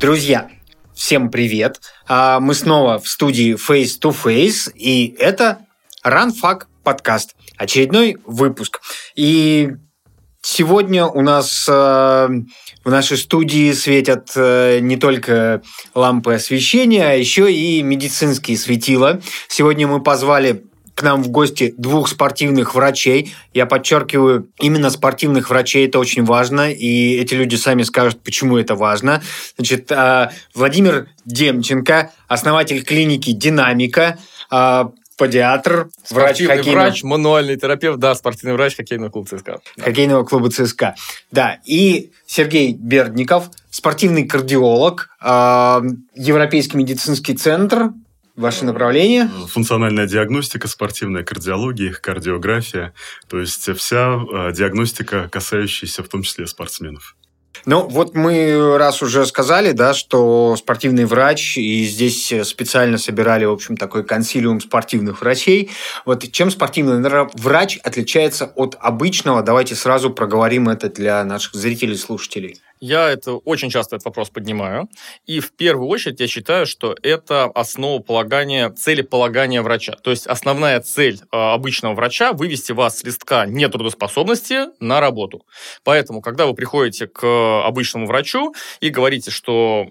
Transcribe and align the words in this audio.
Друзья, 0.00 0.48
всем 0.94 1.30
привет! 1.30 1.78
А, 2.08 2.40
мы 2.40 2.54
снова 2.54 2.98
в 2.98 3.06
студии 3.06 3.52
Face 3.54 4.00
to 4.00 4.16
Face, 4.16 4.72
и 4.74 5.14
это 5.18 5.58
RunFact 6.02 6.62
подкаст, 6.82 7.36
очередной 7.58 8.16
выпуск. 8.24 8.80
И 9.14 9.72
сегодня 10.40 11.04
у 11.04 11.20
нас 11.20 11.68
э, 11.68 11.72
в 11.72 12.90
нашей 12.90 13.18
студии 13.18 13.72
светят 13.72 14.30
э, 14.36 14.78
не 14.80 14.96
только 14.96 15.60
лампы 15.94 16.32
освещения, 16.32 17.04
а 17.04 17.12
еще 17.12 17.52
и 17.52 17.82
медицинские 17.82 18.56
светила. 18.56 19.20
Сегодня 19.48 19.86
мы 19.86 20.02
позвали 20.02 20.64
к 21.00 21.02
нам 21.02 21.22
в 21.22 21.28
гости 21.28 21.72
двух 21.78 22.08
спортивных 22.08 22.74
врачей. 22.74 23.32
Я 23.54 23.64
подчеркиваю, 23.64 24.50
именно 24.60 24.90
спортивных 24.90 25.48
врачей 25.48 25.88
это 25.88 25.98
очень 25.98 26.24
важно, 26.24 26.70
и 26.70 27.16
эти 27.16 27.32
люди 27.32 27.56
сами 27.56 27.84
скажут, 27.84 28.22
почему 28.22 28.58
это 28.58 28.74
важно. 28.74 29.22
Значит, 29.56 29.90
а, 29.92 30.30
Владимир 30.54 31.08
Демченко, 31.24 32.12
основатель 32.28 32.84
клиники 32.84 33.32
«Динамика», 33.32 34.18
а, 34.50 34.90
педиатр, 35.16 35.88
врач 36.10 36.42
хоккейного... 36.42 36.84
врач, 36.84 37.02
мануальный 37.02 37.56
терапевт, 37.56 37.98
да, 37.98 38.14
спортивный 38.14 38.54
врач 38.54 38.76
хоккейного 38.76 39.10
клуба 39.10 39.28
ЦСКА. 39.28 39.60
Хоккейного 39.78 40.24
клуба 40.24 40.50
ЦСКА. 40.50 40.96
Да, 41.30 41.60
и 41.64 42.10
Сергей 42.26 42.74
Бердников, 42.74 43.50
спортивный 43.70 44.26
кардиолог, 44.26 45.08
э, 45.22 45.80
Европейский 46.14 46.76
медицинский 46.76 47.34
центр, 47.34 47.92
Ваше 48.36 48.64
направление? 48.64 49.28
Функциональная 49.48 50.06
диагностика, 50.06 50.68
спортивная 50.68 51.24
кардиология, 51.24 51.92
кардиография. 51.92 52.94
То 53.28 53.38
есть 53.38 53.68
вся 53.76 54.14
э, 54.14 54.52
диагностика, 54.52 55.28
касающаяся 55.28 56.02
в 56.02 56.08
том 56.08 56.22
числе 56.22 56.46
спортсменов. 56.46 57.16
Ну, 57.66 57.86
вот 57.88 58.14
мы 58.14 58.78
раз 58.78 59.02
уже 59.02 59.26
сказали, 59.26 59.72
да, 59.72 59.92
что 59.92 60.56
спортивный 60.56 61.04
врач, 61.04 61.58
и 61.58 61.84
здесь 61.84 62.32
специально 62.44 62.96
собирали, 62.96 63.44
в 63.44 63.52
общем, 63.52 63.76
такой 63.76 64.04
консилиум 64.04 64.60
спортивных 64.60 65.20
врачей. 65.20 65.70
Вот 66.06 66.30
чем 66.32 66.50
спортивный 66.50 67.02
врач 67.34 67.78
отличается 67.82 68.46
от 68.54 68.76
обычного? 68.80 69.42
Давайте 69.42 69.74
сразу 69.74 70.10
проговорим 70.10 70.68
это 70.68 70.88
для 70.88 71.22
наших 71.24 71.54
зрителей 71.54 71.94
и 71.94 71.98
слушателей. 71.98 72.60
Я 72.80 73.10
это 73.10 73.34
очень 73.34 73.68
часто 73.68 73.96
этот 73.96 74.06
вопрос 74.06 74.30
поднимаю. 74.30 74.88
И 75.26 75.40
в 75.40 75.52
первую 75.52 75.88
очередь 75.88 76.18
я 76.20 76.26
считаю, 76.26 76.66
что 76.66 76.96
это 77.02 77.44
основополагание, 77.44 78.70
целеполагания 78.70 79.62
врача. 79.62 79.92
То 80.02 80.10
есть 80.10 80.26
основная 80.26 80.80
цель 80.80 81.20
э, 81.20 81.36
обычного 81.36 81.94
врача– 81.94 82.32
вывести 82.34 82.72
вас 82.72 82.98
с 82.98 83.04
листка 83.04 83.44
нетрудоспособности 83.46 84.66
на 84.80 85.00
работу. 85.00 85.44
Поэтому, 85.84 86.22
когда 86.22 86.46
вы 86.46 86.54
приходите 86.54 87.06
к 87.06 87.66
обычному 87.66 88.06
врачу 88.06 88.54
и 88.80 88.88
говорите, 88.88 89.30
что 89.30 89.86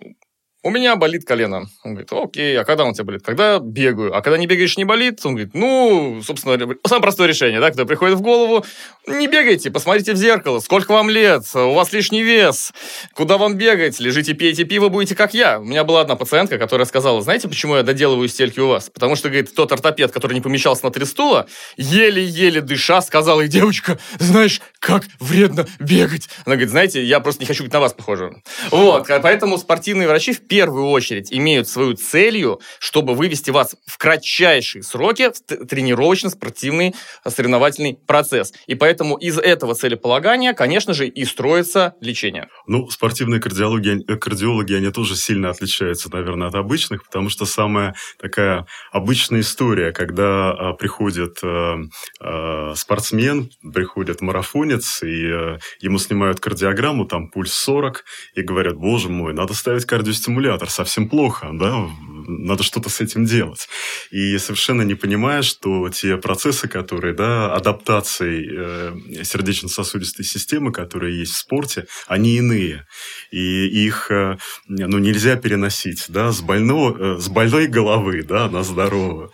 у 0.61 0.71
меня 0.71 0.97
болит 0.97 1.25
колено. 1.25 1.69
Он 1.83 1.93
говорит, 1.93 2.11
окей, 2.11 2.59
а 2.59 2.65
когда 2.65 2.83
у 2.83 2.93
тебя 2.93 3.05
болит? 3.05 3.23
Когда 3.23 3.59
бегаю. 3.59 4.13
А 4.15 4.21
когда 4.21 4.37
не 4.37 4.45
бегаешь, 4.45 4.75
не 4.77 4.83
болит? 4.83 5.25
Он 5.25 5.35
говорит, 5.35 5.53
ну, 5.53 6.21
собственно, 6.21 6.57
самое 6.85 7.01
простое 7.01 7.27
решение, 7.27 7.61
да, 7.61 7.67
когда 7.67 7.85
приходит 7.85 8.17
в 8.17 8.21
голову, 8.21 8.65
не 9.07 9.27
бегайте, 9.27 9.71
посмотрите 9.71 10.11
в 10.11 10.17
зеркало, 10.17 10.59
сколько 10.59 10.91
вам 10.91 11.09
лет, 11.09 11.43
у 11.55 11.73
вас 11.73 11.93
лишний 11.93 12.23
вес, 12.23 12.73
куда 13.13 13.37
вам 13.37 13.55
бегать, 13.55 13.99
лежите, 14.01 14.33
пейте 14.33 14.65
пиво, 14.65 14.89
будете 14.89 15.15
как 15.15 15.33
я. 15.33 15.59
У 15.59 15.63
меня 15.63 15.85
была 15.85 16.01
одна 16.01 16.15
пациентка, 16.15 16.57
которая 16.57 16.85
сказала, 16.85 17.21
знаете, 17.21 17.47
почему 17.47 17.77
я 17.77 17.83
доделываю 17.83 18.27
стельки 18.27 18.59
у 18.59 18.67
вас? 18.67 18.89
Потому 18.89 19.15
что, 19.15 19.29
говорит, 19.29 19.55
тот 19.55 19.71
ортопед, 19.71 20.11
который 20.11 20.33
не 20.33 20.41
помещался 20.41 20.83
на 20.83 20.91
три 20.91 21.05
стула, 21.05 21.47
еле-еле 21.77 22.59
дыша, 22.59 23.01
сказала, 23.01 23.41
и 23.41 23.47
девочка, 23.47 23.97
знаешь, 24.17 24.59
как 24.79 25.03
вредно 25.19 25.67
бегать. 25.79 26.27
Она 26.45 26.55
говорит, 26.55 26.69
знаете, 26.71 27.01
я 27.01 27.21
просто 27.21 27.41
не 27.43 27.47
хочу 27.47 27.63
быть 27.63 27.71
на 27.71 27.79
вас 27.79 27.93
похожа. 27.93 28.33
Вот, 28.71 29.07
поэтому 29.07 29.57
спортивные 29.57 30.07
врачи 30.07 30.33
в 30.33 30.48
первую 30.49 30.87
очередь 30.87 31.31
имеют 31.31 31.69
свою 31.69 31.93
целью, 31.93 32.59
чтобы 32.79 33.13
вывести 33.13 33.51
вас 33.51 33.75
в 33.85 33.97
кратчайшие 33.97 34.83
сроки 34.83 35.29
в 35.29 35.65
тренировочно-спортивный 35.65 36.95
соревновательный 37.25 37.97
процесс. 38.05 38.51
И 38.67 38.75
поэтому 38.75 39.15
из 39.15 39.37
этого 39.37 39.75
целеполагания, 39.75 40.53
конечно 40.53 40.93
же, 40.93 41.07
и 41.07 41.23
строится 41.23 41.93
лечение. 42.01 42.47
Ну, 42.67 42.89
спортивные 42.89 43.39
кардиологи, 43.39 44.03
э, 44.11 44.15
кардиологи, 44.17 44.73
они 44.73 44.89
тоже 44.91 45.15
сильно 45.15 45.51
отличаются, 45.51 46.11
наверное, 46.11 46.47
от 46.47 46.55
обычных, 46.55 47.05
потому 47.05 47.29
что 47.29 47.45
самая 47.45 47.95
такая 48.19 48.65
обычная 48.91 49.41
история, 49.41 49.91
когда 49.91 50.51
а, 50.51 50.73
приходит 50.73 51.37
а, 51.43 52.73
спортсмен, 52.75 53.51
приходит 53.73 54.21
марафонец, 54.21 55.03
и 55.03 55.57
ему 55.81 55.99
снимают 55.99 56.39
кардиограмму, 56.39 57.05
там 57.05 57.29
пульс 57.29 57.53
40, 57.53 58.03
и 58.33 58.41
говорят, 58.41 58.75
боже 58.75 59.09
мой, 59.09 59.33
надо 59.33 59.53
ставить 59.53 59.85
кардиостимулятор 59.85 60.38
аккумулятор, 60.39 60.69
совсем 60.69 61.09
плохо, 61.09 61.49
да, 61.53 61.89
надо 62.27 62.63
что-то 62.63 62.89
с 62.89 63.01
этим 63.01 63.25
делать. 63.25 63.67
И 64.11 64.37
совершенно 64.37 64.83
не 64.83 64.95
понимая, 64.95 65.41
что 65.41 65.89
те 65.89 66.17
процессы, 66.17 66.67
которые, 66.67 67.13
да, 67.13 67.53
адаптации 67.53 68.47
э, 68.51 69.23
сердечно-сосудистой 69.23 70.25
системы, 70.25 70.71
которые 70.71 71.19
есть 71.19 71.33
в 71.33 71.37
спорте, 71.37 71.87
они 72.07 72.37
иные. 72.37 72.85
И 73.31 73.85
их, 73.85 74.11
э, 74.11 74.37
ну, 74.67 74.99
нельзя 74.99 75.35
переносить, 75.35 76.05
да, 76.07 76.31
с, 76.31 76.41
больного, 76.41 77.15
э, 77.15 77.19
с 77.19 77.27
больной 77.29 77.67
головы, 77.67 78.23
да, 78.23 78.49
на 78.49 78.63
здоровую. 78.63 79.31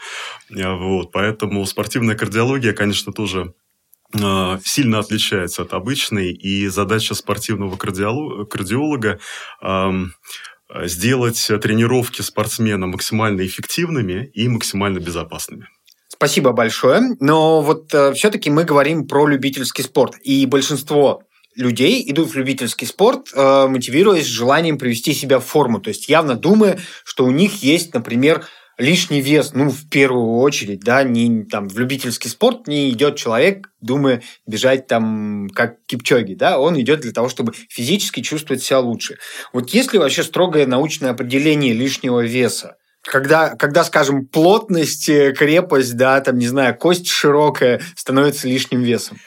Вот, 0.49 1.11
поэтому 1.11 1.65
спортивная 1.65 2.15
кардиология, 2.15 2.73
конечно, 2.73 3.11
тоже 3.11 3.53
э, 4.13 4.59
сильно 4.63 4.99
отличается 4.99 5.63
от 5.63 5.73
обычной, 5.73 6.31
и 6.31 6.67
задача 6.67 7.13
спортивного 7.13 7.75
кардиолога 7.75 9.19
Э, 9.61 9.91
сделать 10.85 11.39
тренировки 11.61 12.21
спортсмена 12.21 12.87
максимально 12.87 13.45
эффективными 13.45 14.29
и 14.33 14.47
максимально 14.47 14.99
безопасными. 14.99 15.67
Спасибо 16.07 16.53
большое. 16.53 17.01
Но 17.19 17.61
вот 17.61 17.93
э, 17.93 18.13
все-таки 18.13 18.49
мы 18.49 18.63
говорим 18.63 19.07
про 19.07 19.27
любительский 19.27 19.83
спорт. 19.83 20.15
И 20.23 20.45
большинство 20.45 21.23
людей 21.55 22.09
идут 22.09 22.29
в 22.29 22.35
любительский 22.35 22.85
спорт, 22.85 23.29
э, 23.33 23.67
мотивируясь 23.67 24.25
желанием 24.25 24.77
привести 24.77 25.13
себя 25.13 25.39
в 25.39 25.45
форму. 25.45 25.79
То 25.79 25.89
есть 25.89 26.07
явно 26.07 26.35
думая, 26.35 26.79
что 27.03 27.25
у 27.25 27.31
них 27.31 27.63
есть, 27.63 27.93
например, 27.93 28.45
лишний 28.77 29.21
вес, 29.21 29.53
ну, 29.53 29.69
в 29.69 29.89
первую 29.89 30.37
очередь, 30.37 30.81
да, 30.81 31.03
не 31.03 31.43
там 31.43 31.69
в 31.69 31.77
любительский 31.77 32.29
спорт 32.29 32.67
не 32.67 32.89
идет 32.89 33.15
человек, 33.15 33.69
думая 33.81 34.21
бежать 34.45 34.87
там 34.87 35.49
как 35.53 35.77
Кипчоги, 35.85 36.33
да, 36.33 36.59
он 36.59 36.79
идет 36.79 37.01
для 37.01 37.11
того, 37.11 37.29
чтобы 37.29 37.53
физически 37.69 38.21
чувствовать 38.21 38.63
себя 38.63 38.79
лучше. 38.79 39.17
Вот 39.53 39.69
есть 39.69 39.93
ли 39.93 39.99
вообще 39.99 40.23
строгое 40.23 40.65
научное 40.65 41.11
определение 41.11 41.73
лишнего 41.73 42.25
веса? 42.25 42.77
Когда, 43.03 43.49
когда, 43.55 43.83
скажем, 43.83 44.25
плотность, 44.25 45.09
э, 45.09 45.31
крепость, 45.31 45.95
да, 45.95 46.19
там, 46.21 46.39
не 46.39 46.47
знаю, 46.47 46.75
кость 46.75 47.07
широкая 47.07 47.79
становится 47.95 48.47
лишним 48.47 48.81
весом? 48.81 49.17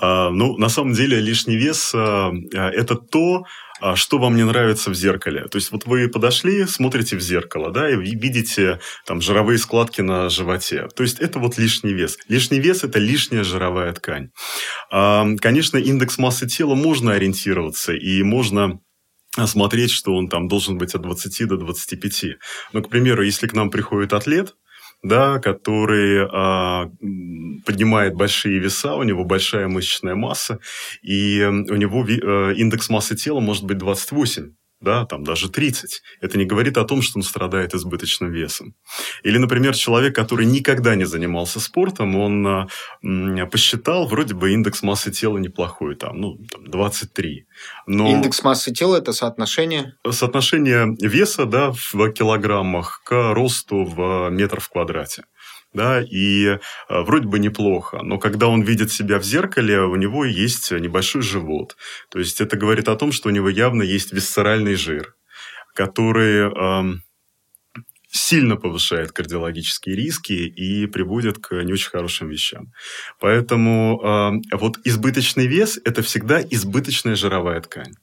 А, 0.00 0.30
ну, 0.30 0.56
на 0.58 0.68
самом 0.68 0.92
деле, 0.92 1.20
лишний 1.20 1.56
вес 1.56 1.92
а, 1.94 2.30
а, 2.30 2.70
это 2.70 2.96
то, 2.96 3.44
что 3.94 4.18
вам 4.18 4.36
не 4.36 4.44
нравится 4.44 4.90
в 4.90 4.94
зеркале. 4.94 5.46
То 5.48 5.56
есть 5.56 5.72
вот 5.72 5.86
вы 5.86 6.08
подошли, 6.08 6.66
смотрите 6.66 7.16
в 7.16 7.20
зеркало, 7.20 7.70
да, 7.70 7.90
и 7.90 7.96
видите 7.96 8.80
там 9.06 9.20
жировые 9.20 9.58
складки 9.58 10.00
на 10.00 10.28
животе. 10.28 10.88
То 10.94 11.02
есть 11.02 11.20
это 11.20 11.38
вот 11.38 11.58
лишний 11.58 11.92
вес. 11.92 12.18
Лишний 12.28 12.60
вес– 12.60 12.84
это 12.84 12.98
лишняя 12.98 13.44
жировая 13.44 13.92
ткань. 13.92 14.30
Конечно, 14.90 15.78
индекс 15.78 16.18
массы 16.18 16.46
тела 16.46 16.74
можно 16.74 17.12
ориентироваться, 17.12 17.92
и 17.92 18.22
можно 18.22 18.80
смотреть, 19.46 19.90
что 19.90 20.14
он 20.14 20.28
там 20.28 20.48
должен 20.48 20.78
быть 20.78 20.94
от 20.94 21.02
20 21.02 21.46
до 21.48 21.56
25. 21.56 22.24
Но, 22.72 22.82
к 22.82 22.88
примеру, 22.88 23.22
если 23.22 23.46
к 23.46 23.52
нам 23.52 23.70
приходит 23.70 24.12
атлет, 24.12 24.54
да, 25.02 25.38
который 25.38 26.26
а, 26.30 26.90
поднимает 27.64 28.14
большие 28.14 28.58
веса, 28.58 28.94
у 28.94 29.02
него 29.02 29.24
большая 29.24 29.68
мышечная 29.68 30.14
масса, 30.14 30.58
и 31.02 31.42
у 31.44 31.76
него 31.76 32.04
а, 32.04 32.52
индекс 32.52 32.88
массы 32.88 33.16
тела 33.16 33.40
может 33.40 33.64
быть 33.64 33.78
28 33.78 34.54
да, 34.80 35.04
там 35.04 35.24
даже 35.24 35.50
30. 35.50 36.02
Это 36.20 36.38
не 36.38 36.44
говорит 36.44 36.78
о 36.78 36.84
том, 36.84 37.02
что 37.02 37.18
он 37.18 37.22
страдает 37.22 37.74
избыточным 37.74 38.30
весом. 38.30 38.74
Или, 39.22 39.38
например, 39.38 39.74
человек, 39.74 40.14
который 40.14 40.46
никогда 40.46 40.94
не 40.94 41.04
занимался 41.04 41.60
спортом, 41.60 42.16
он 42.16 42.68
э, 43.02 43.46
посчитал, 43.46 44.06
вроде 44.06 44.34
бы 44.34 44.52
индекс 44.52 44.82
массы 44.82 45.10
тела 45.10 45.38
неплохой, 45.38 45.96
там, 45.96 46.20
ну, 46.20 46.38
там 46.50 46.64
23. 46.64 47.46
Но... 47.86 48.08
Индекс 48.08 48.42
массы 48.42 48.72
тела– 48.72 48.96
это 48.98 49.12
соотношение? 49.12 49.94
Соотношение 50.08 50.96
веса, 51.00 51.44
да, 51.44 51.72
в 51.72 52.12
килограммах 52.12 53.02
к 53.04 53.34
росту 53.34 53.84
в 53.84 54.30
метр 54.30 54.60
в 54.60 54.68
квадрате 54.68 55.24
да, 55.78 56.02
и 56.02 56.46
э, 56.46 56.58
вроде 56.88 57.28
бы 57.28 57.38
неплохо, 57.38 58.00
но 58.02 58.18
когда 58.18 58.48
он 58.48 58.62
видит 58.62 58.92
себя 58.92 59.18
в 59.18 59.22
зеркале, 59.22 59.80
у 59.80 59.96
него 59.96 60.24
есть 60.24 60.72
небольшой 60.72 61.22
живот. 61.22 61.76
То 62.10 62.18
есть 62.18 62.40
это 62.40 62.56
говорит 62.56 62.88
о 62.88 62.96
том, 62.96 63.12
что 63.12 63.28
у 63.28 63.32
него 63.32 63.48
явно 63.48 63.82
есть 63.82 64.12
висцеральный 64.12 64.74
жир, 64.74 65.14
который 65.74 66.50
э, 66.50 66.98
сильно 68.10 68.56
повышает 68.56 69.12
кардиологические 69.12 69.96
риски 69.96 70.32
и 70.32 70.86
приводит 70.86 71.38
к 71.38 71.54
не 71.62 71.72
очень 71.72 71.90
хорошим 71.90 72.28
вещам. 72.28 72.72
Поэтому 73.20 74.00
э, 74.02 74.56
вот 74.56 74.78
избыточный 74.84 75.46
вес– 75.46 75.78
это 75.84 76.02
всегда 76.02 76.42
избыточная 76.42 77.14
жировая 77.14 77.60
ткань. 77.60 77.94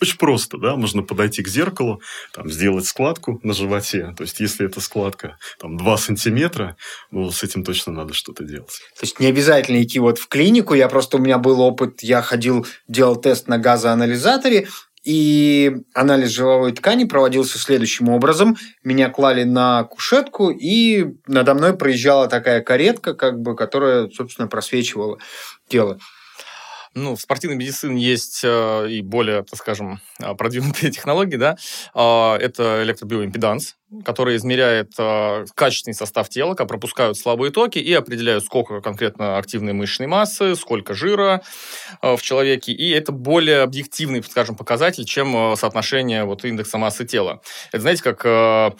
Очень 0.00 0.18
просто, 0.18 0.56
да, 0.56 0.76
можно 0.76 1.02
подойти 1.02 1.42
к 1.42 1.48
зеркалу, 1.48 2.00
там, 2.32 2.50
сделать 2.50 2.86
складку 2.86 3.38
на 3.42 3.52
животе. 3.52 4.14
То 4.16 4.22
есть, 4.22 4.40
если 4.40 4.66
эта 4.66 4.80
складка 4.80 5.36
там 5.58 5.76
2 5.76 5.96
сантиметра, 5.98 6.76
ну, 7.10 7.30
с 7.30 7.42
этим 7.42 7.64
точно 7.64 7.92
надо 7.92 8.14
что-то 8.14 8.44
делать. 8.44 8.80
То 8.98 9.02
есть, 9.02 9.20
не 9.20 9.26
обязательно 9.26 9.82
идти 9.82 9.98
вот 9.98 10.18
в 10.18 10.28
клинику. 10.28 10.74
Я 10.74 10.88
просто, 10.88 11.18
у 11.18 11.20
меня 11.20 11.38
был 11.38 11.60
опыт, 11.60 12.02
я 12.02 12.22
ходил, 12.22 12.66
делал 12.88 13.16
тест 13.16 13.46
на 13.48 13.58
газоанализаторе, 13.58 14.68
и 15.02 15.72
анализ 15.94 16.30
жировой 16.30 16.72
ткани 16.72 17.04
проводился 17.04 17.58
следующим 17.58 18.08
образом. 18.10 18.56
Меня 18.84 19.08
клали 19.08 19.44
на 19.44 19.84
кушетку, 19.84 20.50
и 20.50 21.06
надо 21.26 21.54
мной 21.54 21.74
проезжала 21.76 22.26
такая 22.28 22.60
каретка, 22.60 23.14
как 23.14 23.40
бы, 23.40 23.56
которая, 23.56 24.10
собственно, 24.10 24.46
просвечивала 24.46 25.18
тело. 25.68 25.98
Ну, 26.94 27.14
в 27.14 27.20
спортивной 27.20 27.56
медицине 27.56 28.02
есть 28.02 28.40
э, 28.42 28.88
и 28.90 29.00
более, 29.00 29.44
так 29.44 29.56
скажем, 29.56 30.00
э, 30.18 30.34
продвинутые 30.34 30.90
технологии, 30.92 31.36
да. 31.36 31.56
Э, 31.94 32.34
это 32.34 32.82
электробиоимпеданс, 32.82 33.76
который 34.04 34.34
измеряет 34.36 34.92
э, 34.98 35.44
качественный 35.54 35.94
состав 35.94 36.28
тела, 36.28 36.54
как 36.54 36.66
пропускают 36.66 37.16
слабые 37.16 37.52
токи 37.52 37.78
и 37.78 37.92
определяют, 37.92 38.44
сколько 38.44 38.80
конкретно 38.80 39.38
активной 39.38 39.72
мышечной 39.72 40.08
массы, 40.08 40.56
сколько 40.56 40.94
жира 40.94 41.42
э, 42.02 42.16
в 42.16 42.22
человеке. 42.22 42.72
И 42.72 42.90
это 42.90 43.12
более 43.12 43.62
объективный, 43.62 44.20
скажем, 44.24 44.56
показатель, 44.56 45.04
чем 45.04 45.52
э, 45.52 45.56
соотношение 45.56 46.24
вот, 46.24 46.44
индекса 46.44 46.76
массы 46.76 47.04
тела. 47.04 47.40
Это, 47.70 47.82
знаете, 47.82 48.02
как... 48.02 48.22
Э, 48.24 48.72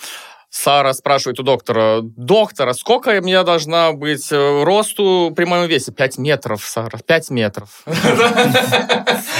Сара 0.50 0.92
спрашивает 0.94 1.38
у 1.38 1.44
доктора, 1.44 2.00
доктора, 2.02 2.72
сколько 2.72 3.12
мне 3.22 3.40
должна 3.44 3.92
быть 3.92 4.32
э, 4.32 4.64
росту 4.64 5.32
при 5.34 5.44
моем 5.44 5.68
весе? 5.68 5.92
5 5.92 6.18
метров, 6.18 6.64
Сара, 6.64 6.98
5 6.98 7.30
метров. 7.30 7.84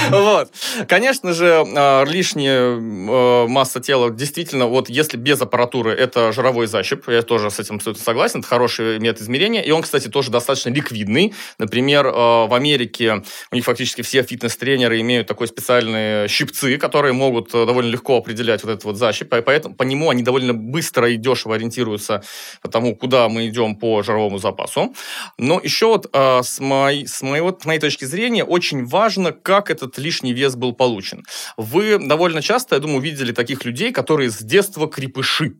Вот. 0.09 0.49
Конечно 0.87 1.33
же, 1.33 1.63
э, 1.65 2.05
лишняя 2.05 2.75
э, 2.75 3.47
масса 3.47 3.79
тела, 3.79 4.09
действительно, 4.09 4.65
вот 4.65 4.89
если 4.89 5.17
без 5.17 5.41
аппаратуры, 5.41 5.91
это 5.91 6.31
жировой 6.31 6.67
защип, 6.67 7.07
я 7.07 7.21
тоже 7.21 7.51
с 7.51 7.59
этим 7.59 7.75
абсолютно 7.75 8.03
согласен, 8.03 8.39
это 8.39 8.47
хороший 8.47 8.99
метод 8.99 9.23
измерения, 9.23 9.61
и 9.61 9.71
он, 9.71 9.83
кстати, 9.83 10.07
тоже 10.07 10.31
достаточно 10.31 10.69
ликвидный. 10.69 11.33
Например, 11.59 12.07
в 12.07 12.53
Америке 12.53 13.23
у 13.51 13.55
них 13.55 13.65
фактически 13.65 14.01
все 14.01 14.23
фитнес-тренеры 14.23 14.99
имеют 15.01 15.27
такой 15.27 15.47
специальные 15.47 16.27
щипцы, 16.27 16.77
которые 16.77 17.13
могут 17.13 17.51
довольно 17.51 17.89
легко 17.89 18.17
определять 18.17 18.63
вот 18.63 18.71
этот 18.71 18.85
вот 18.85 18.97
защип, 18.97 19.29
поэтому 19.29 19.75
по 19.75 19.83
нему 19.83 20.09
они 20.09 20.23
довольно 20.23 20.53
быстро 20.53 21.00
быстро 21.01 21.09
и 21.09 21.17
дешево 21.17 21.55
ориентируются 21.55 22.21
по 22.61 22.69
тому, 22.69 22.95
куда 22.95 23.29
мы 23.29 23.47
идем 23.47 23.75
по 23.75 24.03
жировому 24.03 24.37
запасу. 24.37 24.93
Но 25.37 25.59
еще 25.63 25.87
вот 25.87 26.07
э, 26.13 26.41
с, 26.43 26.59
моей, 26.59 27.07
с, 27.07 27.21
моей, 27.21 27.53
с 27.59 27.65
моей 27.65 27.79
точки 27.79 28.05
зрения 28.05 28.43
очень 28.43 28.85
важно, 28.85 29.31
как 29.31 29.69
этот 29.69 29.97
лишний 29.97 30.33
вес 30.33 30.55
был 30.55 30.73
получен. 30.73 31.23
Вы 31.57 31.97
довольно 31.99 32.41
часто, 32.41 32.75
я 32.75 32.81
думаю, 32.81 33.01
видели 33.01 33.33
таких 33.33 33.65
людей, 33.65 33.91
которые 33.91 34.29
с 34.29 34.37
детства 34.39 34.87
крепыши. 34.87 35.53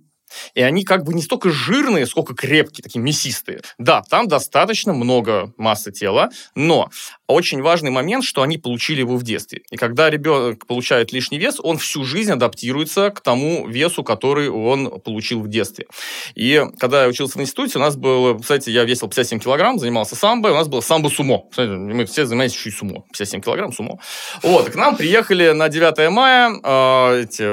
И 0.53 0.61
они 0.61 0.83
как 0.83 1.03
бы 1.03 1.13
не 1.13 1.21
столько 1.21 1.49
жирные, 1.49 2.05
сколько 2.05 2.33
крепкие, 2.33 2.83
такие 2.83 3.01
мясистые. 3.01 3.61
Да, 3.77 4.01
там 4.09 4.27
достаточно 4.27 4.93
много 4.93 5.53
массы 5.57 5.91
тела, 5.91 6.29
но 6.55 6.89
очень 7.27 7.61
важный 7.61 7.91
момент, 7.91 8.23
что 8.23 8.41
они 8.41 8.57
получили 8.57 8.99
его 8.99 9.17
в 9.17 9.23
детстве. 9.23 9.61
И 9.71 9.77
когда 9.77 10.09
ребенок 10.09 10.65
получает 10.67 11.11
лишний 11.13 11.37
вес, 11.37 11.59
он 11.61 11.77
всю 11.77 12.03
жизнь 12.03 12.31
адаптируется 12.31 13.09
к 13.09 13.21
тому 13.21 13.67
весу, 13.67 14.03
который 14.03 14.49
он 14.49 14.99
получил 14.99 15.41
в 15.41 15.47
детстве. 15.47 15.85
И 16.35 16.61
когда 16.77 17.03
я 17.03 17.09
учился 17.09 17.37
в 17.37 17.41
институте, 17.41 17.77
у 17.77 17.81
нас 17.81 17.95
было, 17.95 18.37
кстати, 18.37 18.69
я 18.69 18.83
весил 18.83 19.07
57 19.07 19.39
килограмм, 19.39 19.79
занимался 19.79 20.15
самбо, 20.15 20.49
у 20.49 20.55
нас 20.55 20.67
было 20.67 20.81
самбо-сумо. 20.81 21.43
Мы 21.57 22.05
все 22.05 22.25
занимались 22.25 22.53
еще 22.53 22.69
и 22.69 22.73
сумо. 22.73 23.03
57 23.13 23.41
килограмм 23.41 23.71
сумо. 23.71 23.99
Вот, 24.43 24.69
к 24.69 24.75
нам 24.75 24.95
приехали 24.97 25.51
на 25.51 25.69
9 25.69 26.11
мая 26.11 26.51
э, 26.63 27.23
эти 27.23 27.43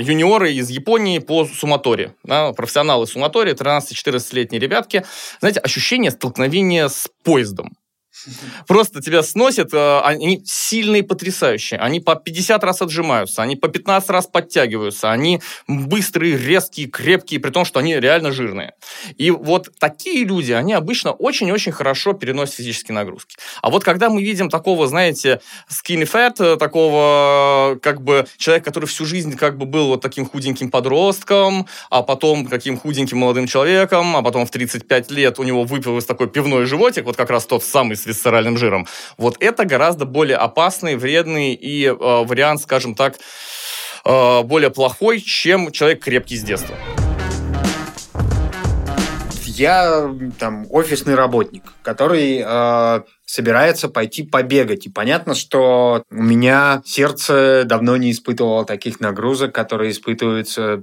юниоры 0.00 0.52
из 0.52 0.70
Японии 0.70 1.18
по 1.18 1.44
суматоре. 1.44 2.14
Да, 2.24 2.52
профессионалы 2.52 3.06
суматоре, 3.06 3.52
13-14-летние 3.52 4.60
ребятки. 4.60 5.04
Знаете, 5.40 5.60
ощущение 5.60 6.10
столкновения 6.10 6.88
с 6.88 7.08
поездом. 7.22 7.76
Просто 8.66 9.00
тебя 9.00 9.22
сносят, 9.22 9.72
э, 9.72 10.00
они 10.00 10.42
сильные, 10.44 11.02
потрясающие. 11.02 11.80
Они 11.80 12.00
по 12.00 12.14
50 12.14 12.62
раз 12.64 12.82
отжимаются, 12.82 13.42
они 13.42 13.56
по 13.56 13.68
15 13.68 14.10
раз 14.10 14.26
подтягиваются, 14.26 15.10
они 15.10 15.40
быстрые, 15.66 16.36
резкие, 16.36 16.88
крепкие, 16.88 17.40
при 17.40 17.50
том, 17.50 17.64
что 17.64 17.80
они 17.80 17.98
реально 17.98 18.32
жирные. 18.32 18.74
И 19.16 19.30
вот 19.30 19.70
такие 19.78 20.24
люди, 20.24 20.52
они 20.52 20.72
обычно 20.72 21.12
очень-очень 21.12 21.72
хорошо 21.72 22.12
переносят 22.12 22.56
физические 22.56 22.94
нагрузки. 22.94 23.36
А 23.62 23.70
вот 23.70 23.84
когда 23.84 24.10
мы 24.10 24.22
видим 24.22 24.48
такого, 24.48 24.86
знаете, 24.86 25.40
skinny 25.68 26.08
fat, 26.10 26.34
э, 26.38 26.56
такого 26.56 27.78
как 27.82 28.02
бы 28.02 28.26
человека, 28.36 28.66
который 28.66 28.86
всю 28.86 29.04
жизнь 29.04 29.36
как 29.36 29.58
бы 29.58 29.66
был 29.66 29.88
вот 29.88 30.00
таким 30.00 30.26
худеньким 30.26 30.70
подростком, 30.70 31.66
а 31.90 32.02
потом 32.02 32.46
каким 32.46 32.78
худеньким 32.78 33.18
молодым 33.18 33.46
человеком, 33.46 34.16
а 34.16 34.22
потом 34.22 34.46
в 34.46 34.50
35 34.50 35.10
лет 35.10 35.38
у 35.38 35.42
него 35.42 35.64
выпилось 35.64 36.04
такой 36.04 36.28
пивной 36.28 36.66
животик, 36.66 37.04
вот 37.04 37.16
как 37.16 37.30
раз 37.30 37.46
тот 37.46 37.64
самый 37.64 37.96
с 38.04 38.06
висцеральным 38.06 38.56
жиром. 38.58 38.86
Вот 39.16 39.36
это 39.40 39.64
гораздо 39.64 40.04
более 40.04 40.36
опасный, 40.36 40.96
вредный 40.96 41.54
и 41.54 41.86
э, 41.86 41.92
вариант, 41.92 42.60
скажем 42.60 42.94
так, 42.94 43.16
э, 44.04 44.42
более 44.42 44.70
плохой, 44.70 45.20
чем 45.20 45.72
человек 45.72 46.04
крепкий 46.04 46.36
с 46.36 46.42
детства. 46.42 46.76
Я 49.46 50.12
там 50.38 50.66
офисный 50.70 51.14
работник, 51.14 51.62
который 51.82 52.42
э, 52.44 53.02
собирается 53.24 53.88
пойти 53.88 54.24
побегать. 54.24 54.86
И 54.86 54.90
понятно, 54.90 55.34
что 55.34 56.02
у 56.10 56.22
меня 56.22 56.82
сердце 56.84 57.62
давно 57.64 57.96
не 57.96 58.10
испытывало 58.10 58.64
таких 58.66 59.00
нагрузок, 59.00 59.54
которые 59.54 59.92
испытываются 59.92 60.82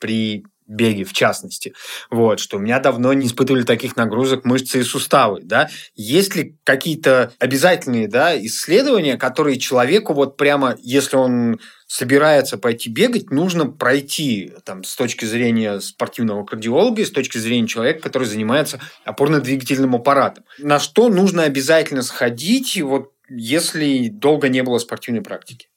при 0.00 0.44
беге 0.66 1.04
в 1.04 1.12
частности, 1.12 1.74
вот, 2.10 2.40
что 2.40 2.56
у 2.56 2.60
меня 2.60 2.80
давно 2.80 3.12
не 3.12 3.26
испытывали 3.26 3.62
таких 3.62 3.96
нагрузок 3.96 4.44
мышцы 4.44 4.80
и 4.80 4.84
суставы, 4.84 5.40
да. 5.42 5.68
Есть 5.94 6.34
ли 6.34 6.56
какие-то 6.64 7.32
обязательные, 7.38 8.08
да, 8.08 8.36
исследования, 8.44 9.16
которые 9.16 9.58
человеку 9.58 10.12
вот 10.12 10.36
прямо, 10.36 10.76
если 10.80 11.16
он 11.16 11.60
собирается 11.86 12.58
пойти 12.58 12.90
бегать, 12.90 13.30
нужно 13.30 13.66
пройти 13.66 14.52
там, 14.64 14.82
с 14.82 14.96
точки 14.96 15.24
зрения 15.24 15.80
спортивного 15.80 16.44
кардиолога 16.44 17.02
и 17.02 17.04
с 17.04 17.10
точки 17.10 17.38
зрения 17.38 17.68
человека, 17.68 18.00
который 18.00 18.26
занимается 18.26 18.80
опорно-двигательным 19.04 19.94
аппаратом. 19.94 20.44
На 20.58 20.80
что 20.80 21.08
нужно 21.08 21.44
обязательно 21.44 22.02
сходить, 22.02 22.80
вот, 22.82 23.12
если 23.28 24.08
долго 24.08 24.48
не 24.48 24.62
было 24.62 24.78
спортивной 24.78 25.22
практики? 25.22 25.68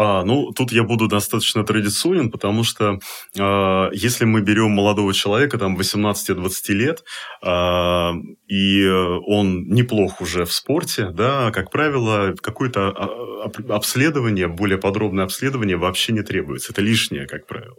А, 0.00 0.22
ну, 0.22 0.52
тут 0.52 0.70
я 0.70 0.84
буду 0.84 1.08
достаточно 1.08 1.64
традиционен, 1.64 2.30
потому 2.30 2.62
что 2.62 3.00
а, 3.36 3.90
если 3.92 4.24
мы 4.24 4.42
берем 4.42 4.70
молодого 4.70 5.12
человека, 5.12 5.58
там, 5.58 5.76
18-20 5.76 6.52
лет, 6.68 7.02
а, 7.42 8.12
и 8.46 8.86
он 8.86 9.64
неплох 9.68 10.20
уже 10.20 10.44
в 10.44 10.52
спорте, 10.52 11.10
да, 11.10 11.50
как 11.50 11.72
правило, 11.72 12.32
какое-то 12.40 12.90
а, 12.90 13.50
обследование, 13.74 14.46
более 14.46 14.78
подробное 14.78 15.24
обследование 15.24 15.76
вообще 15.76 16.12
не 16.12 16.22
требуется. 16.22 16.72
Это 16.72 16.80
лишнее, 16.80 17.26
как 17.26 17.48
правило. 17.48 17.76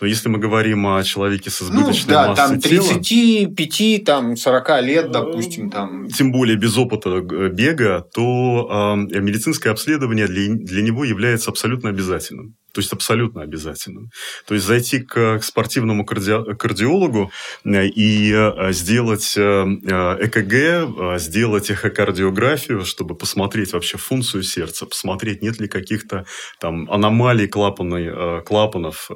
Но 0.00 0.06
если 0.06 0.28
мы 0.28 0.38
говорим 0.38 0.86
о 0.86 1.02
человеке 1.02 1.50
с 1.50 1.62
избыточной 1.62 2.14
ну, 2.14 2.20
да, 2.20 2.28
массой 2.28 2.60
там 2.60 2.60
35, 2.60 3.72
тела, 3.72 4.04
там 4.04 4.36
40 4.36 4.82
лет, 4.82 5.10
допустим, 5.10 5.68
там... 5.70 6.06
Тем 6.10 6.30
более 6.30 6.56
без 6.56 6.78
опыта 6.78 7.10
э, 7.10 7.48
бега, 7.48 8.06
то 8.14 9.00
э, 9.10 9.18
медицинское 9.18 9.70
обследование 9.70 10.28
для, 10.28 10.54
для 10.54 10.82
него 10.82 11.04
является 11.04 11.50
абсолютно 11.56 11.88
обязательным. 11.88 12.54
То 12.76 12.80
есть 12.80 12.92
абсолютно 12.92 13.40
обязательным. 13.40 14.10
То 14.46 14.52
есть 14.52 14.66
зайти 14.66 14.98
к, 14.98 15.38
к 15.38 15.42
спортивному 15.42 16.04
карди... 16.04 16.54
кардиологу 16.58 17.32
э, 17.64 17.86
и 17.86 18.30
э, 18.34 18.72
сделать 18.72 19.34
э, 19.38 19.40
ЭКГ, 19.40 21.18
сделать 21.18 21.70
эхокардиографию, 21.70 22.84
чтобы 22.84 23.14
посмотреть 23.14 23.72
вообще 23.72 23.96
функцию 23.96 24.42
сердца, 24.42 24.84
посмотреть, 24.84 25.40
нет 25.40 25.58
ли 25.58 25.68
каких-то 25.68 26.26
там 26.60 26.90
аномалий 26.90 27.48
клапаны, 27.48 28.42
клапанов. 28.42 29.10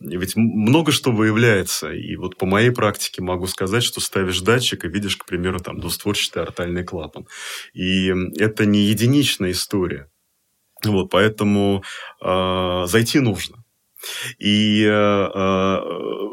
Ведь 0.00 0.36
много 0.36 0.92
что 0.92 1.10
выявляется. 1.10 1.90
И 1.90 2.16
вот 2.16 2.36
по 2.36 2.44
моей 2.44 2.70
практике 2.70 3.22
могу 3.22 3.46
сказать, 3.46 3.82
что 3.82 4.02
ставишь 4.02 4.42
датчик 4.42 4.84
и 4.84 4.88
видишь, 4.88 5.16
к 5.16 5.24
примеру, 5.24 5.58
там 5.58 5.80
двустворчатый 5.80 6.42
артальный 6.42 6.84
клапан. 6.84 7.26
И 7.72 8.12
это 8.38 8.66
не 8.66 8.80
единичная 8.80 9.52
история. 9.52 10.10
Вот, 10.84 11.10
поэтому 11.10 11.82
э, 12.22 12.84
зайти 12.86 13.20
нужно. 13.20 13.64
И 14.38 14.84
э, 14.84 14.90
э, 14.90 15.80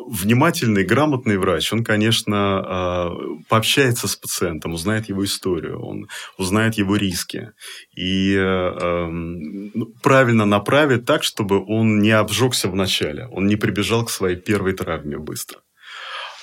внимательный, 0.10 0.84
грамотный 0.84 1.38
врач, 1.38 1.72
он, 1.74 1.84
конечно, 1.84 2.36
э, 2.36 3.44
пообщается 3.50 4.08
с 4.08 4.16
пациентом, 4.16 4.74
узнает 4.74 5.10
его 5.10 5.24
историю, 5.24 5.82
он 5.82 6.08
узнает 6.38 6.76
его 6.76 6.96
риски 6.96 7.52
и 7.96 8.36
э, 8.36 8.40
эм, 8.40 9.72
ну, 9.74 9.86
правильно 10.04 10.46
направит 10.46 11.06
так, 11.06 11.24
чтобы 11.24 11.64
он 11.66 12.00
не 12.00 12.12
обжегся 12.12 12.68
в 12.70 12.76
начале, 12.76 13.28
он 13.32 13.48
не 13.48 13.56
прибежал 13.56 14.06
к 14.06 14.10
своей 14.10 14.36
первой 14.36 14.74
травме 14.74 15.18
быстро. 15.18 15.60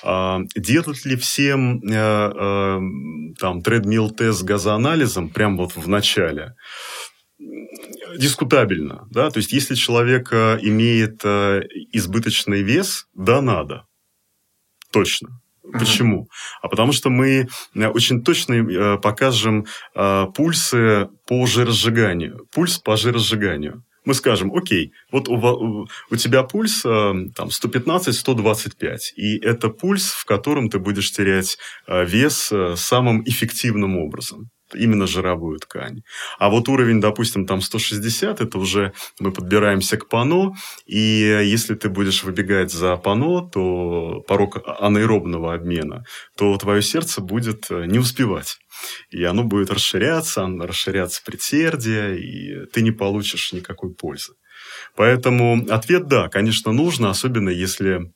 А, 0.01 0.39
делать 0.55 1.05
ли 1.05 1.15
всем 1.15 1.81
э, 1.81 1.93
э, 1.93 2.79
там 3.37 3.61
тредмил 3.61 4.09
тест 4.09 4.39
с 4.39 4.43
газоанализом 4.43 5.29
прямо 5.29 5.57
вот 5.57 5.75
в 5.75 5.87
начале? 5.89 6.55
Дискутабельно. 8.17 9.07
Да? 9.09 9.29
То 9.29 9.37
есть, 9.37 9.51
если 9.51 9.75
человек 9.75 10.29
э, 10.31 10.59
имеет 10.61 11.21
э, 11.23 11.61
избыточный 11.91 12.61
вес, 12.61 13.07
да, 13.13 13.41
надо. 13.41 13.85
Точно. 14.91 15.29
Почему? 15.71 16.27
А 16.63 16.67
потому 16.67 16.91
что 16.93 17.09
мы 17.09 17.47
э, 17.75 17.87
очень 17.87 18.23
точно 18.23 18.97
покажем 18.97 19.65
пульсы 19.93 21.07
по 21.27 21.45
жиросжиганию. 21.45 22.47
Пульс 22.51 22.79
по 22.79 22.97
жиросжиганию. 22.97 23.83
Мы 24.05 24.13
скажем, 24.15 24.55
окей, 24.55 24.93
вот 25.11 25.27
у, 25.27 25.87
у 26.09 26.15
тебя 26.15 26.43
пульс 26.43 26.81
там 26.81 27.29
115-125, 27.37 28.97
и 29.17 29.37
это 29.37 29.69
пульс, 29.69 30.11
в 30.11 30.25
котором 30.25 30.69
ты 30.69 30.79
будешь 30.79 31.11
терять 31.11 31.57
вес 31.85 32.51
самым 32.75 33.21
эффективным 33.25 33.97
образом 33.97 34.49
именно 34.73 35.07
жировую 35.07 35.59
ткань. 35.59 36.01
А 36.37 36.49
вот 36.49 36.69
уровень, 36.69 37.01
допустим, 37.01 37.45
там 37.45 37.61
160, 37.61 38.41
это 38.41 38.57
уже 38.57 38.93
мы 39.19 39.31
подбираемся 39.31 39.97
к 39.97 40.07
пано, 40.07 40.53
и 40.85 40.99
если 41.43 41.75
ты 41.75 41.89
будешь 41.89 42.23
выбегать 42.23 42.71
за 42.71 42.95
пано, 42.97 43.49
то 43.49 44.23
порог 44.27 44.57
анаэробного 44.65 45.53
обмена, 45.53 46.03
то 46.37 46.57
твое 46.57 46.81
сердце 46.81 47.21
будет 47.21 47.67
э, 47.69 47.85
не 47.85 47.99
успевать. 47.99 48.57
И 49.09 49.23
оно 49.23 49.43
будет 49.43 49.71
расширяться, 49.71 50.47
расширяться 50.47 51.21
предсердие, 51.25 52.19
и 52.19 52.65
ты 52.67 52.81
не 52.81 52.91
получишь 52.91 53.53
никакой 53.53 53.93
пользы. 53.93 54.33
Поэтому 54.95 55.65
ответ 55.69 56.07
да, 56.07 56.27
конечно, 56.29 56.71
нужно, 56.71 57.09
особенно 57.09 57.49
если 57.49 58.11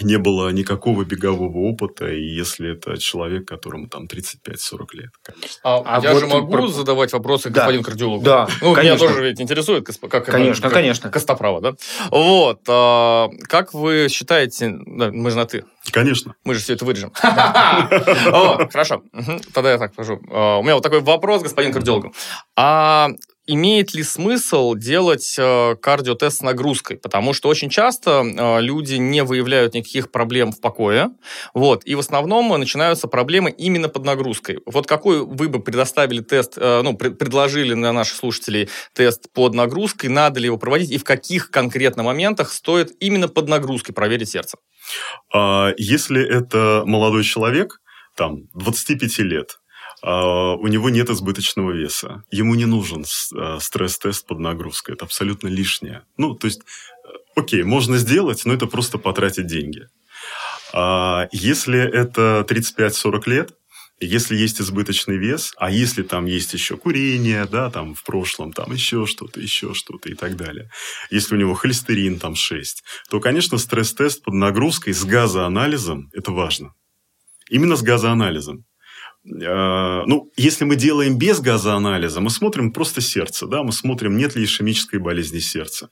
не 0.00 0.16
было 0.18 0.48
никакого 0.50 1.04
бегового 1.04 1.58
опыта, 1.58 2.08
и 2.08 2.22
если 2.22 2.72
это 2.72 2.96
человек, 2.98 3.46
которому 3.46 3.88
там 3.88 4.04
35-40 4.04 4.86
лет. 4.94 5.10
Конечно. 5.22 5.60
А, 5.62 5.82
а 5.84 6.00
я 6.02 6.12
вот 6.12 6.20
же 6.20 6.26
могу 6.26 6.52
про... 6.52 6.68
задавать 6.68 7.12
вопросы 7.12 7.50
да. 7.50 7.60
господину 7.60 7.82
кардиологу? 7.82 8.24
Да, 8.24 8.48
ну, 8.62 8.74
конечно. 8.74 9.04
Меня 9.04 9.14
тоже 9.14 9.28
ведь 9.28 9.40
интересует, 9.40 9.86
как 10.10 10.24
конечно, 10.24 10.66
это, 10.66 10.74
конечно. 10.74 11.10
Костоправа, 11.10 11.60
да? 11.60 11.74
Вот. 12.10 12.60
А, 12.68 13.28
как 13.48 13.74
вы 13.74 14.08
считаете, 14.08 14.70
мы 14.70 15.30
же 15.30 15.36
на 15.36 15.46
«ты», 15.46 15.64
Конечно. 15.90 16.36
Мы 16.44 16.54
же 16.54 16.60
все 16.60 16.74
это 16.74 16.84
вырежем. 16.84 17.12
Хорошо. 17.20 19.02
Тогда 19.52 19.72
я 19.72 19.78
так 19.78 19.92
скажу. 19.92 20.20
А, 20.30 20.58
у 20.58 20.62
меня 20.62 20.74
вот 20.74 20.82
такой 20.82 21.00
вопрос, 21.00 21.42
господин 21.42 21.72
кардиолог. 21.72 22.14
А 22.56 23.08
имеет 23.46 23.94
ли 23.94 24.02
смысл 24.02 24.74
делать 24.74 25.36
э, 25.38 25.76
кардиотест 25.76 26.38
с 26.38 26.42
нагрузкой? 26.42 26.96
Потому 26.96 27.32
что 27.32 27.48
очень 27.48 27.70
часто 27.70 28.22
э, 28.22 28.60
люди 28.60 28.94
не 28.94 29.22
выявляют 29.24 29.74
никаких 29.74 30.10
проблем 30.10 30.52
в 30.52 30.60
покое, 30.60 31.10
вот, 31.54 31.82
и 31.84 31.94
в 31.94 31.98
основном 31.98 32.48
начинаются 32.58 33.08
проблемы 33.08 33.50
именно 33.50 33.88
под 33.88 34.04
нагрузкой. 34.04 34.60
Вот 34.66 34.86
какой 34.86 35.24
вы 35.24 35.48
бы 35.48 35.60
предоставили 35.60 36.20
тест, 36.20 36.54
э, 36.56 36.82
ну, 36.82 36.96
пред, 36.96 37.18
предложили 37.18 37.74
на 37.74 37.92
наших 37.92 38.16
слушателей 38.16 38.68
тест 38.94 39.32
под 39.32 39.54
нагрузкой, 39.54 40.10
надо 40.10 40.40
ли 40.40 40.46
его 40.46 40.58
проводить, 40.58 40.90
и 40.90 40.98
в 40.98 41.04
каких 41.04 41.50
конкретно 41.50 42.02
моментах 42.02 42.52
стоит 42.52 42.92
именно 43.00 43.28
под 43.28 43.48
нагрузкой 43.48 43.94
проверить 43.94 44.30
сердце? 44.30 44.58
А, 45.34 45.72
если 45.76 46.24
это 46.24 46.82
молодой 46.86 47.24
человек, 47.24 47.80
там, 48.16 48.42
25 48.54 49.18
лет, 49.20 49.58
у 50.02 50.66
него 50.66 50.90
нет 50.90 51.10
избыточного 51.10 51.70
веса. 51.72 52.24
Ему 52.30 52.54
не 52.56 52.66
нужен 52.66 53.04
а, 53.36 53.60
стресс-тест 53.60 54.26
под 54.26 54.40
нагрузкой. 54.40 54.96
Это 54.96 55.04
абсолютно 55.04 55.46
лишнее. 55.48 56.02
Ну, 56.16 56.34
то 56.34 56.48
есть, 56.48 56.60
э, 56.60 57.08
окей, 57.36 57.62
можно 57.62 57.98
сделать, 57.98 58.44
но 58.44 58.52
это 58.52 58.66
просто 58.66 58.98
потратить 58.98 59.46
деньги. 59.46 59.86
А 60.72 61.28
если 61.30 61.78
это 61.78 62.44
35-40 62.48 63.22
лет, 63.26 63.52
если 64.00 64.34
есть 64.34 64.60
избыточный 64.60 65.16
вес, 65.16 65.52
а 65.56 65.70
если 65.70 66.02
там 66.02 66.24
есть 66.24 66.52
еще 66.54 66.76
курение, 66.76 67.44
да, 67.44 67.70
там 67.70 67.94
в 67.94 68.02
прошлом, 68.02 68.52
там 68.52 68.72
еще 68.72 69.06
что-то, 69.06 69.38
еще 69.38 69.74
что-то 69.74 70.08
и 70.08 70.14
так 70.14 70.36
далее. 70.36 70.70
Если 71.10 71.36
у 71.36 71.38
него 71.38 71.54
холестерин 71.54 72.18
там 72.18 72.34
6, 72.34 72.82
то, 73.08 73.20
конечно, 73.20 73.58
стресс-тест 73.58 74.24
под 74.24 74.34
нагрузкой 74.34 74.92
с 74.94 75.04
газоанализом– 75.04 76.10
это 76.12 76.32
важно. 76.32 76.74
Именно 77.48 77.76
с 77.76 77.82
газоанализом. 77.82 78.64
А, 79.24 80.04
ну, 80.06 80.30
если 80.36 80.64
мы 80.64 80.76
делаем 80.76 81.16
без 81.16 81.40
газоанализа, 81.40 82.20
мы 82.20 82.30
смотрим 82.30 82.72
просто 82.72 83.00
сердце, 83.00 83.46
да, 83.46 83.62
мы 83.62 83.72
смотрим, 83.72 84.16
нет 84.16 84.34
ли 84.34 84.44
ишемической 84.44 84.98
болезни 84.98 85.38
сердца. 85.38 85.88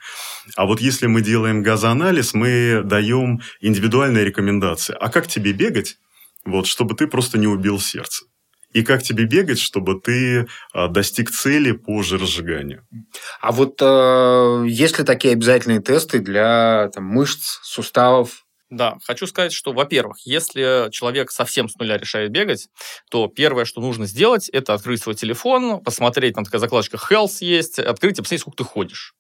А 0.57 0.67
вот 0.67 0.81
если 0.81 1.07
мы 1.07 1.21
делаем 1.21 1.63
газоанализ, 1.63 2.35
мы 2.35 2.83
даем 2.85 3.41
индивидуальные 3.61 4.25
рекомендации. 4.25 4.97
А 4.99 5.11
как 5.11 5.29
тебе 5.29 5.53
бегать, 5.53 5.97
вот, 6.45 6.67
чтобы 6.67 6.95
ты 6.95 7.07
просто 7.07 7.39
не 7.39 7.47
убил 7.47 7.79
сердце? 7.79 8.25
И 8.73 8.83
как 8.83 9.03
тебе 9.03 9.25
бегать, 9.25 9.59
чтобы 9.59 10.01
ты 10.01 10.47
а, 10.73 10.87
достиг 10.87 11.31
цели 11.31 11.73
по 11.73 12.03
жиросжиганию? 12.03 12.87
А 13.41 13.51
вот 13.51 13.81
э, 13.83 14.65
есть 14.69 14.97
ли 14.99 15.05
такие 15.05 15.33
обязательные 15.33 15.81
тесты 15.81 16.21
для 16.21 16.89
там, 16.95 17.05
мышц, 17.05 17.59
суставов, 17.63 18.45
да, 18.71 18.97
хочу 19.05 19.27
сказать, 19.27 19.53
что, 19.53 19.73
во-первых, 19.73 20.19
если 20.25 20.89
человек 20.93 21.31
совсем 21.31 21.69
с 21.69 21.77
нуля 21.77 21.99
решает 21.99 22.31
бегать, 22.31 22.69
то 23.11 23.27
первое, 23.27 23.65
что 23.65 23.81
нужно 23.81 24.07
сделать, 24.07 24.49
это 24.49 24.75
открыть 24.75 25.03
свой 25.03 25.17
телефон, 25.17 25.81
посмотреть, 25.83 26.35
там 26.35 26.45
такая 26.45 26.61
закладочка 26.61 26.97
Health 26.97 27.39
есть, 27.41 27.79
открыть 27.79 28.19
и 28.19 28.23
посмотреть, 28.23 28.41
сколько 28.43 28.59
ты 28.59 28.65
ходишь. 28.65 29.15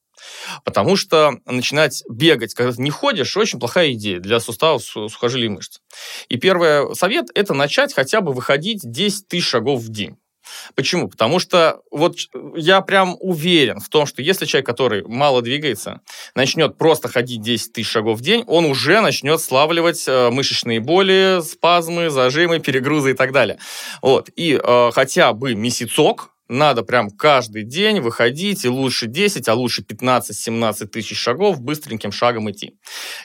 Потому 0.64 0.96
что 0.96 1.32
начинать 1.46 2.02
бегать, 2.08 2.54
когда 2.54 2.72
ты 2.72 2.82
не 2.82 2.90
ходишь, 2.90 3.36
очень 3.36 3.58
плохая 3.58 3.92
идея 3.92 4.20
для 4.20 4.38
суставов, 4.38 4.82
сухожилий 4.82 5.46
и 5.46 5.48
мышц. 5.48 5.80
И 6.28 6.36
первый 6.36 6.94
совет– 6.94 7.26
это 7.34 7.54
начать 7.54 7.94
хотя 7.94 8.20
бы 8.20 8.32
выходить 8.32 8.80
10 8.82 9.28
тысяч 9.28 9.48
шагов 9.48 9.80
в 9.80 9.88
день. 9.88 10.16
Почему? 10.74 11.08
Потому 11.08 11.38
что 11.38 11.80
вот 11.90 12.16
я 12.54 12.80
прям 12.80 13.16
уверен 13.20 13.80
в 13.80 13.88
том, 13.88 14.06
что 14.06 14.22
если 14.22 14.46
человек, 14.46 14.66
который 14.66 15.04
мало 15.06 15.42
двигается, 15.42 16.00
начнет 16.34 16.78
просто 16.78 17.08
ходить 17.08 17.42
10 17.42 17.72
тысяч 17.72 17.88
шагов 17.88 18.18
в 18.18 18.22
день, 18.22 18.44
он 18.46 18.64
уже 18.64 19.00
начнет 19.00 19.40
славливать 19.40 20.04
э, 20.06 20.30
мышечные 20.30 20.80
боли, 20.80 21.40
спазмы, 21.42 22.10
зажимы, 22.10 22.58
перегрузы 22.58 23.12
и 23.12 23.14
так 23.14 23.32
далее. 23.32 23.58
Вот. 24.02 24.30
И 24.36 24.60
э, 24.62 24.90
хотя 24.92 25.32
бы 25.32 25.54
месяцок, 25.54 26.30
надо 26.50 26.82
прям 26.82 27.10
каждый 27.10 27.62
день 27.62 28.00
выходить 28.00 28.64
и 28.64 28.68
лучше 28.68 29.06
10, 29.06 29.48
а 29.48 29.54
лучше 29.54 29.82
15-17 29.82 30.86
тысяч 30.86 31.16
шагов 31.16 31.60
быстреньким 31.60 32.12
шагом 32.12 32.50
идти. 32.50 32.74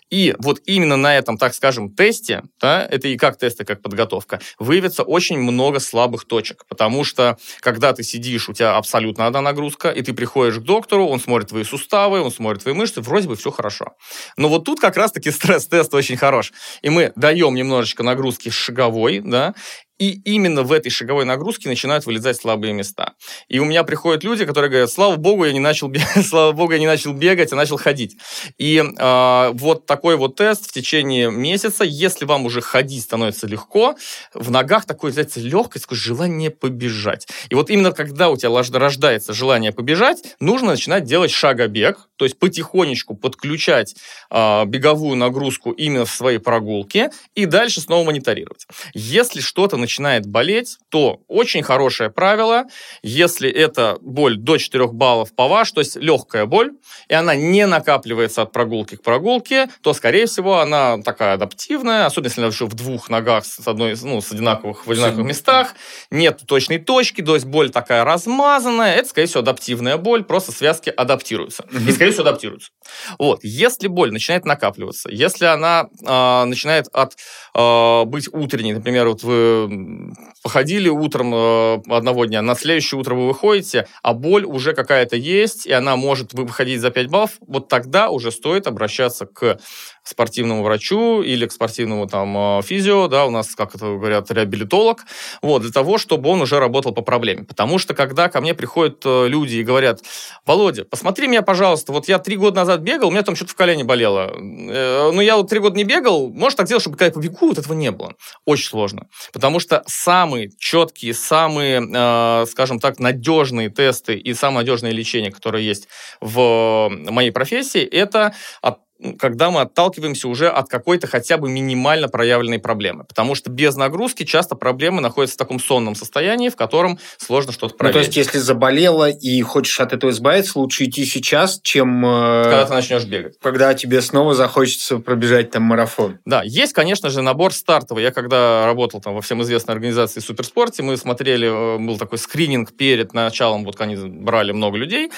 И 0.09 0.35
вот 0.37 0.61
именно 0.65 0.95
на 0.95 1.17
этом, 1.17 1.37
так 1.37 1.53
скажем, 1.55 1.93
тесте, 1.93 2.43
да, 2.61 2.87
это 2.89 3.07
и 3.07 3.17
как 3.17 3.37
тест, 3.37 3.59
и 3.61 3.65
как 3.65 3.81
подготовка, 3.81 4.39
выявится 4.59 5.03
очень 5.03 5.39
много 5.39 5.79
слабых 5.79 6.25
точек, 6.25 6.65
потому 6.67 7.03
что 7.03 7.37
когда 7.61 7.93
ты 7.93 8.03
сидишь, 8.03 8.47
у 8.47 8.53
тебя 8.53 8.77
абсолютно 8.77 9.25
одна 9.25 9.41
нагрузка, 9.41 9.89
и 9.89 10.03
ты 10.03 10.13
приходишь 10.13 10.59
к 10.59 10.63
доктору, 10.63 11.07
он 11.07 11.19
смотрит 11.19 11.49
твои 11.49 11.63
суставы, 11.63 12.21
он 12.21 12.31
смотрит 12.31 12.61
твои 12.61 12.75
мышцы, 12.75 13.01
вроде 13.01 13.27
бы 13.27 13.35
все 13.35 13.49
хорошо. 13.49 13.93
Но 14.37 14.49
вот 14.49 14.65
тут 14.65 14.79
как 14.79 14.97
раз-таки 14.97 15.31
стресс-тест 15.31 15.93
очень 15.93 16.17
хорош. 16.17 16.53
И 16.83 16.89
мы 16.89 17.11
даем 17.15 17.55
немножечко 17.55 18.03
нагрузки 18.03 18.49
шаговой, 18.49 19.19
да, 19.19 19.55
и 19.97 20.11
именно 20.25 20.63
в 20.63 20.71
этой 20.71 20.89
шаговой 20.89 21.25
нагрузке 21.25 21.69
начинают 21.69 22.05
вылезать 22.05 22.37
слабые 22.37 22.73
места. 22.73 23.13
И 23.47 23.59
у 23.59 23.65
меня 23.65 23.83
приходят 23.83 24.23
люди, 24.23 24.45
которые 24.45 24.69
говорят, 24.69 24.91
слава 24.91 25.15
богу, 25.15 25.45
я 25.45 25.53
не 25.53 25.59
начал 25.59 25.87
бегать, 25.87 26.25
слава 26.27 26.51
богу, 26.51 26.73
я 26.73 26.79
не 26.79 26.87
начал 26.87 27.13
бегать, 27.13 27.53
а 27.53 27.55
начал 27.55 27.77
ходить. 27.77 28.17
И 28.57 28.77
э, 28.77 29.49
вот 29.53 29.85
такой 29.85 30.17
вот 30.17 30.35
тест 30.35 30.69
в 30.69 30.73
течение 30.73 31.31
месяца, 31.31 31.83
если 31.83 32.25
вам 32.25 32.45
уже 32.45 32.61
ходить 32.61 33.03
становится 33.03 33.47
легко, 33.47 33.95
в 34.33 34.51
ногах 34.51 34.85
такое, 34.85 35.11
знаете, 35.11 35.39
легкость, 35.39 35.85
такое 35.85 35.97
желание 35.97 36.51
побежать. 36.51 37.27
И 37.49 37.55
вот 37.55 37.69
именно 37.69 37.91
когда 37.91 38.29
у 38.29 38.37
тебя 38.37 38.79
рождается 38.79 39.33
желание 39.33 39.71
побежать, 39.71 40.23
нужно 40.39 40.71
начинать 40.71 41.05
делать 41.05 41.31
шагобег, 41.31 42.09
то 42.17 42.25
есть 42.25 42.39
потихонечку 42.39 43.15
подключать 43.15 43.95
э, 44.31 44.65
беговую 44.65 45.15
нагрузку 45.17 45.71
именно 45.71 46.05
в 46.05 46.11
своей 46.11 46.39
прогулке 46.39 47.11
и 47.35 47.45
дальше 47.45 47.81
снова 47.81 48.05
мониторировать. 48.05 48.67
Если 48.93 49.41
что-то 49.41 49.77
начинает 49.77 50.25
болеть, 50.25 50.77
то 50.89 51.21
очень 51.27 51.63
хорошее 51.63 52.09
правило, 52.09 52.65
если 53.01 53.49
это 53.49 53.97
боль 54.01 54.37
до 54.37 54.57
4 54.57 54.87
баллов 54.87 55.35
по 55.35 55.47
ваш, 55.47 55.71
то 55.71 55.81
есть 55.81 55.95
легкая 55.95 56.45
боль, 56.45 56.71
и 57.07 57.13
она 57.13 57.35
не 57.35 57.65
накапливается 57.65 58.43
от 58.43 58.51
прогулки 58.51 58.95
к 58.95 59.01
прогулке, 59.01 59.69
то, 59.81 59.93
скорее 59.93 60.25
всего, 60.25 60.59
она 60.59 61.01
такая 61.01 61.33
адаптивная, 61.33 62.05
особенно 62.05 62.27
если 62.27 62.41
она 62.41 62.49
еще 62.49 62.65
в 62.65 62.73
двух 62.73 63.09
ногах 63.09 63.45
с 63.45 63.67
одной, 63.67 63.95
ну, 64.01 64.21
с 64.21 64.31
одинаковых, 64.31 64.87
в 64.87 64.91
одинаковых 64.91 65.25
местах, 65.25 65.73
нет 66.09 66.41
точной 66.47 66.79
точки, 66.79 67.21
то 67.21 67.35
есть 67.35 67.45
боль 67.45 67.69
такая 67.69 68.03
размазанная, 68.03 68.95
это, 68.95 69.09
скорее 69.09 69.27
всего, 69.27 69.41
адаптивная 69.41 69.97
боль, 69.97 70.23
просто 70.23 70.51
связки 70.51 70.89
адаптируются. 70.89 71.65
И, 71.71 71.91
скорее 72.05 72.11
всего, 72.11 72.27
адаптируются. 72.27 72.71
Вот. 73.19 73.39
Если 73.43 73.87
боль 73.87 74.11
начинает 74.11 74.45
накапливаться, 74.45 75.09
если 75.11 75.45
она 75.45 75.87
э, 76.05 76.45
начинает 76.45 76.87
от, 76.93 77.15
э, 77.53 78.03
быть 78.05 78.29
утренней, 78.31 78.73
например, 78.73 79.07
вот 79.07 79.23
вы 79.23 80.13
походили 80.43 80.89
утром 80.89 81.33
э, 81.33 81.81
одного 81.89 82.25
дня, 82.25 82.41
на 82.41 82.55
следующее 82.55 82.99
утро 82.99 83.15
вы 83.15 83.27
выходите, 83.27 83.87
а 84.03 84.13
боль 84.13 84.45
уже 84.45 84.73
какая-то 84.73 85.15
есть, 85.15 85.65
и 85.65 85.71
она 85.71 85.95
может 85.95 86.33
выходить 86.33 86.81
за 86.81 86.91
5 86.91 87.07
баллов, 87.07 87.31
вот 87.39 87.67
тогда 87.67 88.09
уже 88.09 88.31
стоит 88.31 88.67
обращаться 88.67 89.25
к 89.25 89.59
спортивному 90.05 90.63
врачу 90.63 91.21
или 91.21 91.45
к 91.45 91.51
спортивному 91.51 92.07
там 92.07 92.61
физио, 92.63 93.07
да, 93.07 93.25
у 93.25 93.31
нас, 93.31 93.55
как 93.55 93.75
это 93.75 93.85
говорят, 93.85 94.31
реабилитолог, 94.31 95.05
вот, 95.41 95.61
для 95.61 95.71
того, 95.71 95.97
чтобы 95.97 96.29
он 96.29 96.41
уже 96.41 96.59
работал 96.59 96.93
по 96.93 97.01
проблеме. 97.01 97.43
Потому 97.43 97.77
что, 97.77 97.93
когда 97.93 98.29
ко 98.29 98.41
мне 98.41 98.53
приходят 98.53 99.03
люди 99.05 99.55
и 99.55 99.63
говорят, 99.63 100.01
Володя, 100.45 100.85
посмотри 100.85 101.27
меня, 101.27 101.41
пожалуйста, 101.41 101.91
вот 101.91 102.07
я 102.07 102.19
три 102.19 102.37
года 102.37 102.57
назад 102.57 102.81
бегал, 102.81 103.09
у 103.09 103.11
меня 103.11 103.23
там 103.23 103.35
что-то 103.35 103.51
в 103.51 103.55
колене 103.55 103.83
болело. 103.83 104.31
Э, 104.31 105.11
ну, 105.11 105.21
я 105.21 105.37
вот 105.37 105.49
три 105.49 105.59
года 105.59 105.75
не 105.75 105.83
бегал, 105.83 106.29
может 106.29 106.57
так 106.57 106.67
сделать, 106.67 106.81
чтобы 106.83 106.97
когда 106.97 107.07
я 107.07 107.11
побегу, 107.11 107.47
вот 107.47 107.57
этого 107.57 107.73
не 107.73 107.91
было. 107.91 108.13
Очень 108.45 108.69
сложно. 108.69 109.07
Потому 109.33 109.59
что 109.59 109.83
самые 109.87 110.51
четкие, 110.57 111.13
самые, 111.13 111.81
э, 111.81 112.45
скажем 112.47 112.79
так, 112.79 112.99
надежные 112.99 113.69
тесты 113.69 114.15
и 114.15 114.33
самое 114.33 114.59
надежное 114.59 114.91
лечение, 114.91 115.31
которое 115.31 115.63
есть 115.63 115.87
в 116.21 116.89
моей 116.89 117.31
профессии, 117.31 117.81
это 117.81 118.33
от 118.61 118.79
когда 119.19 119.51
мы 119.51 119.61
отталкиваемся 119.61 120.27
уже 120.27 120.49
от 120.49 120.69
какой-то 120.69 121.07
хотя 121.07 121.37
бы 121.37 121.49
минимально 121.49 122.07
проявленной 122.07 122.59
проблемы. 122.59 123.03
Потому 123.03 123.35
что 123.35 123.49
без 123.49 123.75
нагрузки 123.75 124.23
часто 124.23 124.55
проблемы 124.55 125.01
находятся 125.01 125.35
в 125.35 125.37
таком 125.37 125.59
сонном 125.59 125.95
состоянии, 125.95 126.49
в 126.49 126.55
котором 126.55 126.97
сложно 127.17 127.51
что-то 127.51 127.75
проверить. 127.75 127.95
Ну, 127.95 128.01
то 128.01 128.05
есть, 128.05 128.17
если 128.17 128.37
заболела 128.37 129.09
и 129.09 129.41
хочешь 129.41 129.79
от 129.79 129.93
этого 129.93 130.11
избавиться, 130.11 130.57
лучше 130.59 130.85
идти 130.85 131.05
сейчас, 131.05 131.59
чем... 131.61 132.05
Э, 132.05 132.43
когда 132.43 132.65
ты 132.65 132.73
начнешь 132.73 133.03
бегать. 133.05 133.35
Когда 133.41 133.73
тебе 133.73 134.01
снова 134.01 134.33
захочется 134.33 134.97
пробежать 134.99 135.51
там 135.51 135.63
марафон. 135.63 136.19
Да, 136.25 136.41
есть, 136.43 136.73
конечно 136.73 137.09
же, 137.09 137.21
набор 137.21 137.53
стартовый. 137.53 138.03
Я 138.03 138.11
когда 138.11 138.65
работал 138.65 139.01
там 139.01 139.13
во 139.13 139.21
всем 139.21 139.41
известной 139.41 139.73
организации 139.73 140.21
Суперспорте, 140.21 140.83
мы 140.83 140.95
смотрели, 140.95 141.47
э, 141.47 141.77
был 141.79 141.97
такой 141.97 142.17
скрининг 142.17 142.73
перед 142.73 143.13
началом, 143.13 143.65
вот 143.65 143.79
они 143.81 143.95
брали 143.95 144.53
много 144.53 144.77
людей, 144.77 145.11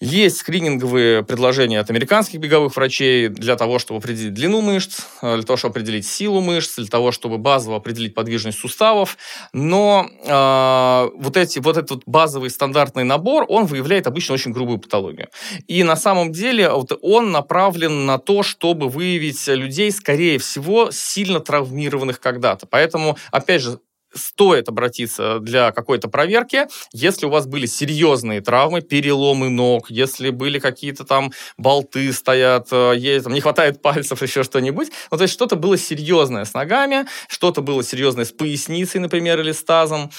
есть 0.00 0.38
скрининговые 0.38 1.24
предложения 1.24 1.80
от 1.80 1.88
американских 1.88 2.38
беговых 2.38 2.76
врачей 2.76 3.28
для 3.28 3.56
того, 3.56 3.78
чтобы 3.78 3.98
определить 3.98 4.34
длину 4.34 4.60
мышц, 4.60 5.00
э, 5.22 5.36
для 5.36 5.44
того, 5.44 5.56
чтобы 5.56 5.72
определить 5.72 6.06
силу 6.06 6.40
мышц, 6.40 6.76
для 6.76 6.86
того, 6.86 7.12
чтобы 7.12 7.38
базово 7.38 7.76
определить 7.76 8.14
подвижность 8.14 8.58
суставов. 8.58 9.16
Но 9.54 10.06
э, 10.22 11.10
вот, 11.16 11.36
эти, 11.36 11.60
вот 11.60 11.78
этот 11.78 12.02
базовый 12.04 12.50
стандартный 12.50 13.04
набор, 13.04 13.46
он 13.48 13.64
выявляет 13.64 14.06
обычно 14.06 14.34
очень 14.34 14.52
грубую 14.52 14.78
патологию. 14.78 15.28
И 15.66 15.82
на 15.82 15.96
самом 15.96 16.30
деле 16.30 16.70
вот 16.70 16.98
он 17.00 17.32
направлен 17.32 18.04
на 18.04 18.18
то, 18.18 18.42
чтобы 18.42 18.88
выявить 18.88 19.46
людей, 19.48 19.90
скорее 19.90 20.38
всего, 20.38 20.90
сильно 20.90 21.40
травмированных 21.40 22.20
когда-то. 22.20 22.66
Поэтому, 22.66 23.16
опять 23.30 23.62
же, 23.62 23.78
стоит 24.16 24.68
обратиться 24.68 25.38
для 25.40 25.72
какой-то 25.72 26.08
проверки, 26.08 26.66
если 26.92 27.26
у 27.26 27.30
вас 27.30 27.46
были 27.46 27.66
серьезные 27.66 28.40
травмы, 28.40 28.80
переломы 28.80 29.48
ног, 29.48 29.90
если 29.90 30.30
были 30.30 30.58
какие-то 30.58 31.04
там 31.04 31.32
болты 31.58 32.12
стоят, 32.12 32.68
э, 32.70 32.94
есть, 32.96 33.24
там, 33.24 33.34
не 33.34 33.40
хватает 33.40 33.82
пальцев, 33.82 34.22
еще 34.26 34.42
что-нибудь. 34.42 34.88
Ну, 35.10 35.16
то 35.16 35.22
есть 35.22 35.34
что-то 35.34 35.56
было 35.56 35.76
серьезное 35.76 36.44
с 36.44 36.54
ногами, 36.54 37.06
что-то 37.28 37.60
было 37.60 37.82
серьезное 37.82 38.24
с 38.24 38.32
поясницей, 38.32 39.00
например, 39.00 39.40
или 39.40 39.52
с 39.52 39.62
тазом. 39.62 40.10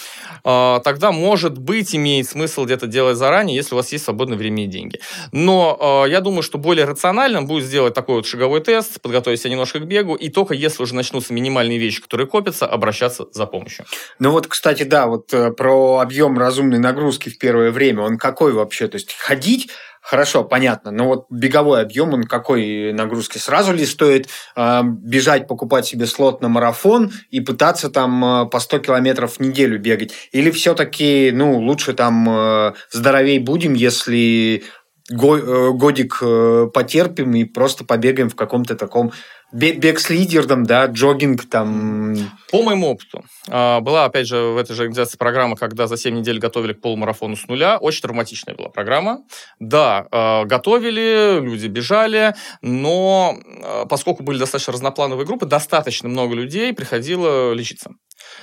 А, 0.44 0.80
тогда, 0.80 1.12
может 1.12 1.58
быть, 1.58 1.96
имеет 1.96 2.28
смысл 2.28 2.66
где-то 2.66 2.88
делать 2.88 3.18
заранее, 3.18 3.56
если 3.56 3.74
у 3.76 3.78
вас 3.78 3.92
есть 3.92 4.06
свободное 4.06 4.38
время 4.38 4.66
и 4.66 4.68
деньги. 4.68 5.00
Но 5.32 5.78
а, 5.80 6.06
я 6.06 6.22
думаю, 6.22 6.44
что 6.44 6.58
более 6.58 6.86
рациональным 6.86 7.48
будет 7.48 7.66
сделать 7.66 7.94
такой 7.94 8.16
вот 8.16 8.26
шаговой 8.26 8.62
тест, 8.62 9.02
подготовить 9.02 9.42
себя 9.42 9.52
немножко 9.52 9.80
к 9.80 9.86
бегу, 9.86 10.16
и 10.16 10.30
только 10.30 10.54
если 10.54 10.84
уже 10.84 10.96
начнутся 10.96 11.34
минимальные 11.34 11.78
вещи, 11.78 12.02
которые 12.02 12.28
копятся, 12.28 12.66
обращаться 12.66 13.26
за 13.32 13.46
помощью. 13.46 13.86
Ну 14.20 14.32
вот, 14.32 14.48
кстати, 14.48 14.84
да, 14.84 15.08
вот 15.08 15.34
э, 15.34 15.52
про 15.52 16.00
объем 16.00 16.38
разумной 16.38 16.80
нагрузки 16.80 17.30
в 17.30 17.38
первое 17.38 17.72
время, 17.72 18.04
он 18.04 18.18
какой 18.18 18.54
вообще? 18.54 18.88
То 18.88 18.96
есть 18.96 19.14
ходить 19.14 19.70
Хорошо, 20.10 20.46
понятно. 20.46 20.90
Но 20.92 21.08
вот 21.08 21.26
беговой 21.30 21.82
объем, 21.82 22.14
он 22.14 22.24
какой 22.24 22.94
нагрузки? 22.94 23.40
Сразу 23.40 23.74
ли 23.74 23.86
стоит 23.86 24.30
э, 24.56 24.82
бежать, 24.86 25.50
покупать 25.50 25.86
себе 25.86 26.06
слот 26.06 26.42
на 26.42 26.48
марафон 26.48 27.12
и 27.30 27.42
пытаться 27.42 27.90
там 27.90 28.24
э, 28.24 28.46
по 28.46 28.62
100 28.62 28.80
километров 28.80 29.34
в 29.34 29.42
неделю 29.42 29.78
бегать? 29.78 30.14
Или 30.32 30.50
все-таки, 30.52 31.32
ну, 31.34 31.60
лучше 31.60 31.94
там 31.94 32.26
э, 32.30 32.74
здоровей 32.90 33.40
будем, 33.40 33.74
если 33.74 34.64
го, 35.12 35.38
э, 35.38 35.72
годик 35.74 36.20
э, 36.22 36.68
потерпим 36.74 37.34
и 37.36 37.44
просто 37.44 37.84
побегаем 37.84 38.30
в 38.30 38.36
каком-то 38.36 38.76
таком 38.76 39.12
бег 39.52 40.00
с 40.00 40.10
лидером, 40.10 40.66
да, 40.66 40.86
джогинг 40.86 41.50
там. 41.50 42.16
По 42.52 42.62
моему 42.64 42.90
опыту. 42.92 43.24
А, 43.48 43.80
была, 43.80 44.06
опять 44.06 44.28
же, 44.28 44.38
в 44.38 44.58
этой 44.58 44.76
же 44.76 44.84
организации 44.84 45.18
программа, 45.18 45.56
когда 45.56 45.88
за 45.88 45.98
7 45.98 46.16
недель 46.16 46.40
готовили 46.40 46.74
к 46.74 46.82
полумарафону 46.82 47.36
с 47.36 47.48
нуля. 47.48 47.78
Очень 47.78 48.02
травматичная 48.04 48.56
была 48.56 48.70
программа. 48.70 49.24
Да, 49.60 50.08
а, 50.12 50.46
готовили, 50.46 51.40
люди 51.42 51.68
бежали, 51.68 52.36
но 52.62 53.38
а, 53.64 53.86
поскольку 53.86 54.24
были 54.24 54.38
достаточно 54.38 54.74
разноплановые 54.74 55.26
группы, 55.26 55.46
достаточно 55.46 56.10
много 56.10 56.36
людей 56.36 56.74
приходило 56.74 57.54
лечиться. 57.54 57.92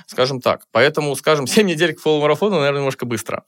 Скажем 0.06 0.40
так. 0.40 0.62
Поэтому, 0.72 1.14
скажем, 1.16 1.46
7 1.46 1.66
недель 1.66 1.94
к 1.94 2.02
полумарафону, 2.02 2.56
наверное, 2.56 2.80
немножко 2.80 3.06
быстро. 3.06 3.44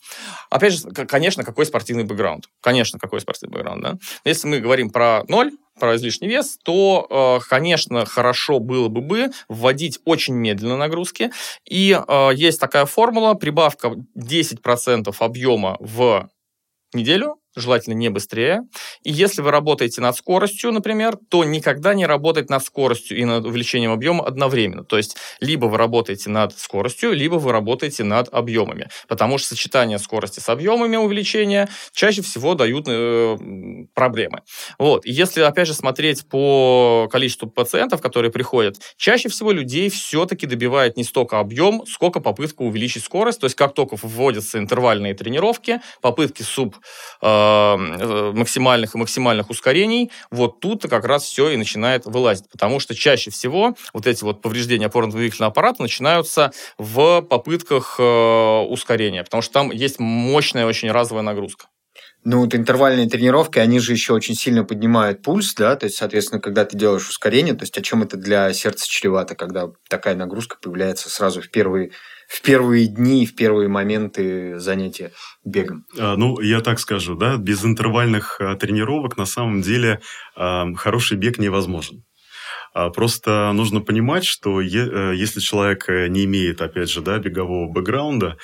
Опять 0.50 0.74
же, 0.74 0.90
конечно, 0.90 1.44
какой 1.44 1.66
спортивный 1.66 2.04
бэкграунд? 2.04 2.46
Конечно, 2.60 2.98
какой 2.98 3.20
спортивный 3.20 3.56
бэкграунд, 3.58 3.82
да? 3.82 3.94
Если 4.24 4.46
мы 4.46 4.60
говорим 4.60 4.90
про 4.90 5.24
ноль, 5.28 5.52
про 5.78 5.96
излишний 5.96 6.28
вес, 6.28 6.58
то, 6.62 7.38
э, 7.40 7.48
конечно, 7.48 8.04
хорошо 8.04 8.58
было 8.58 8.88
бы 8.88 9.00
бы 9.00 9.30
вводить 9.48 9.98
очень 10.04 10.34
медленно 10.34 10.76
нагрузки. 10.76 11.30
И 11.64 11.92
э, 11.96 12.30
есть 12.34 12.60
такая 12.60 12.86
формула, 12.86 13.34
прибавка 13.34 13.94
10% 14.16 15.14
объема 15.18 15.76
в 15.80 16.28
неделю 16.94 17.36
желательно 17.56 17.94
не 17.94 18.08
быстрее. 18.10 18.60
И 19.02 19.10
если 19.10 19.42
вы 19.42 19.50
работаете 19.50 20.00
над 20.00 20.16
скоростью, 20.16 20.72
например, 20.72 21.16
то 21.28 21.44
никогда 21.44 21.94
не 21.94 22.06
работать 22.06 22.50
над 22.50 22.62
скоростью 22.64 23.18
и 23.18 23.24
над 23.24 23.44
увеличением 23.44 23.92
объема 23.92 24.24
одновременно. 24.24 24.84
То 24.84 24.96
есть 24.96 25.16
либо 25.40 25.66
вы 25.66 25.78
работаете 25.78 26.30
над 26.30 26.56
скоростью, 26.58 27.12
либо 27.12 27.36
вы 27.36 27.52
работаете 27.52 28.04
над 28.04 28.28
объемами. 28.32 28.88
Потому 29.08 29.38
что 29.38 29.48
сочетание 29.48 29.98
скорости 29.98 30.40
с 30.40 30.48
объемами 30.48 30.96
увеличения 30.96 31.68
чаще 31.92 32.22
всего 32.22 32.54
дают 32.54 32.86
э, 32.88 33.36
проблемы. 33.94 34.42
Вот. 34.78 35.06
И 35.06 35.12
если, 35.12 35.40
опять 35.40 35.66
же, 35.66 35.74
смотреть 35.74 36.28
по 36.28 37.08
количеству 37.10 37.48
пациентов, 37.48 38.00
которые 38.00 38.30
приходят, 38.30 38.76
чаще 38.96 39.28
всего 39.28 39.52
людей 39.52 39.88
все-таки 39.88 40.46
добивает 40.46 40.96
не 40.96 41.04
столько 41.04 41.38
объем, 41.38 41.84
сколько 41.86 42.20
попытка 42.20 42.62
увеличить 42.62 43.04
скорость. 43.04 43.40
То 43.40 43.46
есть 43.46 43.56
как 43.56 43.74
только 43.74 43.96
вводятся 44.00 44.58
интервальные 44.58 45.14
тренировки, 45.14 45.80
попытки 46.00 46.42
суб 46.42 46.76
э, 47.22 47.45
максимальных 47.76 48.94
и 48.94 48.98
максимальных 48.98 49.50
ускорений, 49.50 50.10
вот 50.30 50.60
тут 50.60 50.82
как 50.88 51.04
раз 51.04 51.24
все 51.24 51.50
и 51.50 51.56
начинает 51.56 52.06
вылазить. 52.06 52.48
Потому 52.50 52.80
что 52.80 52.94
чаще 52.94 53.30
всего 53.30 53.76
вот 53.92 54.06
эти 54.06 54.24
вот 54.24 54.42
повреждения 54.42 54.86
опорно-двигательного 54.86 55.50
аппарата 55.50 55.82
начинаются 55.82 56.52
в 56.78 57.22
попытках 57.22 57.96
э, 57.98 58.02
ускорения, 58.68 59.24
потому 59.24 59.42
что 59.42 59.52
там 59.52 59.70
есть 59.70 59.98
мощная 59.98 60.66
очень 60.66 60.90
разовая 60.90 61.24
нагрузка. 61.24 61.66
Ну, 62.28 62.40
вот 62.40 62.56
интервальные 62.56 63.08
тренировки, 63.08 63.60
они 63.60 63.78
же 63.78 63.92
еще 63.92 64.12
очень 64.12 64.34
сильно 64.34 64.64
поднимают 64.64 65.22
пульс, 65.22 65.54
да, 65.54 65.76
то 65.76 65.86
есть, 65.86 65.96
соответственно, 65.96 66.40
когда 66.40 66.64
ты 66.64 66.76
делаешь 66.76 67.08
ускорение, 67.08 67.54
то 67.54 67.62
есть, 67.62 67.78
о 67.78 67.82
чем 67.82 68.02
это 68.02 68.16
для 68.16 68.52
сердца 68.52 68.88
чревато, 68.88 69.36
когда 69.36 69.70
такая 69.88 70.16
нагрузка 70.16 70.56
появляется 70.60 71.08
сразу 71.08 71.40
в 71.40 71.48
первые 71.50 71.92
в 72.28 72.42
первые 72.42 72.86
дни, 72.86 73.26
в 73.26 73.34
первые 73.34 73.68
моменты 73.68 74.58
занятия 74.58 75.12
бегом? 75.44 75.84
А, 75.98 76.16
ну, 76.16 76.40
я 76.40 76.60
так 76.60 76.80
скажу, 76.80 77.14
да, 77.14 77.36
без 77.36 77.64
интервальных 77.64 78.40
а, 78.40 78.56
тренировок 78.56 79.16
на 79.16 79.26
самом 79.26 79.62
деле 79.62 80.00
а, 80.34 80.66
хороший 80.74 81.16
бег 81.16 81.38
невозможен. 81.38 82.04
Просто 82.94 83.52
нужно 83.54 83.80
понимать, 83.80 84.26
что 84.26 84.60
э, 84.60 84.66
если 85.16 85.40
человек 85.40 85.88
э, 85.88 86.08
не 86.08 86.26
имеет, 86.26 86.60
опять 86.60 86.90
же, 86.90 87.00
да, 87.00 87.18
бегового 87.18 87.72
бэкграунда, 87.72 88.36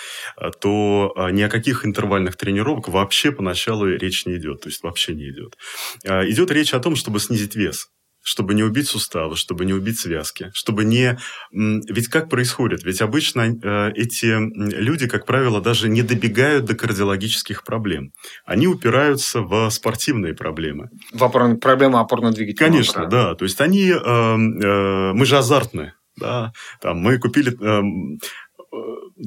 то 0.59 1.15
ни 1.33 1.43
о 1.43 1.51
каких 1.51 1.85
интервальных 1.85 2.37
тренировок 2.37 2.89
вообще 2.89 3.31
поначалу 3.31 3.87
речь 3.87 4.25
не 4.25 4.37
идет. 4.37 4.63
То 4.63 4.71
есть 4.71 4.83
вообще 4.83 5.15
не 5.15 5.29
идет. 5.29 5.59
Идет 6.03 6.51
речь 6.51 6.73
о 6.73 6.81
том, 6.81 6.97
чтобы 6.97 7.21
снизить 7.21 7.57
вес 7.57 7.91
чтобы 8.23 8.55
не 8.55 8.63
убить 8.63 8.89
суставы, 8.89 9.37
чтобы 9.37 9.65
не 9.65 9.73
убить 9.73 9.99
связки, 9.99 10.51
чтобы 10.55 10.85
не... 10.85 11.19
Ведь 11.51 12.09
как 12.09 12.29
происходит? 12.29 12.85
Ведь 12.85 13.03
обычно 13.03 13.43
э, 13.43 13.93
эти 13.95 14.27
люди, 14.27 15.09
как 15.09 15.27
правило, 15.27 15.61
даже 15.61 15.89
не 15.89 16.03
добегают 16.03 16.65
до 16.65 16.75
кардиологических 16.75 17.65
проблем. 17.65 18.13
Они 18.45 18.67
упираются 18.67 19.41
в 19.41 19.69
спортивные 19.71 20.35
проблемы. 20.35 20.91
В 21.13 21.23
опор... 21.23 21.57
Проблемы 21.57 21.99
опорно-двигательного 21.99 22.71
Конечно, 22.71 23.07
да. 23.07 23.35
То 23.35 23.45
есть 23.45 23.61
они... 23.61 23.91
Э, 23.91 23.97
э, 23.97 25.13
мы 25.13 25.27
же 25.27 25.37
азартны. 25.37 25.95
Да, 26.17 26.53
там 26.81 26.99
мы 26.99 27.19
купили 27.19 27.57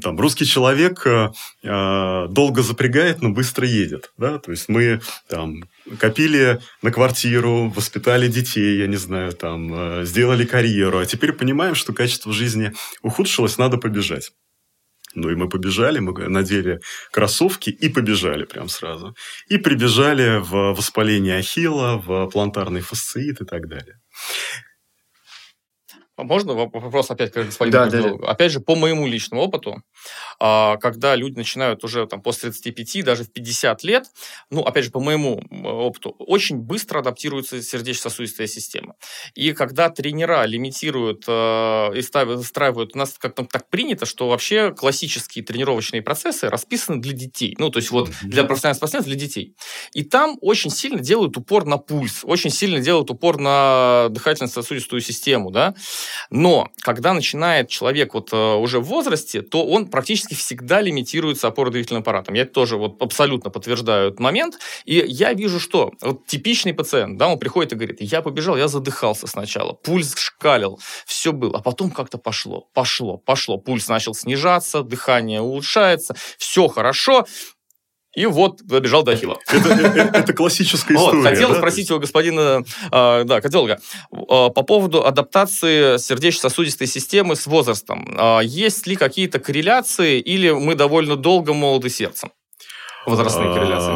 там 0.01 0.19
русский 0.19 0.45
человек 0.45 1.05
э, 1.05 1.31
э, 1.63 2.27
долго 2.29 2.61
запрягает, 2.61 3.21
но 3.21 3.29
быстро 3.29 3.67
едет, 3.67 4.11
да, 4.17 4.39
то 4.39 4.51
есть 4.51 4.69
мы 4.69 5.01
там 5.29 5.63
копили 5.99 6.59
на 6.81 6.91
квартиру, 6.91 7.69
воспитали 7.69 8.27
детей, 8.27 8.79
я 8.79 8.87
не 8.87 8.97
знаю, 8.97 9.31
там 9.33 9.73
э, 9.73 10.05
сделали 10.05 10.45
карьеру, 10.45 10.99
а 10.99 11.05
теперь 11.05 11.33
понимаем, 11.33 11.75
что 11.75 11.93
качество 11.93 12.33
жизни 12.33 12.73
ухудшилось, 13.01 13.57
надо 13.57 13.77
побежать. 13.77 14.31
Ну 15.13 15.29
и 15.29 15.35
мы 15.35 15.47
побежали, 15.47 15.99
мы 15.99 16.27
надели 16.27 16.81
кроссовки 17.11 17.69
и 17.69 17.87
побежали 17.87 18.43
прям 18.43 18.67
сразу. 18.67 19.15
И 19.47 19.57
прибежали 19.57 20.39
в 20.39 20.73
воспаление 20.73 21.37
ахилла, 21.37 21.95
в 22.05 22.27
плантарный 22.31 22.81
фасциит 22.81 23.39
и 23.39 23.45
так 23.45 23.69
далее. 23.69 23.95
А 26.17 26.23
можно 26.23 26.53
вопрос 26.53 27.11
опять 27.11 27.31
к 27.31 27.35
господину? 27.35 27.89
Да, 27.89 28.17
да, 28.17 28.31
Опять 28.31 28.51
же, 28.51 28.59
по 28.61 28.75
моему 28.75 29.05
личному 29.05 29.43
опыту, 29.43 29.81
когда 30.39 31.15
люди 31.15 31.37
начинают 31.37 31.83
уже 31.83 32.05
там, 32.07 32.21
после 32.21 32.51
35, 32.51 33.03
даже 33.03 33.23
в 33.23 33.31
50 33.31 33.83
лет, 33.83 34.05
ну, 34.49 34.61
опять 34.61 34.85
же, 34.85 34.91
по 34.91 34.99
моему 34.99 35.41
опыту, 35.63 36.15
очень 36.19 36.57
быстро 36.57 36.99
адаптируется 36.99 37.61
сердечно-сосудистая 37.61 38.47
система. 38.47 38.95
И 39.33 39.53
когда 39.53 39.89
тренера 39.89 40.45
лимитируют 40.45 41.23
э, 41.27 41.97
и 41.97 42.01
ставят, 42.01 42.39
устраивают, 42.39 42.95
у 42.95 42.97
нас 42.97 43.15
как-то 43.17 43.45
так 43.45 43.69
принято, 43.69 44.05
что 44.05 44.27
вообще 44.27 44.71
классические 44.71 45.43
тренировочные 45.43 46.01
процессы 46.01 46.49
расписаны 46.49 47.01
для 47.01 47.13
детей. 47.13 47.55
Ну, 47.59 47.69
то 47.69 47.77
есть 47.77 47.91
вот 47.91 48.09
для 48.21 48.43
профессиональных 48.43 48.77
спортсменов, 48.77 49.05
для 49.05 49.15
детей. 49.15 49.55
И 49.93 50.03
там 50.03 50.37
очень 50.41 50.71
сильно 50.71 50.99
делают 50.99 51.37
упор 51.37 51.65
на 51.65 51.77
пульс, 51.77 52.21
очень 52.23 52.49
сильно 52.49 52.79
делают 52.79 53.09
упор 53.11 53.37
на 53.37 54.07
дыхательно-сосудистую 54.09 55.01
систему, 55.01 55.51
да. 55.51 55.75
Но 56.29 56.69
когда 56.81 57.13
начинает 57.13 57.69
человек 57.69 58.13
вот 58.13 58.33
э, 58.33 58.55
уже 58.55 58.79
в 58.79 58.85
возрасте, 58.85 59.41
то 59.41 59.65
он 59.65 59.87
практически 59.87 60.24
всегда 60.33 60.81
лимитируется 60.81 61.47
опорно-двигательным 61.47 61.99
аппаратом. 61.99 62.33
Я 62.33 62.45
тоже 62.45 62.77
вот 62.77 63.01
абсолютно 63.01 63.49
подтверждаю 63.49 64.07
этот 64.07 64.19
момент. 64.19 64.57
И 64.85 64.95
я 65.07 65.33
вижу, 65.33 65.59
что 65.59 65.91
вот 66.01 66.25
типичный 66.25 66.73
пациент, 66.73 67.17
да, 67.17 67.27
он 67.27 67.37
приходит 67.37 67.73
и 67.73 67.75
говорит, 67.75 67.97
я 68.01 68.21
побежал, 68.21 68.57
я 68.57 68.67
задыхался 68.67 69.27
сначала, 69.27 69.73
пульс 69.73 70.15
шкалил, 70.15 70.79
все 71.05 71.31
было, 71.31 71.59
а 71.59 71.61
потом 71.61 71.91
как-то 71.91 72.17
пошло, 72.17 72.67
пошло, 72.73 73.17
пошло, 73.17 73.57
пульс 73.57 73.87
начал 73.87 74.13
снижаться, 74.13 74.81
дыхание 74.81 75.41
улучшается, 75.41 76.15
все 76.37 76.67
хорошо, 76.67 77.25
и 78.15 78.25
вот 78.25 78.63
добежал 78.63 79.03
до 79.03 79.11
Ахилла. 79.11 79.37
Это, 79.47 79.69
это, 79.69 80.17
это 80.17 80.33
классическая 80.33 80.95
история. 80.95 81.17
Вот, 81.17 81.29
хотел 81.29 81.49
да? 81.49 81.55
спросить 81.55 81.91
у 81.91 81.99
господина, 81.99 82.63
э, 82.91 83.23
да, 83.25 83.41
кардиолога, 83.41 83.79
э, 84.11 84.17
по 84.17 84.49
поводу 84.49 85.05
адаптации 85.05 85.97
сердечно-сосудистой 85.97 86.87
системы 86.87 87.35
с 87.35 87.45
возрастом. 87.45 88.17
Э, 88.17 88.39
есть 88.43 88.87
ли 88.87 88.95
какие-то 88.95 89.39
корреляции 89.39 90.19
или 90.19 90.51
мы 90.51 90.75
довольно 90.75 91.15
долго 91.15 91.53
молоды 91.53 91.89
сердцем? 91.89 92.31
возрастные 93.05 93.53
корреляции? 93.53 93.91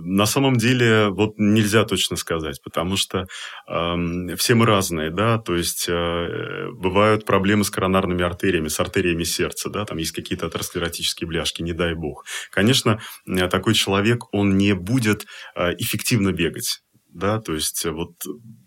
На 0.00 0.26
самом 0.26 0.56
деле, 0.56 1.08
вот 1.08 1.34
нельзя 1.38 1.84
точно 1.84 2.16
сказать, 2.16 2.60
потому 2.62 2.96
что 2.96 3.26
э, 3.68 4.36
все 4.36 4.54
мы 4.54 4.66
разные, 4.66 5.10
да, 5.10 5.38
то 5.38 5.54
есть 5.54 5.86
э, 5.88 6.68
бывают 6.72 7.24
проблемы 7.24 7.64
с 7.64 7.70
коронарными 7.70 8.24
артериями, 8.24 8.68
с 8.68 8.80
артериями 8.80 9.24
сердца, 9.24 9.70
да, 9.70 9.84
там 9.84 9.98
есть 9.98 10.12
какие-то 10.12 10.46
атеросклеротические 10.46 11.28
бляшки, 11.28 11.62
не 11.62 11.72
дай 11.72 11.94
бог. 11.94 12.24
Конечно, 12.50 13.00
э, 13.26 13.48
такой 13.48 13.74
человек, 13.74 14.32
он 14.32 14.56
не 14.56 14.74
будет 14.74 15.26
э, 15.54 15.74
эффективно 15.78 16.32
бегать, 16.32 16.82
да, 17.12 17.40
то 17.40 17.54
есть 17.54 17.84
вот 17.84 18.14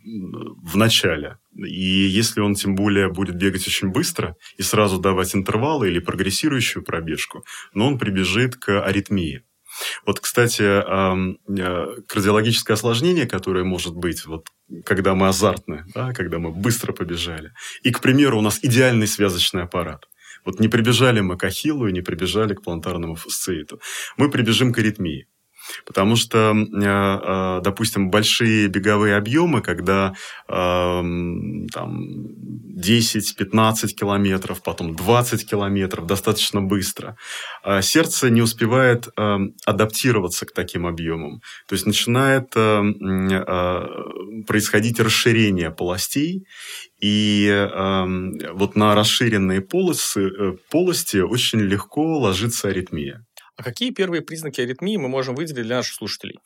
в 0.06 0.78
начале. 0.78 1.38
И 1.56 2.08
если 2.08 2.42
он 2.42 2.54
тем 2.56 2.76
более 2.76 3.10
будет 3.10 3.36
бегать 3.36 3.68
очень 3.68 3.90
быстро 3.90 4.36
и 4.58 4.62
сразу 4.62 5.00
давать 5.00 5.36
интервалы 5.36 5.90
или 5.90 6.00
прогрессирующую 6.00 6.84
пробежку, 6.84 7.44
но 7.74 7.88
он 7.88 7.98
прибежит 7.98 8.56
к 8.56 8.84
аритмии. 8.84 9.44
Вот, 10.06 10.20
кстати, 10.20 10.62
э, 10.64 12.04
кардиологическое 12.08 12.76
осложнение, 12.76 13.26
которое 13.26 13.64
может 13.64 13.96
быть, 13.96 14.26
вот, 14.26 14.48
когда 14.86 15.16
мы 15.16 15.28
азартны, 15.28 15.86
да, 15.94 16.14
когда 16.14 16.40
мы 16.40 16.52
быстро 16.52 16.94
побежали. 16.94 17.52
И, 17.84 17.92
к 17.92 18.00
примеру, 18.02 18.40
у 18.40 18.42
нас 18.42 18.60
идеальный 18.62 19.08
связочный 19.08 19.64
аппарат. 19.64 20.08
Вот 20.46 20.60
не 20.60 20.68
прибежали 20.68 21.22
мы 21.22 21.38
к 21.38 21.44
ахиллу 21.44 21.88
и 21.88 21.94
не 21.94 22.02
прибежали 22.02 22.54
к 22.54 22.62
плантарному 22.62 23.16
фасцииту. 23.16 23.80
Мы 24.18 24.30
прибежим 24.30 24.74
к 24.74 24.78
аритмии. 24.78 25.28
Потому 25.84 26.16
что, 26.16 26.54
э, 26.54 26.84
э, 26.84 27.62
допустим, 27.64 28.12
большие 28.12 28.68
беговые 28.68 29.16
объемы, 29.16 29.62
когда 29.62 30.14
там 30.48 31.66
10-15 32.76 33.88
километров, 33.90 34.62
потом 34.64 34.96
20 34.96 35.50
километров, 35.50 36.06
достаточно 36.06 36.62
быстро, 36.62 37.16
а 37.64 37.82
сердце 37.82 38.30
не 38.30 38.42
успевает 38.42 39.08
эм, 39.18 39.54
адаптироваться 39.66 40.46
к 40.46 40.52
таким 40.52 40.86
объемам. 40.86 41.42
То 41.68 41.74
есть 41.74 41.86
начинает 41.86 42.56
эм, 42.56 43.28
э, 43.30 44.44
происходить 44.48 45.00
расширение 45.00 45.72
полостей, 45.72 46.46
и 47.00 47.68
вот 48.54 48.76
на 48.76 48.96
расширенные 48.96 49.62
полосы, 49.62 50.58
полости 50.72 51.18
очень 51.18 51.60
легко 51.60 52.18
ложится 52.18 52.70
аритмия. 52.70 53.24
А 53.58 53.64
какие 53.64 53.92
первые 53.92 54.22
признаки 54.22 54.60
аритмии 54.60 54.98
мы 54.98 55.08
можем 55.08 55.36
выделить 55.36 55.64
для 55.64 55.78
наших 55.78 55.96
слушателей? 55.96 56.40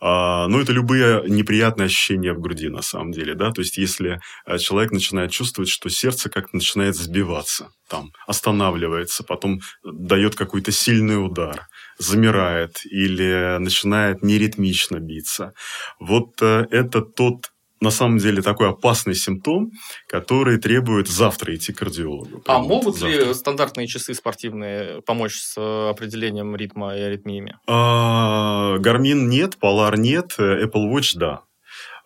А, 0.00 0.48
ну, 0.48 0.60
это 0.60 0.72
любые 0.72 1.22
неприятные 1.28 1.86
ощущения 1.86 2.32
в 2.32 2.40
груди, 2.40 2.68
на 2.68 2.80
самом 2.80 3.12
деле, 3.12 3.34
да, 3.34 3.50
то 3.50 3.60
есть 3.60 3.76
если 3.76 4.18
э, 4.46 4.58
человек 4.58 4.90
начинает 4.90 5.30
чувствовать, 5.30 5.68
что 5.68 5.90
сердце 5.90 6.30
как-то 6.30 6.56
начинает 6.56 6.96
сбиваться, 6.96 7.68
там, 7.88 8.12
останавливается, 8.26 9.24
потом 9.24 9.60
дает 9.84 10.36
какой-то 10.36 10.72
сильный 10.72 11.22
удар, 11.22 11.66
замирает 11.98 12.80
или 12.84 13.58
начинает 13.58 14.22
неритмично 14.22 15.00
биться. 15.00 15.52
Вот 16.00 16.40
э, 16.40 16.66
это 16.70 17.02
тот 17.02 17.50
на 17.84 17.90
самом 17.90 18.18
деле 18.18 18.42
такой 18.42 18.70
опасный 18.70 19.14
симптом, 19.14 19.70
который 20.08 20.58
требует 20.58 21.08
завтра 21.08 21.54
идти 21.54 21.72
к 21.72 21.78
кардиологу. 21.78 22.42
А 22.46 22.58
могут 22.58 22.96
завтра. 22.96 23.26
ли 23.26 23.34
стандартные 23.34 23.86
часы 23.86 24.14
спортивные 24.14 25.02
помочь 25.02 25.36
с 25.36 25.54
э, 25.56 25.90
определением 25.90 26.56
ритма 26.56 26.96
и 26.96 27.00
аритмиями? 27.00 27.58
А, 27.68 28.78
Гармин 28.78 29.28
нет, 29.28 29.56
Polar 29.62 29.96
нет, 29.96 30.34
Apple 30.38 30.92
Watch 30.92 31.12
да. 31.16 31.42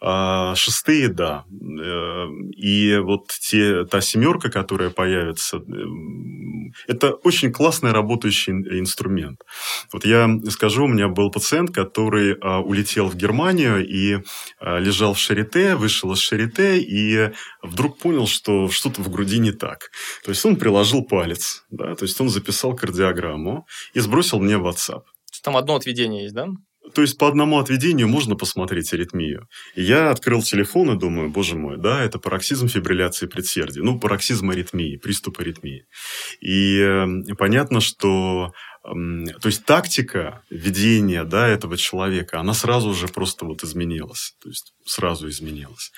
А 0.00 0.54
шестые, 0.54 1.08
да. 1.08 1.44
Э, 1.50 2.26
и 2.56 2.98
вот 2.98 3.28
те, 3.40 3.84
та 3.84 4.00
семерка, 4.00 4.48
которая 4.48 4.90
появится, 4.90 5.56
эм, 5.56 6.72
это 6.86 7.12
очень 7.12 7.52
классный 7.52 7.90
работающий 7.90 8.52
инструмент. 8.52 9.40
Вот 9.92 10.04
я 10.04 10.28
скажу, 10.50 10.84
у 10.84 10.88
меня 10.88 11.08
был 11.08 11.30
пациент, 11.30 11.74
который 11.74 12.36
а, 12.40 12.60
улетел 12.60 13.08
в 13.08 13.16
Германию 13.16 13.84
и 13.86 14.22
а, 14.60 14.78
лежал 14.78 15.14
в 15.14 15.18
Шарите, 15.18 15.74
вышел 15.74 16.12
из 16.12 16.18
Шарите 16.18 16.78
и 16.78 17.30
вдруг 17.62 17.98
понял, 17.98 18.26
что 18.26 18.68
что-то 18.68 19.02
в 19.02 19.10
груди 19.10 19.38
не 19.38 19.52
так. 19.52 19.90
То 20.24 20.30
есть 20.30 20.44
он 20.44 20.56
приложил 20.56 21.02
палец, 21.02 21.64
да, 21.70 21.94
то 21.94 22.04
есть 22.04 22.20
он 22.20 22.28
записал 22.28 22.74
кардиограмму 22.74 23.66
и 23.94 24.00
сбросил 24.00 24.38
мне 24.38 24.58
в 24.58 24.66
WhatsApp. 24.66 25.02
Там 25.42 25.56
одно 25.56 25.76
отведение 25.76 26.24
есть, 26.24 26.34
да? 26.34 26.48
То 26.94 27.02
есть 27.02 27.18
по 27.18 27.28
одному 27.28 27.58
отведению 27.58 28.08
можно 28.08 28.36
посмотреть 28.36 28.92
аритмию. 28.92 29.46
Я 29.74 30.10
открыл 30.10 30.42
телефон 30.42 30.92
и 30.92 30.98
думаю, 30.98 31.30
боже 31.30 31.56
мой, 31.56 31.76
да, 31.78 32.02
это 32.02 32.18
пароксизм 32.18 32.68
фибрилляции 32.68 33.26
предсердия. 33.26 33.82
Ну, 33.82 33.98
пароксизм 33.98 34.50
аритмии, 34.50 34.96
приступ 34.96 35.40
аритмии. 35.40 35.84
И 36.40 36.78
э, 36.78 37.06
понятно, 37.36 37.80
что 37.80 38.52
то 39.40 39.46
есть 39.46 39.64
тактика 39.64 40.42
ведения 40.50 41.24
да, 41.24 41.48
этого 41.48 41.76
человека, 41.76 42.40
она 42.40 42.54
сразу 42.54 42.94
же 42.94 43.08
просто 43.08 43.44
вот 43.44 43.64
изменилась. 43.64 44.34
То 44.42 44.48
есть 44.48 44.72
сразу 44.84 45.28
изменилась. 45.28 45.92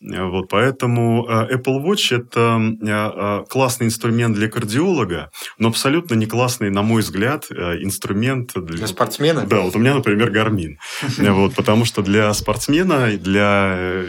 Вот, 0.00 0.48
поэтому 0.48 1.26
э, 1.28 1.56
Apple 1.56 1.84
Watch– 1.84 2.16
это 2.16 2.60
э, 2.60 3.44
классный 3.48 3.86
инструмент 3.88 4.36
для 4.36 4.48
кардиолога, 4.48 5.30
но 5.58 5.68
абсолютно 5.68 6.14
не 6.14 6.26
классный, 6.26 6.70
на 6.70 6.82
мой 6.82 7.02
взгляд, 7.02 7.46
э, 7.50 7.82
инструмент 7.82 8.52
для... 8.54 8.76
Для 8.78 8.86
спортсмена? 8.86 9.44
Да, 9.44 9.62
вот 9.62 9.74
у 9.74 9.78
меня, 9.78 9.94
например, 9.94 10.30
Garmin. 10.30 10.76
Вот, 11.18 11.54
потому 11.56 11.84
что 11.84 12.02
для 12.02 12.32
спортсмена, 12.32 13.16
для 13.16 14.04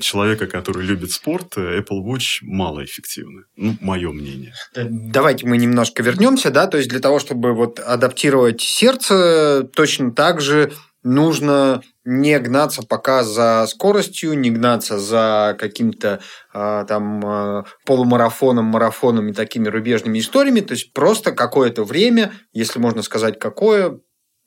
человека, 0.00 0.46
который 0.46 0.84
любит 0.84 1.12
спорт, 1.12 1.56
Apple 1.56 2.02
Watch 2.04 2.38
малоэффективны. 2.42 3.44
Ну, 3.56 3.76
мое 3.80 4.10
мнение. 4.10 4.54
Давайте 4.74 5.46
мы 5.46 5.56
немножко 5.56 6.02
вернемся, 6.02 6.50
да, 6.50 6.66
то 6.66 6.78
есть 6.78 6.88
для 6.88 7.00
того, 7.00 7.20
чтобы 7.20 7.54
вот 7.54 7.67
адаптировать 7.76 8.60
сердце, 8.60 9.68
точно 9.74 10.12
так 10.12 10.40
же 10.40 10.72
нужно 11.02 11.82
не 12.04 12.38
гнаться 12.38 12.82
пока 12.82 13.22
за 13.22 13.66
скоростью, 13.68 14.38
не 14.38 14.50
гнаться 14.50 14.98
за 14.98 15.56
каким-то 15.58 16.20
э, 16.54 16.84
там 16.88 17.20
э, 17.24 17.64
полумарафоном, 17.84 18.66
марафоном 18.66 19.28
и 19.28 19.32
такими 19.32 19.68
рубежными 19.68 20.18
историями. 20.18 20.60
То 20.60 20.72
есть 20.72 20.92
просто 20.92 21.32
какое-то 21.32 21.84
время, 21.84 22.32
если 22.52 22.78
можно 22.78 23.02
сказать 23.02 23.38
какое, 23.38 24.00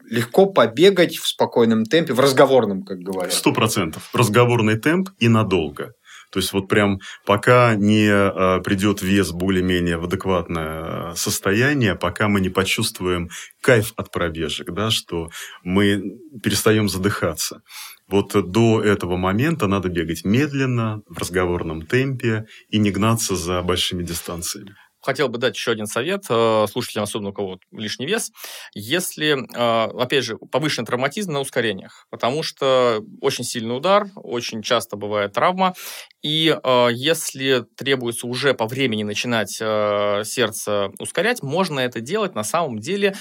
легко 0.10 0.48
побегать 0.48 1.18
в 1.18 1.28
спокойном 1.28 1.86
темпе, 1.86 2.14
в 2.14 2.20
разговорном, 2.20 2.84
как 2.84 3.00
говорят. 3.00 3.34
Сто 3.34 3.54
процентов. 3.54 4.10
Разговорный 4.14 4.78
темп 4.78 5.10
и 5.20 5.28
надолго. 5.28 5.94
То 6.32 6.40
есть 6.40 6.54
вот 6.54 6.68
прям 6.68 7.00
пока 7.26 7.76
не 7.76 8.08
э, 8.08 8.62
придет 8.62 9.02
вес 9.02 9.32
более-менее 9.32 9.98
в 9.98 10.06
адекватное 10.06 11.14
состояние, 11.16 11.96
пока 11.96 12.28
мы 12.28 12.40
не 12.40 12.50
почувствуем 12.50 13.30
кайф 13.62 13.94
от 13.98 14.12
пробежек, 14.12 14.72
да, 14.72 14.92
что 14.92 15.30
мы 15.64 16.02
перестаем 16.42 16.88
задыхаться. 16.90 17.62
Вот 18.08 18.34
до 18.52 18.82
этого 18.82 19.18
момента 19.18 19.68
надо 19.68 19.90
бегать 19.90 20.26
медленно, 20.26 21.02
в 21.08 21.18
разговорном 21.18 21.86
темпе 21.86 22.46
и 22.70 22.78
не 22.78 22.92
гнаться 22.92 23.36
за 23.36 23.62
большими 23.62 24.04
дистанциями. 24.04 24.76
Хотел 25.02 25.30
бы 25.30 25.38
дать 25.38 25.56
еще 25.56 25.72
один 25.72 25.88
совет 25.88 26.26
э, 26.30 26.66
слушателям, 26.70 27.04
особенно 27.04 27.30
у 27.30 27.34
кого 27.34 27.60
лишний 27.72 28.06
вес. 28.06 28.32
Если, 28.74 29.34
э, 29.36 30.02
опять 30.02 30.24
же, 30.24 30.38
повышенный 30.38 30.86
травматизм 30.86 31.32
на 31.32 31.40
ускорениях, 31.40 32.08
потому 32.10 32.44
что 32.44 33.04
очень 33.20 33.44
сильный 33.44 33.76
удар, 33.76 34.08
очень 34.16 34.62
часто 34.62 34.98
бывает 34.98 35.34
травма, 35.34 35.74
и 36.22 36.56
э, 36.64 36.88
если 36.94 37.66
требуется 37.76 38.28
уже 38.28 38.54
по 38.54 38.68
времени 38.68 39.04
начинать 39.04 39.52
сердце 39.52 40.92
ускорять, 41.00 41.42
можно 41.42 41.80
это 41.80 42.00
делать 42.00 42.36
на 42.36 42.44
самом 42.44 42.80
деле 42.80 43.16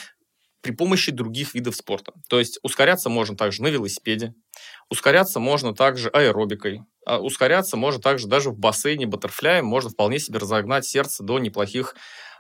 при 0.62 0.72
помощи 0.72 1.10
других 1.10 1.54
видов 1.54 1.76
спорта. 1.76 2.12
То 2.28 2.38
есть 2.38 2.58
ускоряться 2.62 3.08
можно 3.08 3.36
также 3.36 3.62
на 3.62 3.68
велосипеде, 3.68 4.34
ускоряться 4.90 5.40
можно 5.40 5.74
также 5.74 6.08
аэробикой, 6.08 6.82
а 7.06 7.18
ускоряться 7.18 7.76
можно 7.76 8.00
также 8.00 8.26
даже 8.26 8.50
в 8.50 8.58
бассейне 8.58 9.06
баттерфляем, 9.06 9.64
можно 9.64 9.90
вполне 9.90 10.18
себе 10.18 10.38
разогнать 10.38 10.84
сердце 10.84 11.22
до 11.22 11.38
неплохих 11.38 11.94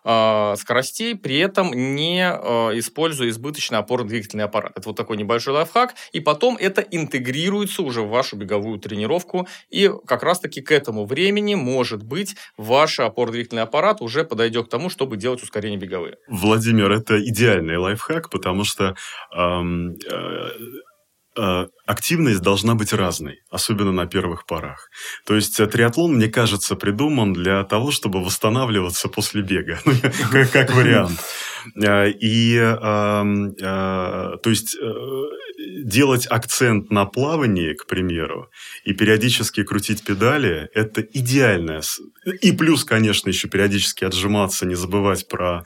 э, 0.04 0.54
скоростей, 0.56 1.16
при 1.16 1.38
этом 1.38 1.72
не 1.72 2.20
э, 2.22 2.78
используя 2.78 3.28
избыточный 3.28 3.78
опорно-двигательный 3.78 4.44
аппарат. 4.44 4.72
Это 4.76 4.88
вот 4.88 4.96
такой 4.96 5.16
небольшой 5.16 5.54
лайфхак, 5.54 5.94
и 6.12 6.20
потом 6.20 6.56
это 6.56 6.82
интегрируется 6.82 7.82
уже 7.82 8.02
в 8.02 8.08
вашу 8.08 8.36
беговую 8.36 8.78
тренировку, 8.78 9.48
и 9.70 9.90
как 10.06 10.22
раз-таки 10.22 10.60
к 10.60 10.72
этому 10.72 11.06
времени, 11.06 11.54
может 11.54 12.02
быть, 12.02 12.36
ваш 12.56 13.00
опорно-двигательный 13.00 13.62
аппарат 13.62 14.00
уже 14.00 14.24
подойдет 14.24 14.66
к 14.66 14.70
тому, 14.70 14.90
чтобы 14.90 15.16
делать 15.16 15.42
ускорения 15.42 15.76
беговые. 15.76 16.16
Владимир, 16.28 16.90
это 16.90 17.22
идеальный 17.22 17.76
лайфхак, 17.76 18.30
потому 18.30 18.64
что 18.64 18.94
эм, 19.34 19.96
Э, 20.10 20.50
активность 21.86 22.42
должна 22.42 22.74
быть 22.74 22.92
разной, 22.92 23.40
особенно 23.50 23.92
на 23.92 24.06
первых 24.06 24.46
порах. 24.46 24.90
То 25.26 25.34
есть 25.34 25.60
э, 25.60 25.66
триатлон, 25.66 26.14
мне 26.14 26.28
кажется, 26.28 26.76
придуман 26.76 27.32
для 27.32 27.64
того, 27.64 27.90
чтобы 27.90 28.22
восстанавливаться 28.22 29.08
после 29.08 29.42
бега, 29.42 29.78
ну, 29.84 29.92
как 30.52 30.70
вариант. 30.74 31.20
Э, 31.82 32.10
и, 32.10 32.56
эм, 32.56 33.54
то 33.54 34.40
есть, 34.44 34.76
делать 35.84 36.26
акцент 36.26 36.90
на 36.90 37.04
плавании, 37.06 37.74
к 37.74 37.86
примеру, 37.86 38.50
и 38.84 38.92
периодически 38.92 39.62
крутить 39.62 40.04
педали– 40.04 40.68
это 40.74 41.00
идеальное. 41.02 41.82
И 42.42 42.52
плюс, 42.52 42.84
конечно, 42.84 43.28
еще 43.28 43.48
периодически 43.48 44.04
отжиматься, 44.04 44.66
не 44.66 44.74
забывать 44.74 45.28
про 45.28 45.64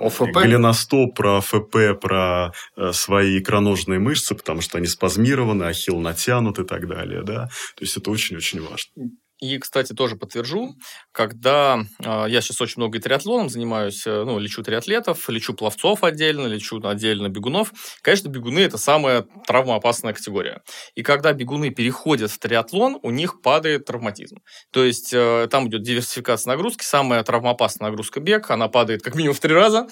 ОФП? 0.00 0.32
голеностоп, 0.32 1.14
про 1.14 1.40
ФП, 1.40 2.00
про 2.00 2.52
свои 2.92 3.38
икроножные 3.38 3.98
мышцы, 3.98 4.34
потому 4.34 4.60
что 4.60 4.78
они 4.78 4.86
спазмированы, 4.86 5.64
ахилл 5.64 6.00
натянут 6.00 6.58
и 6.58 6.64
так 6.64 6.88
далее. 6.88 7.22
Да? 7.22 7.48
То 7.76 7.84
есть 7.84 7.96
это 7.96 8.10
очень-очень 8.10 8.60
важно. 8.60 9.10
И, 9.44 9.58
кстати, 9.58 9.92
тоже 9.92 10.16
подтвержу, 10.16 10.74
когда 11.12 11.84
э, 12.02 12.24
я 12.28 12.40
сейчас 12.40 12.62
очень 12.62 12.76
много 12.78 12.98
триатлоном 12.98 13.50
занимаюсь, 13.50 14.06
э, 14.06 14.24
ну, 14.24 14.38
лечу 14.38 14.62
триатлетов, 14.62 15.28
лечу 15.28 15.52
пловцов 15.52 16.02
отдельно, 16.02 16.46
лечу 16.46 16.80
отдельно 16.82 17.28
бегунов. 17.28 17.74
Конечно, 18.00 18.28
бегуны– 18.28 18.58
это 18.60 18.78
самая 18.78 19.26
травмоопасная 19.46 20.14
категория. 20.14 20.62
И 20.94 21.02
когда 21.02 21.34
бегуны 21.34 21.68
переходят 21.68 22.30
в 22.30 22.38
триатлон, 22.38 22.98
у 23.02 23.10
них 23.10 23.42
падает 23.42 23.84
травматизм. 23.84 24.38
То 24.70 24.82
есть, 24.82 25.12
э, 25.12 25.46
там 25.50 25.68
идет 25.68 25.82
диверсификация 25.82 26.52
нагрузки, 26.52 26.82
самая 26.82 27.22
травмоопасная 27.22 27.90
нагрузка 27.90 28.20
бег, 28.20 28.50
она 28.50 28.68
падает 28.68 29.02
как 29.02 29.14
минимум 29.14 29.36
в 29.36 29.40
три 29.40 29.52
раза. 29.52 29.86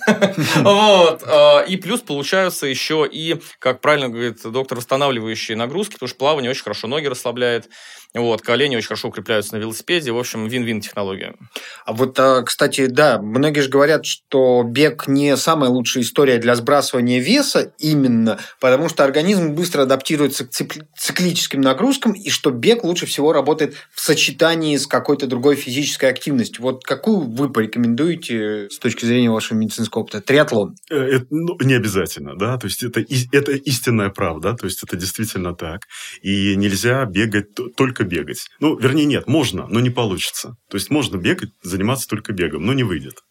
Вот. 0.62 1.22
Э, 1.26 1.66
и 1.66 1.76
плюс 1.76 2.00
получаются 2.00 2.66
еще 2.66 3.06
и, 3.10 3.38
как 3.58 3.82
правильно 3.82 4.08
говорит 4.08 4.40
доктор, 4.44 4.78
восстанавливающие 4.78 5.58
нагрузки, 5.58 5.94
потому 5.94 6.08
что 6.08 6.16
плавание 6.16 6.50
очень 6.50 6.62
хорошо 6.62 6.88
ноги 6.88 7.06
расслабляет. 7.06 7.68
Вот, 8.14 8.42
колени 8.42 8.76
очень 8.76 8.88
хорошо 8.88 9.08
укрепляются 9.08 9.54
на 9.54 9.60
велосипеде. 9.60 10.12
В 10.12 10.18
общем, 10.18 10.46
вин-вин 10.46 10.82
технология. 10.82 11.34
А 11.86 11.94
вот, 11.94 12.18
а, 12.20 12.42
кстати, 12.42 12.86
да, 12.86 13.18
многие 13.18 13.60
же 13.60 13.70
говорят, 13.70 14.04
что 14.04 14.62
бег 14.64 15.08
не 15.08 15.34
самая 15.38 15.70
лучшая 15.70 16.04
история 16.04 16.36
для 16.36 16.54
сбрасывания 16.54 17.20
веса 17.20 17.72
именно, 17.78 18.38
потому 18.60 18.90
что 18.90 19.04
организм 19.04 19.52
быстро 19.54 19.82
адаптируется 19.82 20.46
к 20.46 20.50
циклическим 20.50 21.62
нагрузкам, 21.62 22.12
и 22.12 22.28
что 22.28 22.50
бег 22.50 22.84
лучше 22.84 23.06
всего 23.06 23.32
работает 23.32 23.76
в 23.92 24.00
сочетании 24.00 24.76
с 24.76 24.86
какой-то 24.86 25.26
другой 25.26 25.56
физической 25.56 26.10
активностью. 26.10 26.62
Вот 26.62 26.84
какую 26.84 27.20
вы 27.20 27.50
порекомендуете 27.50 28.68
с 28.68 28.78
точки 28.78 29.06
зрения 29.06 29.30
вашего 29.30 29.56
медицинского 29.56 30.02
опыта? 30.02 30.20
Триатлон? 30.20 30.76
Э, 30.90 30.96
это, 30.96 31.26
ну, 31.30 31.56
не 31.60 31.74
обязательно, 31.74 32.36
да, 32.36 32.58
то 32.58 32.66
есть 32.66 32.82
это, 32.82 33.00
это 33.32 33.52
истинная 33.52 34.10
правда, 34.10 34.54
то 34.54 34.66
есть 34.66 34.82
это 34.82 34.96
действительно 34.96 35.54
так. 35.54 35.86
И 36.20 36.56
нельзя 36.56 37.06
бегать 37.06 37.54
только 37.74 38.01
только 38.02 38.04
бегать. 38.04 38.48
Ну, 38.60 38.78
вернее, 38.78 39.04
нет, 39.04 39.26
можно, 39.26 39.66
но 39.68 39.80
не 39.80 39.90
получится. 39.90 40.56
То 40.70 40.76
есть 40.76 40.90
можно 40.90 41.16
бегать, 41.16 41.50
заниматься 41.62 42.08
только 42.08 42.32
бегом, 42.32 42.66
но 42.66 42.72
не 42.72 42.84
выйдет. 42.84 43.22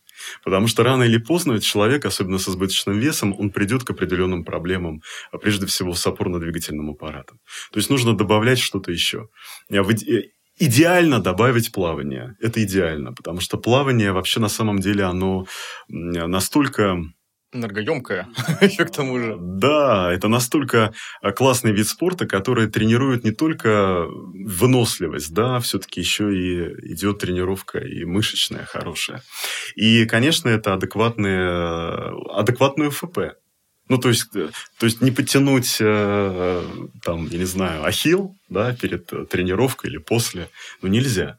Потому 0.43 0.67
что 0.67 0.84
рано 0.84 1.03
или 1.03 1.17
поздно 1.17 1.60
человек, 1.60 2.05
особенно 2.05 2.38
с 2.38 2.47
избыточным 2.47 2.99
весом, 2.99 3.36
он 3.39 3.49
придет 3.49 3.84
к 3.84 3.89
определенным 3.89 4.43
проблемам, 4.43 5.01
а 5.31 5.38
прежде 5.38 5.65
всего 5.65 5.93
с 5.93 6.05
опорно-двигательным 6.05 6.91
аппаратом. 6.91 7.39
То 7.71 7.79
есть 7.79 7.89
нужно 7.89 8.15
добавлять 8.15 8.60
что-то 8.60 8.91
еще. 8.91 9.27
А 9.71 9.75
э, 9.77 10.23
идеально 10.60 11.19
добавить 11.19 11.71
плавание. 11.71 12.36
Это 12.39 12.63
идеально, 12.63 13.13
потому 13.13 13.39
что 13.39 13.57
плавание 13.57 14.12
вообще 14.12 14.39
на 14.39 14.49
самом 14.49 14.79
деле 14.79 15.05
оно 15.05 15.45
настолько 15.88 16.97
энергоемкая 17.54 18.28
еще 18.62 18.86
к 18.86 18.92
тому 18.92 19.20
же. 19.20 19.38
Да, 19.40 20.12
это 20.12 20.28
настолько 20.28 20.94
а, 21.22 21.32
классный 21.32 21.72
вид 21.72 21.88
спорта, 21.88 22.26
который 22.26 22.68
тренирует 22.68 23.24
не 23.24 23.32
только 23.32 24.06
выносливость, 24.08 25.34
да, 25.34 25.60
все-таки 25.60 26.00
еще 26.00 26.36
и 26.36 26.94
идет 26.94 27.20
тренировка 27.20 27.80
и 27.80 28.06
мышечная 28.06 28.66
хорошая. 28.66 29.24
И, 29.76 30.06
конечно, 30.06 30.50
это 30.50 30.74
адекватные, 30.74 32.14
адекватную 32.34 32.92
ФП. 32.92 33.20
Ну, 33.88 33.98
то 33.98 34.08
есть, 34.08 34.34
э, 34.36 34.50
то 34.80 34.86
есть 34.86 35.02
не 35.02 35.12
потянуть, 35.12 35.78
э, 35.82 36.64
там, 37.04 37.28
я 37.28 37.38
не 37.38 37.46
знаю, 37.46 37.84
ахилл, 37.84 38.38
да, 38.48 38.74
перед 38.74 39.08
тренировкой 39.30 39.90
или 39.90 39.98
после, 39.98 40.48
ну, 40.82 40.88
нельзя. 40.88 41.38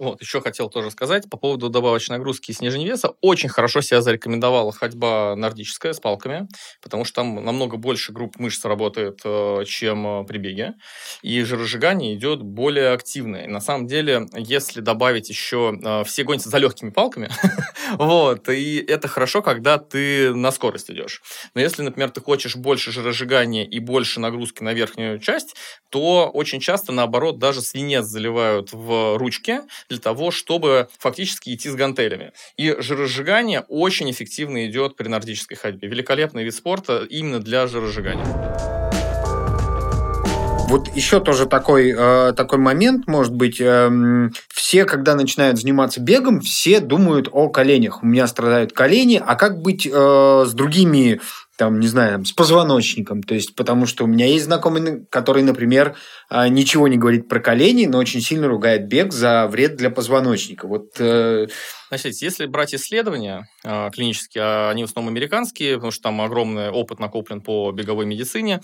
Вот, 0.00 0.22
еще 0.22 0.40
хотел 0.40 0.70
тоже 0.70 0.90
сказать 0.90 1.28
по 1.28 1.36
поводу 1.36 1.68
добавочной 1.68 2.16
нагрузки 2.16 2.52
и 2.52 2.54
снижения 2.54 2.86
веса. 2.86 3.12
Очень 3.20 3.50
хорошо 3.50 3.82
себя 3.82 4.00
зарекомендовала 4.00 4.72
ходьба 4.72 5.36
нордическая 5.36 5.92
с 5.92 6.00
палками, 6.00 6.48
потому 6.80 7.04
что 7.04 7.16
там 7.16 7.44
намного 7.44 7.76
больше 7.76 8.10
групп 8.10 8.38
мышц 8.38 8.64
работает, 8.64 9.20
э, 9.24 9.64
чем 9.66 10.22
э, 10.22 10.24
при 10.24 10.38
беге. 10.38 10.72
И 11.20 11.42
жиросжигание 11.42 12.14
идет 12.14 12.40
более 12.40 12.92
активное. 12.92 13.44
И 13.44 13.46
на 13.46 13.60
самом 13.60 13.86
деле, 13.86 14.26
если 14.34 14.80
добавить 14.80 15.28
еще... 15.28 15.78
Э, 15.84 16.02
все 16.04 16.24
гонятся 16.24 16.48
за 16.48 16.56
легкими 16.56 16.88
палками, 16.88 17.28
вот, 17.98 18.48
и 18.48 18.78
это 18.78 19.06
хорошо, 19.06 19.42
когда 19.42 19.76
ты 19.76 20.32
на 20.32 20.50
скорость 20.50 20.90
идешь. 20.90 21.20
Но 21.54 21.60
если, 21.60 21.82
например, 21.82 22.08
ты 22.08 22.22
хочешь 22.22 22.56
больше 22.56 22.90
жиросжигания 22.90 23.66
и 23.66 23.78
больше 23.80 24.18
нагрузки 24.18 24.62
на 24.62 24.72
верхнюю 24.72 25.18
часть, 25.18 25.56
то 25.90 26.30
очень 26.32 26.60
часто, 26.60 26.90
наоборот, 26.90 27.38
даже 27.38 27.60
свинец 27.60 28.06
заливают 28.06 28.72
в 28.72 29.18
ручки, 29.18 29.60
для 29.90 29.98
того, 29.98 30.30
чтобы 30.30 30.88
фактически 30.98 31.54
идти 31.54 31.68
с 31.68 31.74
гантелями. 31.74 32.32
И 32.56 32.74
жиросжигание 32.78 33.64
очень 33.68 34.10
эффективно 34.10 34.66
идет 34.66 34.96
при 34.96 35.08
нордической 35.08 35.56
ходьбе. 35.56 35.88
Великолепный 35.88 36.44
вид 36.44 36.54
спорта 36.54 37.04
именно 37.08 37.40
для 37.40 37.66
жиросжигания. 37.66 38.24
Вот 40.70 40.86
еще 40.94 41.18
тоже 41.18 41.46
такой, 41.46 41.92
э, 41.96 42.32
такой 42.36 42.58
момент, 42.58 43.08
может 43.08 43.34
быть, 43.34 43.60
э, 43.60 43.90
все, 44.48 44.84
когда 44.84 45.16
начинают 45.16 45.58
заниматься 45.58 46.00
бегом, 46.00 46.40
все 46.40 46.78
думают 46.78 47.28
о 47.32 47.48
коленях. 47.48 48.04
У 48.04 48.06
меня 48.06 48.28
страдают 48.28 48.72
колени, 48.72 49.20
а 49.24 49.34
как 49.34 49.60
быть 49.60 49.84
э, 49.84 50.44
с 50.46 50.52
другими 50.52 51.20
там, 51.60 51.78
не 51.78 51.88
знаю, 51.88 52.12
там, 52.12 52.24
с 52.24 52.32
позвоночником. 52.32 53.22
То 53.22 53.34
есть, 53.34 53.54
потому 53.54 53.84
что 53.84 54.04
у 54.04 54.06
меня 54.06 54.24
есть 54.24 54.46
знакомый, 54.46 55.04
который, 55.10 55.42
например, 55.42 55.94
а, 56.30 56.48
ничего 56.48 56.88
не 56.88 56.96
говорит 56.96 57.28
про 57.28 57.38
колени, 57.38 57.84
но 57.84 57.98
очень 57.98 58.22
сильно 58.22 58.48
ругает 58.48 58.88
бег 58.88 59.12
за 59.12 59.46
вред 59.46 59.76
для 59.76 59.90
позвоночника. 59.90 60.66
Вот 60.66 60.98
э... 60.98 61.48
Значит, 61.90 62.14
если 62.22 62.46
брать 62.46 62.74
исследования 62.74 63.46
э, 63.62 63.90
клинические, 63.92 64.44
а 64.44 64.70
они 64.70 64.84
в 64.84 64.86
основном 64.86 65.12
американские, 65.12 65.74
потому 65.74 65.90
что 65.90 66.04
там 66.04 66.22
огромный 66.22 66.70
опыт 66.70 66.98
накоплен 66.98 67.42
по 67.42 67.72
беговой 67.72 68.06
медицине, 68.06 68.60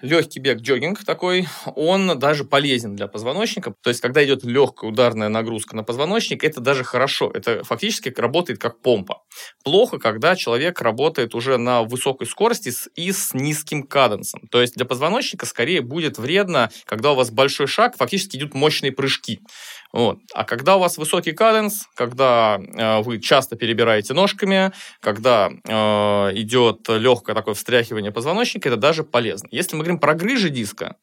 легкий 0.00 0.40
бег, 0.40 0.60
джогинг 0.60 1.04
такой, 1.04 1.46
он 1.74 2.18
даже 2.18 2.44
полезен 2.44 2.96
для 2.96 3.06
позвоночника. 3.06 3.74
То 3.82 3.90
есть, 3.90 4.00
когда 4.00 4.24
идет 4.24 4.44
легкая 4.44 4.90
ударная 4.90 5.28
нагрузка 5.28 5.76
на 5.76 5.82
позвоночник, 5.84 6.42
это 6.42 6.60
даже 6.60 6.84
хорошо. 6.84 7.30
Это 7.34 7.62
фактически 7.62 8.08
работает 8.16 8.58
как 8.58 8.80
помпа. 8.80 9.22
Плохо, 9.62 9.98
когда 9.98 10.36
человек 10.36 10.80
работает 10.80 11.34
уже 11.34 11.58
на 11.58 11.82
высокой 11.82 12.26
скорости 12.26 12.72
и 12.94 13.12
с 13.12 13.34
низким 13.34 13.82
каденсом. 13.82 14.40
То 14.50 14.62
есть, 14.62 14.74
для 14.74 14.86
позвоночника 14.86 15.44
скорее 15.44 15.82
будет 15.82 16.16
вредно, 16.16 16.70
когда 16.86 17.12
у 17.12 17.14
вас 17.14 17.30
большой 17.30 17.66
шаг, 17.66 17.96
фактически 17.96 18.38
идут 18.38 18.54
мощные 18.54 18.92
прыжки. 18.92 19.40
Вот. 19.96 20.18
А 20.34 20.44
когда 20.44 20.76
у 20.76 20.78
вас 20.78 20.98
высокий 20.98 21.32
каденс, 21.32 21.86
когда 21.94 22.60
э, 22.60 23.00
вы 23.00 23.18
часто 23.18 23.56
перебираете 23.56 24.12
ножками, 24.12 24.70
когда 25.00 25.50
э, 25.64 25.72
идет 26.34 26.86
легкое 26.88 27.34
такое 27.34 27.54
встряхивание 27.54 28.12
позвоночника, 28.12 28.68
это 28.68 28.76
даже 28.76 29.04
полезно. 29.04 29.48
Если 29.50 29.74
мы 29.74 29.84
говорим 29.84 29.98
про 29.98 30.12
грыжи 30.12 30.50
диска, 30.50 30.96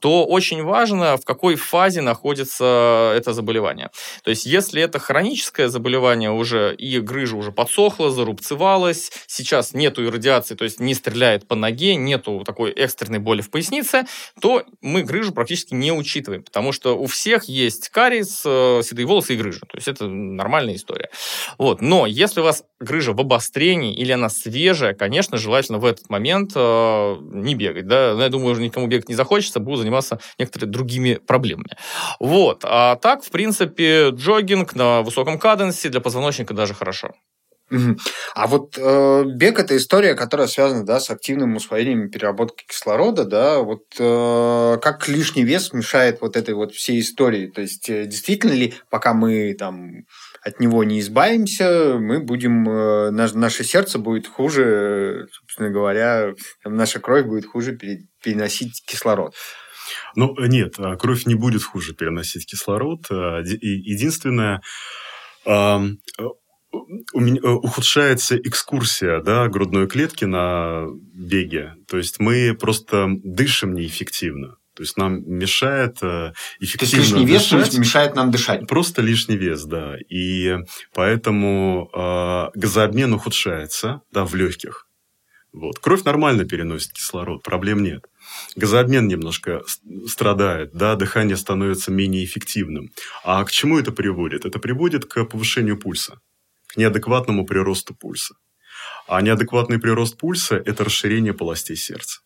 то 0.00 0.26
очень 0.26 0.64
важно, 0.64 1.16
в 1.16 1.24
какой 1.24 1.54
фазе 1.54 2.00
находится 2.00 3.14
это 3.16 3.34
заболевание. 3.34 3.90
То 4.24 4.30
есть, 4.30 4.46
если 4.46 4.82
это 4.82 4.98
хроническое 4.98 5.68
заболевание 5.68 6.32
уже, 6.32 6.74
и 6.74 6.98
грыжа 6.98 7.36
уже 7.36 7.52
подсохла, 7.52 8.10
зарубцевалась, 8.10 9.12
сейчас 9.28 9.74
нету 9.74 10.04
иррадиации, 10.04 10.56
то 10.56 10.64
есть 10.64 10.80
не 10.80 10.94
стреляет 10.94 11.46
по 11.46 11.54
ноге, 11.54 11.94
нету 11.94 12.42
такой 12.44 12.72
экстренной 12.72 13.20
боли 13.20 13.42
в 13.42 13.50
пояснице, 13.52 14.06
то 14.40 14.64
мы 14.80 15.04
грыжу 15.04 15.30
практически 15.30 15.72
не 15.72 15.92
учитываем, 15.92 16.42
потому 16.42 16.72
что 16.72 16.98
у 16.98 17.06
всех 17.06 17.44
есть 17.44 17.90
кариес, 17.90 18.39
э, 18.44 18.82
седые 18.84 19.06
волосы 19.06 19.34
и 19.34 19.36
грыжа. 19.36 19.60
То 19.60 19.76
есть 19.76 19.88
это 19.88 20.06
нормальная 20.08 20.74
история. 20.74 21.10
Вот. 21.58 21.80
Но 21.80 22.06
если 22.06 22.40
у 22.40 22.44
вас 22.44 22.64
грыжа 22.78 23.12
в 23.12 23.20
обострении 23.20 23.94
или 23.94 24.12
она 24.12 24.28
свежая, 24.28 24.94
конечно, 24.94 25.38
желательно 25.38 25.78
в 25.78 25.84
этот 25.84 26.08
момент 26.10 26.52
э, 26.54 27.16
не 27.20 27.54
бегать. 27.54 27.86
Да? 27.86 28.14
Но 28.14 28.22
я 28.22 28.28
думаю, 28.28 28.52
уже 28.52 28.62
никому 28.62 28.86
бегать 28.86 29.08
не 29.08 29.14
захочется, 29.14 29.60
буду 29.60 29.76
заниматься 29.76 30.20
некоторыми 30.38 30.70
другими 30.70 31.14
проблемами. 31.14 31.76
Вот. 32.18 32.64
А 32.64 32.96
так, 32.96 33.22
в 33.24 33.30
принципе, 33.30 34.10
джогинг 34.10 34.74
на 34.74 35.02
высоком 35.02 35.38
каденсе 35.38 35.88
для 35.88 36.00
позвоночника 36.00 36.54
даже 36.54 36.74
хорошо. 36.74 37.12
А 38.34 38.46
вот 38.46 38.76
э, 38.76 39.24
бег 39.26 39.58
это 39.58 39.76
история, 39.76 40.14
которая 40.14 40.48
связана 40.48 40.84
да, 40.84 40.98
с 40.98 41.10
активным 41.10 41.56
усвоением 41.56 42.06
и 42.06 42.10
переработкой 42.10 42.64
кислорода, 42.68 43.24
да, 43.24 43.60
вот 43.60 43.84
э, 43.98 44.78
как 44.82 45.08
лишний 45.08 45.44
вес 45.44 45.72
мешает 45.72 46.20
вот 46.20 46.36
этой 46.36 46.54
вот 46.54 46.72
всей 46.72 47.00
истории. 47.00 47.46
То 47.46 47.60
есть 47.60 47.88
э, 47.88 48.06
действительно 48.06 48.52
ли, 48.52 48.74
пока 48.90 49.14
мы 49.14 49.54
там 49.54 50.04
от 50.42 50.58
него 50.58 50.82
не 50.84 51.00
избавимся, 51.00 51.96
мы 51.98 52.20
будем, 52.20 52.68
э, 52.68 53.10
наш, 53.10 53.34
наше 53.34 53.62
сердце 53.62 53.98
будет 53.98 54.26
хуже, 54.26 55.28
собственно 55.32 55.70
говоря, 55.70 56.34
наша 56.64 56.98
кровь 56.98 57.26
будет 57.26 57.46
хуже 57.46 57.78
переносить 58.22 58.82
кислород. 58.86 59.34
Ну, 60.16 60.34
нет, 60.38 60.74
а 60.78 60.96
кровь 60.96 61.26
не 61.26 61.34
будет 61.34 61.62
хуже 61.62 61.94
переносить 61.94 62.46
кислород. 62.46 63.06
А, 63.10 63.40
единственное, 63.40 64.60
у 66.72 67.20
меня 67.20 67.40
э, 67.42 67.48
ухудшается 67.48 68.36
экскурсия 68.36 69.20
да, 69.20 69.48
грудной 69.48 69.86
клетки 69.88 70.24
на 70.24 70.86
беге. 71.14 71.74
То 71.88 71.96
есть 71.98 72.20
мы 72.20 72.54
просто 72.54 73.08
дышим 73.22 73.74
неэффективно. 73.74 74.56
То 74.74 74.82
есть 74.82 74.96
нам 74.96 75.22
мешает 75.26 75.96
эффективно 75.98 76.78
То 76.78 76.84
есть 76.84 76.94
лишний 76.94 77.26
вес 77.26 77.50
дышать. 77.50 77.78
мешает 77.78 78.14
нам 78.14 78.30
дышать. 78.30 78.66
Просто 78.66 79.02
лишний 79.02 79.36
вес, 79.36 79.64
да. 79.64 79.96
И 80.08 80.56
поэтому 80.94 81.90
э, 81.92 82.58
газообмен 82.58 83.12
ухудшается 83.12 84.00
да, 84.12 84.24
в 84.24 84.34
легких. 84.34 84.86
Вот. 85.52 85.80
Кровь 85.80 86.04
нормально 86.04 86.44
переносит 86.44 86.92
кислород, 86.92 87.42
проблем 87.42 87.82
нет. 87.82 88.06
Газообмен 88.54 89.08
немножко 89.08 89.62
страдает, 90.06 90.70
да, 90.72 90.94
дыхание 90.94 91.36
становится 91.36 91.90
менее 91.90 92.24
эффективным. 92.24 92.90
А 93.24 93.44
к 93.44 93.50
чему 93.50 93.78
это 93.78 93.90
приводит? 93.90 94.44
Это 94.44 94.60
приводит 94.60 95.06
к 95.06 95.24
повышению 95.24 95.76
пульса 95.76 96.20
к 96.72 96.76
неадекватному 96.76 97.44
приросту 97.46 97.94
пульса. 97.94 98.34
А 99.08 99.20
неадекватный 99.22 99.78
прирост 99.78 100.16
пульса– 100.16 100.56
это 100.66 100.84
расширение 100.84 101.34
полостей 101.34 101.76
сердца. 101.76 102.20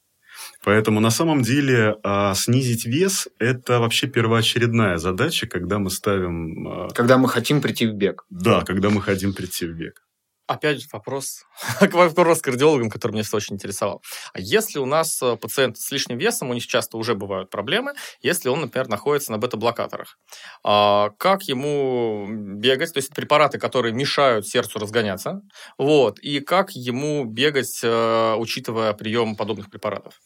Поэтому 0.62 1.00
на 1.00 1.10
самом 1.10 1.42
деле 1.42 1.96
а, 2.02 2.34
снизить 2.34 2.84
вес– 2.86 3.28
это 3.38 3.80
вообще 3.80 4.06
первоочередная 4.06 4.98
задача, 4.98 5.46
когда 5.46 5.78
мы 5.78 5.90
ставим… 5.90 6.68
А, 6.68 6.88
когда 6.94 7.18
мы 7.18 7.28
хотим 7.28 7.60
прийти 7.60 7.86
в 7.86 7.94
бег. 7.94 8.24
Да, 8.30 8.62
когда 8.62 8.90
мы 8.90 9.00
хотим 9.02 9.32
прийти 9.32 9.66
в 9.66 9.74
бег. 9.74 10.02
Опять 10.46 10.82
же 10.82 10.88
вопрос, 10.92 11.44
вопрос 11.80 12.40
к 12.42 12.44
кардиологам, 12.44 12.90
который 12.90 13.12
меня 13.12 13.22
всегда 13.22 13.38
очень 13.38 13.54
интересовал. 13.54 14.02
А 14.34 14.40
если 14.40 14.78
у 14.78 14.84
нас 14.84 15.22
э, 15.22 15.36
пациент 15.36 15.78
с 15.78 15.90
лишним 15.90 16.18
весом, 16.18 16.50
у 16.50 16.54
них 16.54 16.66
часто 16.66 16.98
уже 16.98 17.14
бывают 17.14 17.48
проблемы, 17.48 17.94
если 18.20 18.50
он, 18.50 18.60
например, 18.60 18.88
находится 18.88 19.32
на 19.32 19.38
бета-блокаторах, 19.38 20.18
а 20.62 21.10
как 21.18 21.44
ему 21.44 22.26
бегать, 22.28 22.92
то 22.92 22.98
есть 22.98 23.14
препараты, 23.14 23.58
которые 23.58 23.94
мешают 23.94 24.46
сердцу 24.46 24.78
разгоняться, 24.78 25.40
вот, 25.78 26.18
и 26.18 26.40
как 26.40 26.72
ему 26.72 27.24
бегать, 27.24 27.80
э, 27.82 28.34
учитывая 28.36 28.92
прием 28.92 29.36
подобных 29.36 29.70
препаратов? 29.70 30.20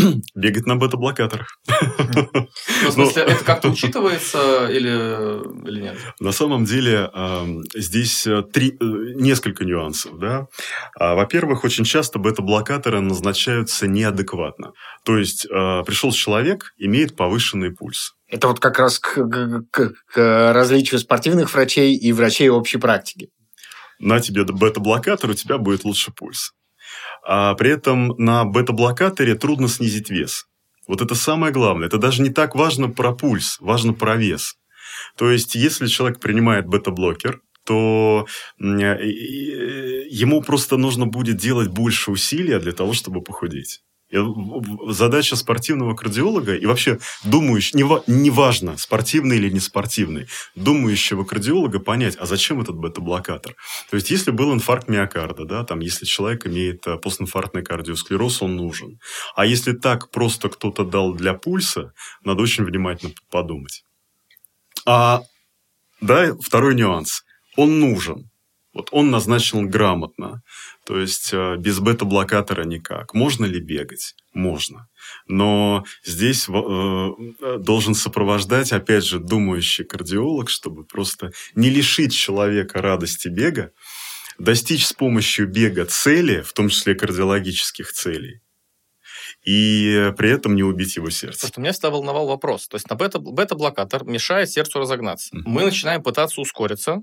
Бегать 0.34 0.66
на 0.66 0.76
бета-блокаторах. 0.76 1.58
Ну, 1.68 2.90
в 2.90 2.92
смысле, 2.92 3.22
это 3.22 3.44
как-то 3.44 3.68
учитывается 3.70 4.68
или, 4.68 5.68
или 5.68 5.82
нет? 5.82 5.98
На 6.20 6.32
самом 6.32 6.64
деле, 6.64 7.10
здесь 7.74 8.26
э, 8.26 8.42
три, 8.42 8.70
э, 8.70 8.74
несколько 8.80 9.64
нюансов. 9.64 10.18
Да? 10.18 10.46
А, 10.98 11.14
во-первых, 11.14 11.64
очень 11.64 11.84
часто 11.84 12.18
бета-блокаторы 12.18 13.00
назначаются 13.00 13.86
неадекватно. 13.86 14.72
То 15.04 15.18
есть, 15.18 15.46
э, 15.46 15.82
пришел 15.84 16.12
человек, 16.12 16.72
имеет 16.78 17.16
повышенный 17.16 17.72
пульс. 17.72 18.12
Это 18.28 18.48
вот 18.48 18.60
как 18.60 18.78
раз 18.78 18.98
к, 18.98 19.14
к, 19.70 19.92
к 20.06 20.52
различию 20.52 21.00
спортивных 21.00 21.52
врачей 21.52 21.96
и 21.96 22.12
врачей 22.12 22.48
общей 22.48 22.78
практики. 22.78 23.28
На 23.98 24.20
тебе 24.20 24.44
бета-блокатор, 24.44 25.30
у 25.30 25.34
тебя 25.34 25.58
будет 25.58 25.84
лучше 25.84 26.12
пульс. 26.12 26.52
А 27.24 27.54
при 27.54 27.70
этом 27.70 28.08
на 28.18 28.44
бета-блокаторе 28.44 29.34
трудно 29.34 29.68
снизить 29.68 30.10
вес. 30.10 30.46
Вот 30.86 31.00
это 31.02 31.14
самое 31.14 31.52
главное. 31.52 31.86
Это 31.86 31.98
даже 31.98 32.22
не 32.22 32.30
так 32.30 32.54
важно 32.54 32.88
про 32.88 33.12
пульс, 33.12 33.58
важно 33.60 33.92
про 33.92 34.16
вес. 34.16 34.56
То 35.16 35.30
есть, 35.30 35.54
если 35.54 35.86
человек 35.86 36.20
принимает 36.20 36.66
бета-блокер, 36.66 37.40
то 37.64 38.26
э, 38.58 38.64
ему 40.10 40.42
просто 40.42 40.76
нужно 40.76 41.06
будет 41.06 41.36
делать 41.36 41.68
больше 41.68 42.10
усилия 42.10 42.58
для 42.58 42.72
того, 42.72 42.92
чтобы 42.94 43.22
похудеть. 43.22 43.82
Задача 44.88 45.36
спортивного 45.36 45.94
кардиолога 45.94 46.54
и 46.54 46.66
вообще 46.66 46.98
думающего, 47.24 48.02
неважно, 48.06 48.76
спортивный 48.76 49.36
или 49.36 49.50
не 49.50 49.60
спортивный, 49.60 50.26
думающего 50.54 51.24
кардиолога 51.24 51.78
понять, 51.78 52.16
а 52.18 52.26
зачем 52.26 52.60
этот 52.60 52.76
бета-блокатор? 52.76 53.54
То 53.90 53.96
есть, 53.96 54.10
если 54.10 54.30
был 54.30 54.52
инфаркт 54.52 54.88
миокарда, 54.88 55.44
да, 55.44 55.64
там, 55.64 55.80
если 55.80 56.04
человек 56.04 56.46
имеет 56.46 56.86
э, 56.86 56.96
постинфарктный 56.96 57.62
кардиосклероз, 57.62 58.42
он 58.42 58.56
нужен. 58.56 58.98
А 59.36 59.46
если 59.46 59.72
так 59.72 60.10
просто 60.10 60.48
кто-то 60.48 60.84
дал 60.84 61.14
для 61.14 61.34
пульса, 61.34 61.92
надо 62.24 62.42
очень 62.42 62.64
внимательно 62.64 63.12
подумать. 63.30 63.84
А, 64.86 65.22
да, 66.00 66.34
второй 66.40 66.74
нюанс. 66.74 67.22
Он 67.56 67.78
нужен. 67.78 68.30
Вот 68.72 68.88
он 68.92 69.10
назначен 69.10 69.68
грамотно. 69.68 70.42
То 70.90 70.98
есть 70.98 71.32
э, 71.32 71.54
без 71.56 71.78
бета-блокатора 71.78 72.64
никак. 72.64 73.14
Можно 73.14 73.44
ли 73.44 73.60
бегать? 73.60 74.16
Можно. 74.34 74.88
Но 75.28 75.84
здесь 76.02 76.48
э, 76.48 77.10
должен 77.60 77.94
сопровождать, 77.94 78.72
опять 78.72 79.04
же, 79.04 79.20
думающий 79.20 79.84
кардиолог, 79.84 80.50
чтобы 80.50 80.82
просто 80.82 81.30
не 81.54 81.70
лишить 81.70 82.12
человека 82.12 82.82
радости 82.82 83.28
бега, 83.28 83.70
достичь 84.40 84.84
с 84.84 84.92
помощью 84.92 85.46
бега 85.46 85.84
цели, 85.84 86.40
в 86.40 86.52
том 86.54 86.68
числе 86.68 86.96
кардиологических 86.96 87.92
целей, 87.92 88.40
и 89.44 90.12
при 90.18 90.30
этом 90.30 90.56
не 90.56 90.64
убить 90.64 90.96
его 90.96 91.08
сердце. 91.10 91.42
Просто 91.42 91.60
меня 91.60 91.70
всегда 91.70 91.90
волновал 91.90 92.26
вопрос. 92.26 92.66
То 92.66 92.74
есть 92.74 92.90
на 92.90 92.96
бета, 92.96 93.20
бета-блокатор 93.20 94.02
мешает 94.02 94.50
сердцу 94.50 94.80
разогнаться. 94.80 95.36
Mm-hmm. 95.36 95.42
Мы 95.44 95.62
начинаем 95.66 96.02
пытаться 96.02 96.40
ускориться, 96.40 97.00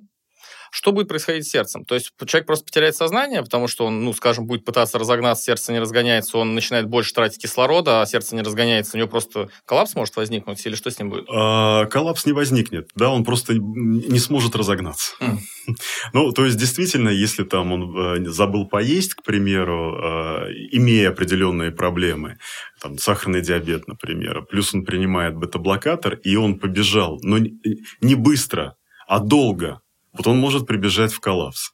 что 0.71 0.91
будет 0.91 1.08
происходить 1.08 1.47
с 1.47 1.51
сердцем? 1.51 1.86
То 1.86 1.95
есть 1.95 2.12
человек 2.25 2.47
просто 2.47 2.65
потеряет 2.65 2.95
сознание, 2.95 3.43
потому 3.43 3.67
что 3.67 3.86
он, 3.86 4.03
ну, 4.03 4.13
скажем, 4.13 4.45
будет 4.45 4.65
пытаться 4.65 4.99
разогнаться, 4.99 5.43
сердце 5.43 5.73
не 5.73 5.80
разгоняется, 5.80 6.38
он 6.38 6.56
начинает 6.56 6.88
больше 6.88 7.13
тратить 7.13 7.41
кислорода, 7.41 8.01
а 8.01 8.06
сердце 8.06 8.36
не 8.36 8.41
разгоняется, 8.41 8.95
у 8.95 8.99
него 8.99 9.10
просто 9.10 9.49
коллапс 9.65 9.95
может 9.95 10.15
возникнуть, 10.15 10.65
или 10.65 10.75
что 10.75 10.91
с 10.91 10.99
ним 10.99 11.10
будет? 11.10 11.25
А, 11.30 11.86
коллапс 11.86 12.25
не 12.25 12.34
возникнет, 12.34 12.89
да, 12.95 13.10
он 13.10 13.23
просто 13.23 13.53
не 13.56 14.19
сможет 14.19 14.56
разогнаться. 14.56 15.13
Mm. 15.19 15.38
Ну, 16.13 16.32
то 16.32 16.45
есть, 16.45 16.58
действительно, 16.58 17.10
если 17.10 17.43
там 17.43 17.73
он 17.73 18.25
э, 18.25 18.30
забыл 18.30 18.67
поесть, 18.67 19.15
к 19.15 19.23
примеру, 19.23 19.97
э, 19.97 20.51
имея 20.71 21.10
определенные 21.10 21.71
проблемы, 21.71 22.38
там, 22.82 22.97
сахарный 22.97 23.41
диабет, 23.41 23.88
например, 23.88 24.43
плюс 24.43 24.73
он 24.73 24.86
принимает 24.86 25.36
бета-блокатор, 25.36 26.15
и 26.15 26.36
он 26.36 26.60
побежал, 26.60 27.19
но 27.21 27.38
не 27.38 28.15
быстро, 28.15 28.75
а 29.08 29.19
долго, 29.19 29.82
вот 30.17 30.27
он 30.27 30.38
может 30.38 30.67
прибежать 30.67 31.13
в 31.13 31.19
коллапс. 31.19 31.71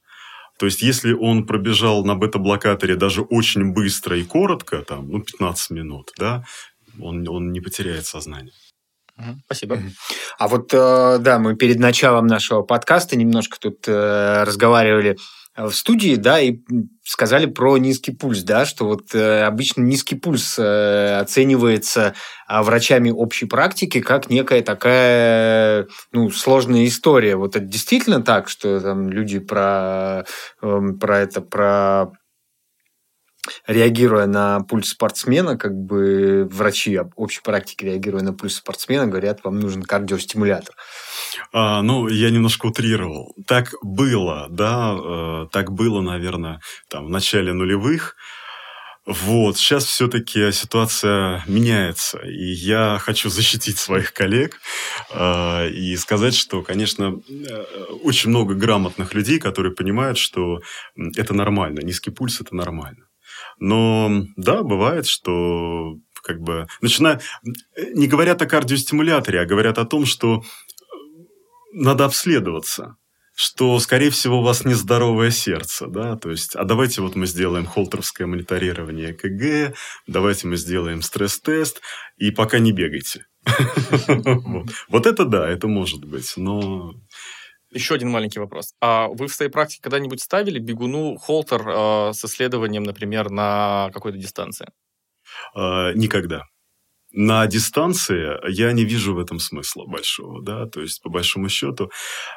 То 0.59 0.67
есть, 0.67 0.81
если 0.81 1.13
он 1.13 1.47
пробежал 1.47 2.05
на 2.05 2.15
бета-блокаторе 2.15 2.95
даже 2.95 3.21
очень 3.21 3.73
быстро 3.73 4.17
и 4.17 4.23
коротко, 4.23 4.83
там, 4.83 5.09
ну, 5.09 5.19
15 5.21 5.71
минут, 5.71 6.11
да, 6.17 6.43
он, 6.99 7.27
он 7.27 7.51
не 7.51 7.59
потеряет 7.59 8.05
сознание. 8.05 8.53
Спасибо. 9.45 9.79
А 10.39 10.47
вот, 10.47 10.73
э, 10.73 11.17
да, 11.19 11.37
мы 11.39 11.55
перед 11.55 11.79
началом 11.79 12.25
нашего 12.25 12.63
подкаста 12.63 13.15
немножко 13.15 13.57
тут 13.59 13.87
э, 13.87 14.43
разговаривали 14.43 15.17
в 15.55 15.71
студии, 15.71 16.15
да, 16.15 16.39
и 16.39 16.59
сказали 17.03 17.45
про 17.45 17.77
низкий 17.77 18.11
пульс, 18.11 18.43
да, 18.43 18.65
что 18.65 18.85
вот 18.85 19.13
э, 19.13 19.43
обычно 19.43 19.81
низкий 19.81 20.15
пульс 20.15 20.57
э, 20.57 21.19
оценивается 21.19 22.15
э, 22.49 22.61
врачами 22.61 23.11
общей 23.11 23.45
практики 23.45 23.99
как 24.01 24.29
некая 24.29 24.61
такая, 24.61 25.87
ну, 26.11 26.31
сложная 26.31 26.85
история. 26.85 27.35
Вот 27.35 27.55
это 27.55 27.65
действительно 27.65 28.23
так, 28.23 28.49
что 28.49 28.79
там 28.79 29.09
люди 29.09 29.39
про, 29.39 30.25
э, 30.61 30.79
про 30.99 31.19
это, 31.19 31.41
про 31.41 32.13
реагируя 33.67 34.25
на 34.25 34.61
пульс 34.61 34.89
спортсмена, 34.89 35.57
как 35.57 35.73
бы 35.73 36.47
врачи 36.51 36.99
общей 37.15 37.41
практики, 37.41 37.85
реагируя 37.85 38.23
на 38.23 38.33
пульс 38.33 38.55
спортсмена, 38.55 39.07
говорят, 39.07 39.43
вам 39.43 39.59
нужен 39.59 39.83
кардиостимулятор. 39.83 40.75
А, 41.51 41.81
ну, 41.81 42.07
я 42.07 42.29
немножко 42.29 42.67
утрировал. 42.67 43.35
Так 43.47 43.73
было, 43.81 44.47
да, 44.49 44.95
э, 44.95 45.47
так 45.51 45.71
было, 45.71 46.01
наверное, 46.01 46.59
там, 46.89 47.05
в 47.05 47.09
начале 47.09 47.53
нулевых. 47.53 48.15
Вот, 49.05 49.57
сейчас 49.57 49.83
все-таки 49.83 50.53
ситуация 50.53 51.43
меняется, 51.45 52.19
и 52.19 52.53
я 52.53 52.97
хочу 53.01 53.29
защитить 53.29 53.77
своих 53.77 54.13
коллег 54.13 54.61
э, 55.11 55.69
и 55.71 55.97
сказать, 55.97 56.33
что, 56.33 56.61
конечно, 56.61 57.19
э, 57.29 57.63
очень 58.03 58.29
много 58.29 58.53
грамотных 58.53 59.13
людей, 59.13 59.39
которые 59.39 59.75
понимают, 59.75 60.17
что 60.17 60.61
это 61.17 61.33
нормально, 61.33 61.81
низкий 61.81 62.11
пульс 62.11 62.39
это 62.39 62.55
нормально. 62.55 63.07
Но 63.63 64.25
да, 64.35 64.61
бывает, 64.61 65.07
что 65.07 65.95
как 66.21 66.41
бы 66.41 66.67
начиная... 66.81 67.21
Не 67.93 68.07
говорят 68.07 68.41
о 68.41 68.45
кардиостимуляторе, 68.45 69.39
а 69.39 69.45
говорят 69.45 69.77
о 69.77 69.85
том, 69.85 70.05
что 70.05 70.39
э, 70.41 70.95
надо 71.71 72.03
обследоваться 72.03 72.97
что, 73.35 73.79
скорее 73.79 74.11
всего, 74.11 74.41
у 74.41 74.43
вас 74.43 74.63
нездоровое 74.63 75.31
сердце, 75.31 75.87
да, 75.87 76.15
то 76.17 76.29
есть, 76.29 76.55
а 76.55 76.65
давайте 76.65 77.01
вот 77.01 77.15
мы 77.15 77.25
сделаем 77.25 77.65
холтеровское 77.65 78.27
мониторирование 78.27 79.11
КГ, 79.11 79.75
давайте 80.05 80.45
мы 80.45 80.55
сделаем 80.55 81.01
стресс-тест, 81.01 81.81
и 82.17 82.29
пока 82.29 82.59
не 82.59 82.71
бегайте. 82.71 83.25
Вот 84.87 85.07
это 85.07 85.25
да, 85.25 85.49
это 85.49 85.67
может 85.67 86.05
быть, 86.05 86.33
но 86.37 86.93
еще 87.73 87.95
один 87.95 88.09
маленький 88.09 88.39
вопрос. 88.39 88.73
А 88.81 89.07
вы 89.07 89.27
в 89.27 89.33
своей 89.33 89.51
практике 89.51 89.81
когда-нибудь 89.81 90.21
ставили 90.21 90.59
бегуну 90.59 91.17
холтер 91.17 91.67
э, 91.67 92.13
с 92.13 92.23
исследованием, 92.25 92.83
например, 92.83 93.29
на 93.29 93.89
какой-то 93.93 94.17
дистанции? 94.17 94.67
Э, 95.55 95.93
никогда 95.93 96.43
на 97.13 97.45
дистанции 97.45 98.37
я 98.51 98.71
не 98.71 98.83
вижу 98.83 99.13
в 99.13 99.19
этом 99.19 99.39
смысла 99.39 99.85
большого, 99.85 100.43
да, 100.43 100.65
то 100.65 100.81
есть 100.81 101.01
по 101.01 101.09
большому 101.09 101.47
счету 101.47 101.91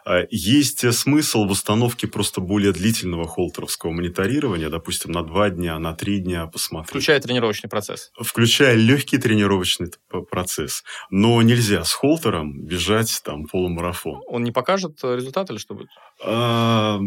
а, 0.05 0.25
есть 0.31 0.93
смысл 0.95 1.47
в 1.47 1.51
установке 1.51 2.07
просто 2.07 2.43
более 2.43 2.73
длительного 2.73 3.27
холтеровского 3.27 3.91
мониторирования, 3.91 4.69
допустим, 4.69 5.13
на 5.13 5.23
два 5.23 5.49
дня, 5.49 5.79
на 5.79 5.95
три 5.95 6.19
дня 6.19 6.47
посмотреть. 6.47 6.91
Включая 6.91 7.21
тренировочный 7.21 7.71
процесс. 7.71 8.11
Включая 8.21 8.75
легкий 8.75 9.17
тренировочный 9.17 9.91
процесс. 10.31 10.85
Но 11.11 11.41
нельзя 11.41 11.83
с 11.83 11.93
холтером 11.93 12.63
бежать 12.65 13.23
там 13.25 13.47
полумарафон. 13.47 14.21
Он 14.27 14.45
не 14.45 14.53
покажет 14.53 15.03
результат 15.03 15.51
или 15.51 15.57
что 15.57 15.75
будет? 15.75 15.89
А, 16.23 17.01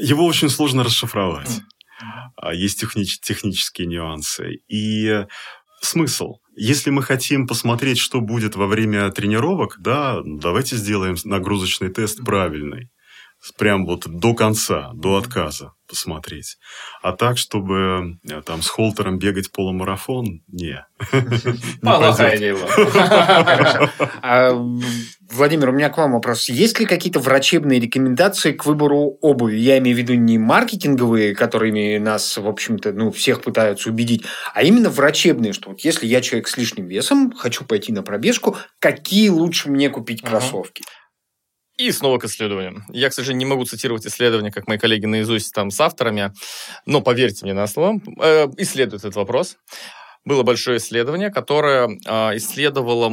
его 0.00 0.24
очень 0.24 0.48
сложно 0.48 0.84
расшифровать. 0.84 1.50
Mm. 1.50 2.54
Есть 2.54 2.82
технич- 2.82 3.20
технические 3.22 3.86
нюансы. 3.86 4.56
И 4.68 5.26
смысл? 5.84 6.36
Если 6.56 6.90
мы 6.90 7.02
хотим 7.02 7.46
посмотреть, 7.46 7.98
что 7.98 8.20
будет 8.20 8.56
во 8.56 8.66
время 8.66 9.10
тренировок, 9.10 9.76
да, 9.80 10.20
давайте 10.24 10.76
сделаем 10.76 11.16
нагрузочный 11.24 11.88
тест 11.88 12.24
правильный. 12.24 12.90
Прям 13.58 13.84
вот 13.86 14.06
до 14.06 14.34
конца, 14.34 14.90
до 14.94 15.16
отказа 15.16 15.72
посмотреть. 15.86 16.56
А 17.02 17.12
так, 17.12 17.36
чтобы 17.36 18.18
э, 18.28 18.42
там 18.42 18.62
с 18.62 18.68
холтером 18.68 19.18
бегать 19.18 19.52
полумарафон, 19.52 20.42
не. 20.48 20.84
Плохая 21.82 22.36
идея 22.36 22.56
а, 24.22 24.52
Владимир, 25.30 25.68
у 25.68 25.72
меня 25.72 25.90
к 25.90 25.98
вам 25.98 26.12
вопрос. 26.12 26.48
Есть 26.48 26.80
ли 26.80 26.86
какие-то 26.86 27.20
врачебные 27.20 27.80
рекомендации 27.80 28.52
к 28.52 28.64
выбору 28.64 29.18
обуви? 29.20 29.56
Я 29.56 29.78
имею 29.78 29.96
в 29.96 29.98
виду 30.00 30.14
не 30.14 30.38
маркетинговые, 30.38 31.34
которыми 31.34 31.98
нас, 31.98 32.36
в 32.38 32.48
общем-то, 32.48 32.92
ну, 32.92 33.10
всех 33.12 33.42
пытаются 33.42 33.90
убедить, 33.90 34.24
а 34.54 34.62
именно 34.62 34.88
врачебные, 34.88 35.52
что 35.52 35.70
вот 35.70 35.80
если 35.80 36.06
я 36.06 36.22
человек 36.22 36.48
с 36.48 36.56
лишним 36.56 36.86
весом, 36.86 37.32
хочу 37.32 37.64
пойти 37.64 37.92
на 37.92 38.02
пробежку, 38.02 38.56
какие 38.78 39.28
лучше 39.28 39.70
мне 39.70 39.90
купить 39.90 40.22
кроссовки? 40.22 40.82
И 41.76 41.90
снова 41.90 42.18
к 42.18 42.24
исследованиям. 42.24 42.84
Я, 42.90 43.10
к 43.10 43.12
сожалению, 43.12 43.46
не 43.46 43.50
могу 43.52 43.64
цитировать 43.64 44.06
исследования, 44.06 44.52
как 44.52 44.68
мои 44.68 44.78
коллеги 44.78 45.06
наизусть 45.06 45.52
там 45.52 45.70
с 45.70 45.80
авторами, 45.80 46.32
но 46.86 47.00
поверьте 47.00 47.44
мне 47.44 47.54
на 47.54 47.66
слово, 47.66 48.00
э, 48.20 48.46
исследует 48.58 49.02
этот 49.02 49.16
вопрос. 49.16 49.56
Было 50.24 50.44
большое 50.44 50.78
исследование, 50.78 51.30
которое 51.30 51.88
э, 51.88 52.36
исследовало 52.36 53.12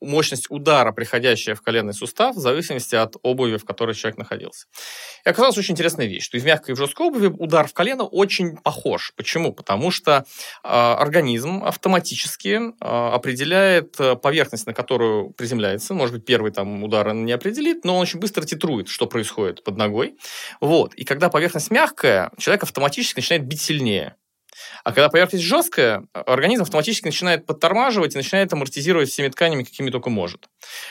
мощность 0.00 0.46
удара, 0.50 0.92
приходящая 0.92 1.54
в 1.54 1.62
коленный 1.62 1.94
сустав, 1.94 2.36
в 2.36 2.38
зависимости 2.38 2.94
от 2.94 3.16
обуви, 3.22 3.56
в 3.56 3.64
которой 3.64 3.94
человек 3.94 4.18
находился. 4.18 4.66
И 5.24 5.28
оказалась 5.28 5.56
очень 5.58 5.72
интересная 5.72 6.06
вещь, 6.06 6.24
что 6.24 6.36
из 6.36 6.44
мягкой 6.44 6.72
и 6.72 6.74
в 6.74 6.78
жесткой 6.78 7.06
обуви 7.06 7.26
удар 7.26 7.66
в 7.66 7.74
колено 7.74 8.04
очень 8.04 8.56
похож. 8.56 9.12
Почему? 9.16 9.52
Потому 9.52 9.90
что 9.90 10.24
э, 10.64 10.68
организм 10.68 11.64
автоматически 11.64 12.60
э, 12.60 12.70
определяет 12.80 13.96
поверхность, 14.22 14.66
на 14.66 14.74
которую 14.74 15.30
приземляется. 15.30 15.94
Может 15.94 16.16
быть, 16.16 16.24
первый 16.24 16.52
там 16.52 16.82
удар 16.82 17.08
он 17.08 17.24
не 17.24 17.32
определит, 17.32 17.84
но 17.84 17.96
он 17.96 18.02
очень 18.02 18.20
быстро 18.20 18.44
титрует, 18.44 18.88
что 18.88 19.06
происходит 19.06 19.62
под 19.64 19.76
ногой. 19.76 20.16
Вот. 20.60 20.94
И 20.94 21.04
когда 21.04 21.28
поверхность 21.28 21.70
мягкая, 21.70 22.30
человек 22.38 22.64
автоматически 22.64 23.18
начинает 23.18 23.46
бить 23.46 23.60
сильнее. 23.60 24.16
А 24.84 24.92
когда 24.92 25.08
поверхность 25.08 25.44
жесткая, 25.44 26.04
организм 26.12 26.62
автоматически 26.62 27.06
начинает 27.06 27.46
подтормаживать 27.46 28.14
и 28.14 28.18
начинает 28.18 28.52
амортизировать 28.52 29.08
всеми 29.08 29.28
тканями, 29.28 29.62
какими 29.62 29.90
только 29.90 30.10
может. 30.10 30.48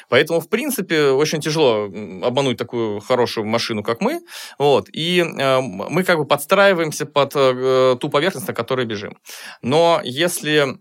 Поэтому, 0.10 0.39
в 0.39 0.49
принципе, 0.49 1.10
очень 1.10 1.41
тяжело 1.41 1.86
обмануть 1.86 2.57
такую 2.57 2.99
хорошую 2.99 3.45
машину, 3.45 3.84
как 3.84 4.01
мы. 4.01 4.22
Вот, 4.57 4.89
и 4.91 5.20
э, 5.20 5.60
мы 5.62 6.03
как 6.03 6.18
бы 6.18 6.26
подстраиваемся 6.26 7.05
под 7.05 7.34
э, 7.36 7.97
ту 7.99 8.10
поверхность, 8.10 8.47
на 8.47 8.53
которой 8.53 8.86
бежим. 8.86 9.18
Но 9.62 10.01
если 10.03 10.80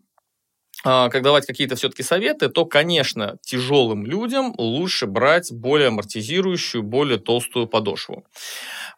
а, 0.85 1.09
как 1.09 1.23
давать 1.23 1.45
какие-то 1.45 1.75
все-таки 1.75 2.05
советы, 2.05 2.49
то, 2.49 2.65
конечно, 2.65 3.37
тяжелым 3.43 4.07
людям 4.07 4.55
лучше 4.57 5.07
брать 5.07 5.53
более 5.53 5.89
амортизирующую, 5.89 6.85
более 6.85 7.19
толстую 7.19 7.67
подошву. 7.67 8.25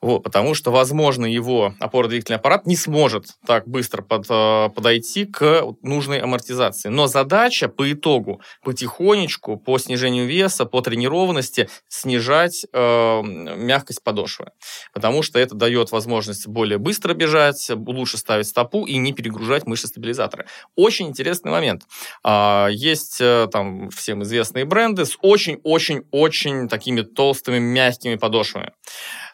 Вот, 0.03 0.21
потому 0.21 0.55
что, 0.55 0.71
возможно, 0.71 1.27
его 1.27 1.75
опорно-двигательный 1.79 2.37
аппарат 2.37 2.67
не 2.67 2.77
сможет 2.77 3.27
так 3.47 3.67
быстро 3.69 4.03
под, 4.03 4.27
а, 4.29 4.69
подойти 4.69 5.25
к 5.25 5.63
нужной 5.83 6.21
амортизации. 6.21 6.89
Но 6.89 7.07
задача 7.07 7.69
по 7.69 7.91
итогу 7.91 8.41
потихонечку, 8.63 9.57
по 9.57 9.79
снижению 9.79 10.27
веса, 10.27 10.65
по 10.65 10.81
тренированности 10.81 11.69
снижать 11.89 12.67
э, 12.73 13.23
мягкость 13.23 14.03
подошвы. 14.03 14.51
Потому 14.93 15.23
что 15.23 15.39
это 15.39 15.55
дает 15.55 15.93
возможность 15.93 16.47
более 16.47 16.79
быстро 16.79 17.15
бежать, 17.15 17.71
лучше 17.71 18.19
ставить 18.19 18.49
стопу 18.49 18.87
и 18.87 18.97
не 18.97 19.13
перегружать 19.13 19.67
мышцы 19.67 19.87
стабилизатора. 19.87 20.47
Очень 20.77 21.09
интересный 21.09 21.51
момент 21.51 21.61
момент. 21.61 21.83
А, 22.23 22.69
есть 22.71 23.21
э, 23.21 23.49
там 23.53 23.91
всем 23.91 24.23
известные 24.23 24.65
бренды 24.65 25.05
с 25.05 25.17
очень-очень-очень 25.21 26.69
такими 26.69 27.03
толстыми, 27.03 27.59
мягкими 27.59 28.17
подошвами 28.17 28.73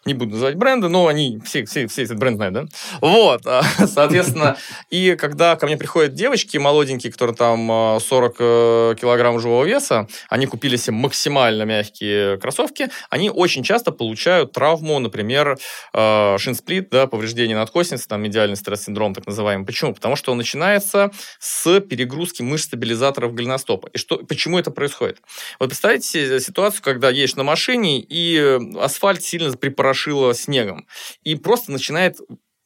не 0.06 0.14
буду 0.14 0.32
называть 0.32 0.54
бренды, 0.54 0.88
но 0.88 1.06
они 1.06 1.40
все, 1.44 1.64
все, 1.64 1.86
все 1.86 2.04
этот 2.04 2.18
бренд 2.18 2.36
да? 2.38 2.66
Вот, 3.00 3.46
а, 3.46 3.62
соответственно, 3.86 4.56
и 4.90 5.16
когда 5.16 5.56
ко 5.56 5.66
мне 5.66 5.76
приходят 5.76 6.14
девочки 6.14 6.56
молоденькие, 6.56 7.12
которые 7.12 7.36
там 7.36 8.00
40 8.00 8.36
э, 8.38 8.94
килограмм 9.00 9.40
живого 9.40 9.64
веса, 9.64 10.08
они 10.28 10.46
купили 10.46 10.76
себе 10.76 10.96
максимально 10.96 11.64
мягкие 11.64 12.38
кроссовки, 12.38 12.88
они 13.10 13.30
очень 13.30 13.62
часто 13.62 13.92
получают 13.92 14.52
травму, 14.52 14.98
например, 14.98 15.58
э, 15.92 16.38
шинсплит, 16.38 16.90
да, 16.90 17.06
повреждение 17.06 17.56
надкосницы, 17.56 18.06
там 18.06 18.22
медиальный 18.22 18.56
стресс-синдром 18.56 19.14
так 19.14 19.26
называемый. 19.26 19.66
Почему? 19.66 19.94
Потому 19.94 20.16
что 20.16 20.32
он 20.32 20.38
начинается 20.38 21.10
с 21.38 21.80
перегрузки 21.80 22.42
мышц 22.42 22.66
стабилизаторов 22.66 23.34
голеностопа. 23.34 23.88
И 23.92 23.98
что, 23.98 24.18
почему 24.18 24.58
это 24.58 24.70
происходит? 24.70 25.18
Вот 25.58 25.68
представьте 25.68 26.40
ситуацию, 26.40 26.82
когда 26.82 27.10
едешь 27.10 27.36
на 27.36 27.42
машине, 27.42 28.00
и 28.00 28.58
асфальт 28.80 29.22
сильно 29.22 29.56
припорошен 29.56 29.95
прошило 29.96 30.34
снегом. 30.34 30.86
И 31.22 31.36
просто 31.36 31.72
начинает 31.72 32.18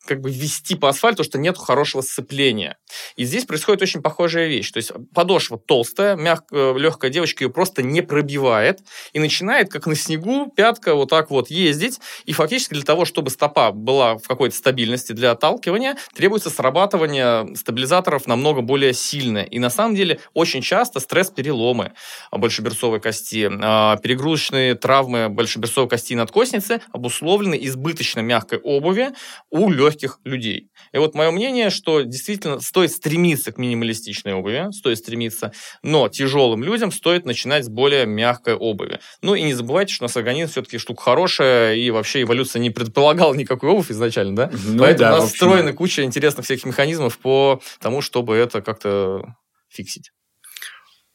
как 0.07 0.20
бы 0.20 0.30
вести 0.30 0.74
по 0.74 0.88
асфальту, 0.88 1.24
что 1.24 1.38
нет 1.38 1.57
хорошего 1.57 2.01
сцепления. 2.01 2.78
И 3.16 3.24
здесь 3.24 3.44
происходит 3.44 3.82
очень 3.82 4.03
похожая 4.03 4.48
вещь. 4.48 4.70
То 4.70 4.78
есть 4.78 4.92
подошва 5.14 5.59
толстая, 5.59 6.16
мягкая, 6.16 6.74
легкая 6.74 7.11
девочка 7.11 7.44
ее 7.44 7.51
просто 7.51 7.82
не 7.82 8.03
пробивает 8.03 8.80
и 9.12 9.20
начинает, 9.20 9.70
как 9.70 9.86
на 9.86 9.94
снегу, 9.94 10.51
пятка 10.51 10.94
вот 10.94 11.11
так 11.11 11.30
вот 11.30 11.51
ездить. 11.51 12.01
И 12.24 12.32
фактически 12.32 12.74
для 12.74 12.82
того, 12.82 13.05
чтобы 13.05 13.30
стопа 13.30 13.72
была 13.72 14.16
в 14.16 14.26
какой-то 14.26 14.57
стабильности 14.57 15.12
для 15.12 15.32
отталкивания, 15.32 15.96
требуется 16.14 16.51
срабатывание 16.51 17.55
стабилизаторов 17.55 18.26
намного 18.26 18.62
более 18.62 18.94
сильное. 18.94 19.44
И 19.44 19.59
на 19.59 19.70
самом 19.70 19.94
деле 19.94 20.20
очень 20.34 20.62
часто 20.62 21.01
стресс-переломы 21.01 21.92
большеберцовой 22.32 23.01
кости, 23.01 23.51
а, 23.51 23.96
перегрузочные 23.98 24.74
травмы 24.74 25.28
большеберцовой 25.28 25.88
кости 25.88 26.14
и 26.14 26.16
надкосницы 26.16 26.80
обусловлены 26.92 27.59
избыточно 27.62 28.20
мягкой 28.20 28.59
обуви 28.59 29.11
у 29.51 29.70
легких 29.70 29.89
легких 29.91 30.18
людей. 30.24 30.70
И 30.93 30.99
вот 30.99 31.14
мое 31.14 31.30
мнение, 31.30 31.70
что 31.70 32.03
действительно 32.03 32.61
стоит 32.61 32.93
стремиться 32.93 33.53
к 33.53 33.59
минималистичной 33.59 34.34
обуви, 34.34 34.68
стоит 34.72 34.99
стремиться, 34.99 35.53
но 35.82 36.09
тяжелым 36.09 36.62
людям 36.64 36.93
стоит 36.93 37.24
начинать 37.24 37.64
с 37.64 37.68
более 37.68 38.07
мягкой 38.07 38.55
обуви. 38.55 39.01
Ну 39.22 39.34
и 39.34 39.43
не 39.43 39.55
забывайте, 39.55 39.95
что 39.95 40.05
у 40.05 40.07
нас 40.07 40.16
организм 40.16 40.53
все-таки 40.53 40.78
штука 40.78 41.03
хорошая, 41.03 41.74
и 41.74 41.91
вообще 41.91 42.22
эволюция 42.22 42.61
не 42.61 42.70
предполагала 42.70 43.34
никакой 43.34 43.70
обувь 43.70 43.91
изначально, 43.91 44.36
да? 44.36 44.51
Ну, 44.53 44.78
Поэтому 44.78 45.11
да, 45.11 45.18
у 45.18 45.20
нас 45.22 45.32
встроена 45.32 45.72
куча 45.72 46.03
интересных 46.05 46.45
всяких 46.45 46.66
механизмов 46.66 47.18
по 47.18 47.61
тому, 47.80 48.01
чтобы 48.01 48.36
это 48.36 48.62
как-то 48.62 49.34
фиксить. 49.68 50.11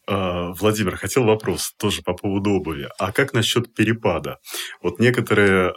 А, 0.08 0.52
Владимир, 0.54 0.98
хотел 0.98 1.24
вопрос 1.24 1.74
тоже 1.80 2.02
по 2.04 2.14
поводу 2.14 2.52
обуви. 2.52 2.88
А 3.00 3.12
как 3.12 3.34
насчет 3.34 3.74
перепада? 3.74 4.38
Вот 4.82 5.00
некоторые 5.00 5.74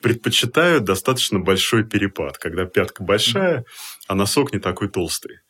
предпочитают 0.00 0.84
достаточно 0.84 1.38
большой 1.38 1.84
перепад, 1.84 2.38
когда 2.38 2.64
пятка 2.64 3.02
большая, 3.02 3.64
а 4.08 4.14
носок 4.14 4.52
не 4.52 4.58
такой 4.58 4.88
толстый. 4.88 5.40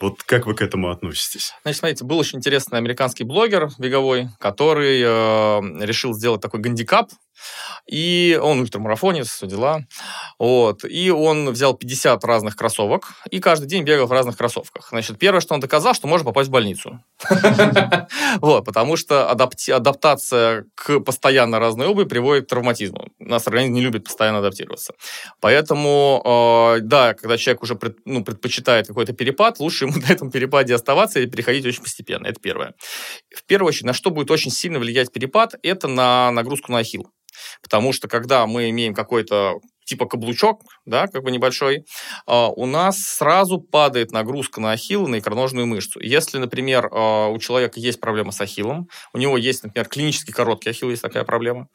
Вот 0.00 0.22
как 0.22 0.46
вы 0.46 0.54
к 0.54 0.62
этому 0.62 0.90
относитесь? 0.90 1.52
Значит, 1.62 1.78
смотрите, 1.78 2.04
был 2.04 2.18
очень 2.18 2.38
интересный 2.38 2.78
американский 2.78 3.24
блогер 3.24 3.68
беговой, 3.78 4.28
который 4.38 5.00
э, 5.00 5.84
решил 5.84 6.14
сделать 6.14 6.40
такой 6.40 6.60
гандикап 6.60 7.10
и 7.86 8.38
он 8.40 8.60
ультрамарафонец, 8.60 9.28
все 9.28 9.46
дела. 9.46 9.84
Вот. 10.38 10.84
И 10.84 11.10
он 11.10 11.50
взял 11.50 11.74
50 11.74 12.24
разных 12.24 12.56
кроссовок 12.56 13.12
и 13.30 13.40
каждый 13.40 13.66
день 13.66 13.84
бегал 13.84 14.06
в 14.06 14.12
разных 14.12 14.36
кроссовках. 14.36 14.88
Значит, 14.90 15.18
первое, 15.18 15.40
что 15.40 15.54
он 15.54 15.60
доказал, 15.60 15.94
что 15.94 16.06
можно 16.06 16.24
попасть 16.26 16.48
в 16.48 16.52
больницу. 16.52 17.02
Вот, 18.40 18.64
потому 18.64 18.96
что 18.96 19.28
адаптация 19.28 20.64
к 20.74 21.00
постоянно 21.00 21.58
разной 21.58 21.88
обуви 21.88 22.06
приводит 22.06 22.46
к 22.46 22.48
травматизму. 22.48 23.08
Нас 23.18 23.46
организм 23.46 23.74
не 23.74 23.80
любит 23.80 24.04
постоянно 24.04 24.38
адаптироваться. 24.38 24.94
Поэтому, 25.40 26.22
э, 26.76 26.80
да, 26.80 27.14
когда 27.14 27.36
человек 27.36 27.62
уже 27.62 27.78
ну, 28.04 28.24
предпочитает 28.24 28.86
какой-то 28.86 29.12
перепад, 29.12 29.58
лучше 29.58 29.86
ему 29.86 29.94
на 30.08 30.12
этом 30.12 30.30
перепаде 30.30 30.74
оставаться 30.74 31.20
и 31.20 31.26
переходить 31.26 31.66
очень 31.66 31.82
постепенно. 31.82 32.26
Это 32.26 32.40
первое. 32.40 32.74
В 33.34 33.44
первую 33.44 33.68
очередь, 33.68 33.86
на 33.86 33.92
что 33.92 34.10
будет 34.10 34.30
очень 34.30 34.50
сильно 34.50 34.78
влиять 34.78 35.12
перепад, 35.12 35.54
это 35.62 35.88
на 35.88 36.30
нагрузку 36.30 36.72
на 36.72 36.78
ахилл. 36.78 37.10
Потому 37.62 37.92
что 37.92 38.08
когда 38.08 38.46
мы 38.46 38.70
имеем 38.70 38.94
какой-то 38.94 39.60
типа 39.90 40.06
каблучок, 40.06 40.62
да, 40.86 41.08
как 41.08 41.24
бы 41.24 41.32
небольшой, 41.32 41.84
а, 42.24 42.48
у 42.48 42.64
нас 42.66 43.00
сразу 43.00 43.60
падает 43.60 44.12
нагрузка 44.12 44.60
на 44.60 44.70
ахилл, 44.70 45.08
на 45.08 45.18
икроножную 45.18 45.66
мышцу. 45.66 45.98
Если, 46.00 46.38
например, 46.38 46.88
а, 46.92 47.26
у 47.26 47.38
человека 47.40 47.80
есть 47.80 48.00
проблема 48.00 48.30
с 48.30 48.40
ахиллом, 48.40 48.88
у 49.12 49.18
него 49.18 49.36
есть, 49.36 49.64
например, 49.64 49.88
клинически 49.88 50.30
короткий 50.30 50.70
ахилл, 50.70 50.90
есть 50.90 51.02
такая 51.02 51.24
проблема. 51.24 51.66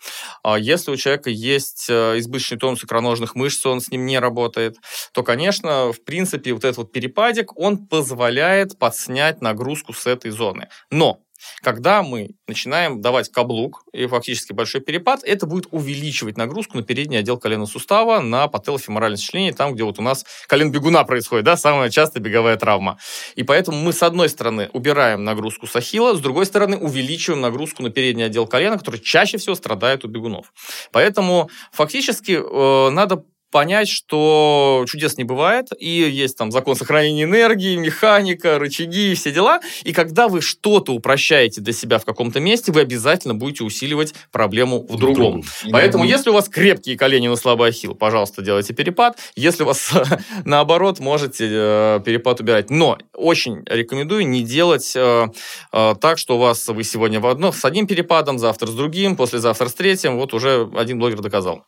А 0.43 0.57
если 0.57 0.91
у 0.91 0.95
человека 0.95 1.29
есть 1.29 1.89
избыточный 1.89 2.57
тонус 2.57 2.85
икроножных 2.85 3.35
мышц, 3.35 3.65
он 3.65 3.81
с 3.81 3.91
ним 3.91 4.05
не 4.05 4.17
работает, 4.17 4.77
то, 5.11 5.21
конечно, 5.21 5.91
в 5.91 6.01
принципе, 6.05 6.53
вот 6.53 6.63
этот 6.63 6.77
вот 6.77 6.91
перепадик, 6.93 7.57
он 7.57 7.85
позволяет 7.85 8.79
подснять 8.79 9.41
нагрузку 9.41 9.91
с 9.91 10.05
этой 10.05 10.31
зоны. 10.31 10.69
Но 10.89 11.24
когда 11.61 12.03
мы 12.03 12.31
начинаем 12.47 13.01
давать 13.01 13.29
каблук 13.31 13.83
и 13.93 14.05
фактически 14.07 14.53
большой 14.53 14.81
перепад, 14.81 15.23
это 15.23 15.45
будет 15.45 15.67
увеличивать 15.71 16.37
нагрузку 16.37 16.77
на 16.77 16.83
передний 16.83 17.19
отдел 17.19 17.37
коленного 17.37 17.67
сустава, 17.67 18.19
на 18.21 18.47
пателофеморальное 18.47 19.17
сочленение, 19.17 19.53
там, 19.53 19.73
где 19.73 19.83
вот 19.83 19.99
у 19.99 20.01
нас 20.01 20.25
колен 20.47 20.71
бегуна 20.71 21.03
происходит, 21.03 21.45
да, 21.45 21.57
самая 21.57 21.89
частая 21.89 22.21
беговая 22.21 22.57
травма. 22.57 22.97
И 23.35 23.43
поэтому 23.43 23.77
мы, 23.77 23.93
с 23.93 24.03
одной 24.03 24.29
стороны, 24.29 24.69
убираем 24.73 25.23
нагрузку 25.23 25.67
с 25.67 25.75
ахилла, 25.75 26.15
с 26.15 26.19
другой 26.19 26.45
стороны, 26.45 26.77
увеличиваем 26.77 27.41
нагрузку 27.41 27.83
на 27.83 27.89
передний 27.89 28.25
отдел 28.25 28.47
колена, 28.47 28.77
который 28.77 28.99
чаще 28.99 29.37
всего 29.37 29.55
страдает 29.55 30.05
у 30.05 30.07
бегунов. 30.07 30.53
Поэтому 30.91 31.49
фактически 31.71 32.39
э, 32.41 32.89
надо 32.89 33.23
понять, 33.51 33.87
что 33.87 34.85
чудес 34.87 35.17
не 35.17 35.23
бывает, 35.23 35.67
и 35.79 35.87
есть 35.87 36.37
там 36.37 36.51
закон 36.51 36.75
сохранения 36.75 37.23
энергии, 37.23 37.75
механика, 37.77 38.59
рычаги 38.59 39.11
и 39.11 39.15
все 39.15 39.31
дела. 39.31 39.61
И 39.83 39.93
когда 39.93 40.27
вы 40.27 40.41
что-то 40.41 40.93
упрощаете 40.93 41.61
для 41.61 41.73
себя 41.73 41.99
в 41.99 42.05
каком-то 42.05 42.39
месте, 42.39 42.71
вы 42.71 42.81
обязательно 42.81 43.33
будете 43.33 43.63
усиливать 43.63 44.13
проблему 44.31 44.85
в 44.87 44.97
другом. 44.97 45.41
В 45.41 45.65
Поэтому, 45.71 46.03
если 46.03 46.29
у 46.29 46.33
вас 46.33 46.49
крепкие 46.49 46.97
колени, 46.97 47.27
но 47.27 47.35
слабый 47.35 47.69
ахилл, 47.69 47.95
пожалуйста, 47.95 48.41
делайте 48.41 48.73
перепад. 48.73 49.17
Если 49.35 49.63
у 49.63 49.67
вас 49.67 49.91
наоборот, 50.45 50.99
можете 50.99 51.47
э, 51.49 51.99
перепад 52.05 52.39
убирать. 52.39 52.69
Но 52.69 52.97
очень 53.13 53.63
рекомендую 53.65 54.27
не 54.27 54.43
делать 54.43 54.93
э, 54.95 55.27
э, 55.71 55.95
так, 55.99 56.17
что 56.17 56.35
у 56.35 56.39
вас 56.39 56.67
вы 56.67 56.83
сегодня 56.83 57.19
в 57.19 57.27
одно, 57.27 57.51
с 57.51 57.63
одним 57.65 57.87
перепадом, 57.87 58.39
завтра 58.39 58.67
с 58.67 58.73
другим, 58.73 59.15
послезавтра 59.15 59.67
с 59.67 59.73
третьим. 59.73 60.17
Вот 60.17 60.33
уже 60.33 60.69
один 60.75 60.99
блогер 60.99 61.21
доказал. 61.21 61.63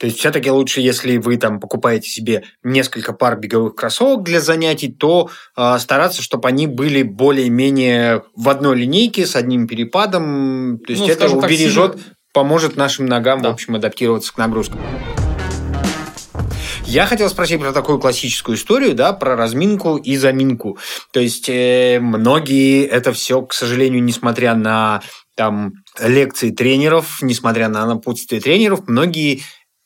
То 0.00 0.06
есть 0.06 0.18
все-таки 0.18 0.50
лучше, 0.50 0.80
если 0.80 1.18
вы 1.18 1.36
там 1.36 1.60
покупаете 1.60 2.08
себе 2.08 2.42
несколько 2.62 3.12
пар 3.12 3.38
беговых 3.38 3.74
кроссовок 3.74 4.22
для 4.22 4.40
занятий, 4.40 4.90
то 4.90 5.28
э, 5.58 5.78
стараться, 5.78 6.22
чтобы 6.22 6.48
они 6.48 6.66
были 6.66 7.02
более-менее 7.02 8.22
в 8.34 8.48
одной 8.48 8.78
линейке 8.78 9.26
с 9.26 9.36
одним 9.36 9.68
перепадом. 9.68 10.78
То 10.86 10.92
есть 10.92 11.02
ну, 11.02 11.08
это 11.08 11.28
убережет, 11.28 11.92
сильно... 11.92 12.14
поможет 12.32 12.76
нашим 12.76 13.04
ногам, 13.04 13.42
да. 13.42 13.50
в 13.50 13.52
общем, 13.52 13.74
адаптироваться 13.74 14.32
к 14.32 14.38
нагрузкам. 14.38 14.80
Я 16.86 17.04
хотел 17.04 17.28
спросить 17.28 17.60
про 17.60 17.72
такую 17.74 18.00
классическую 18.00 18.56
историю, 18.56 18.94
да, 18.94 19.12
про 19.12 19.36
разминку 19.36 19.96
и 19.98 20.16
заминку. 20.16 20.78
То 21.12 21.20
есть 21.20 21.50
э, 21.50 22.00
многие 22.00 22.86
это 22.86 23.12
все, 23.12 23.42
к 23.42 23.52
сожалению, 23.52 24.02
несмотря 24.02 24.54
на 24.54 25.02
там 25.36 25.72
лекции 26.00 26.50
тренеров, 26.50 27.18
несмотря 27.20 27.68
на 27.68 27.86
напутствие 27.86 28.40
тренеров, 28.40 28.88
многие 28.88 29.42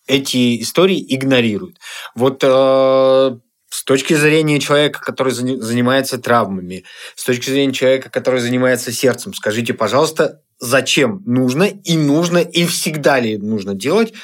эти 0.06 0.60
истории 0.60 1.04
игнорируют. 1.08 1.78
Вот 2.14 2.42
э, 2.42 3.38
с 3.68 3.84
точки 3.84 4.14
зрения 4.14 4.60
человека, 4.60 5.00
который 5.00 5.32
занимается 5.32 6.18
травмами, 6.18 6.84
с 7.16 7.24
точки 7.24 7.50
зрения 7.50 7.72
человека, 7.72 8.10
который 8.10 8.40
занимается 8.40 8.92
сердцем, 8.92 9.34
скажите, 9.34 9.74
пожалуйста, 9.74 10.42
зачем 10.58 11.22
нужно 11.26 11.64
и 11.64 11.96
нужно 11.96 12.38
и 12.38 12.66
всегда 12.66 13.18
ли 13.18 13.36
нужно 13.36 13.74
делать 13.74 14.14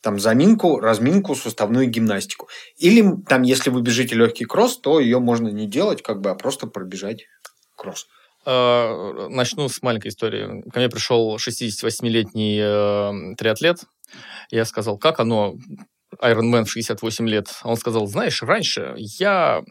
там 0.00 0.20
заминку, 0.20 0.78
разминку, 0.78 1.34
суставную 1.34 1.88
гимнастику. 1.88 2.48
Или 2.76 3.04
там, 3.28 3.42
если 3.42 3.70
вы 3.70 3.82
бежите 3.82 4.14
легкий 4.14 4.44
кросс, 4.44 4.78
то 4.78 5.00
ее 5.00 5.18
можно 5.18 5.48
не 5.48 5.66
делать, 5.66 6.02
как 6.02 6.20
бы, 6.20 6.30
а 6.30 6.34
просто 6.34 6.66
пробежать 6.66 7.26
кросс. 7.76 8.06
Э, 8.46 9.28
начну 9.28 9.68
с 9.68 9.82
маленькой 9.82 10.08
истории. 10.08 10.62
Ко 10.70 10.78
мне 10.78 10.88
пришел 10.88 11.36
68-летний 11.36 12.60
э, 12.62 13.34
триатлет, 13.36 13.80
я 14.50 14.64
сказал, 14.64 14.98
как 14.98 15.20
оно, 15.20 15.54
Iron 16.22 16.50
Man 16.52 16.64
в 16.64 16.70
68 16.70 17.28
лет? 17.28 17.48
Он 17.62 17.76
сказал, 17.76 18.06
знаешь, 18.06 18.42
раньше 18.42 18.94
я 18.96 19.62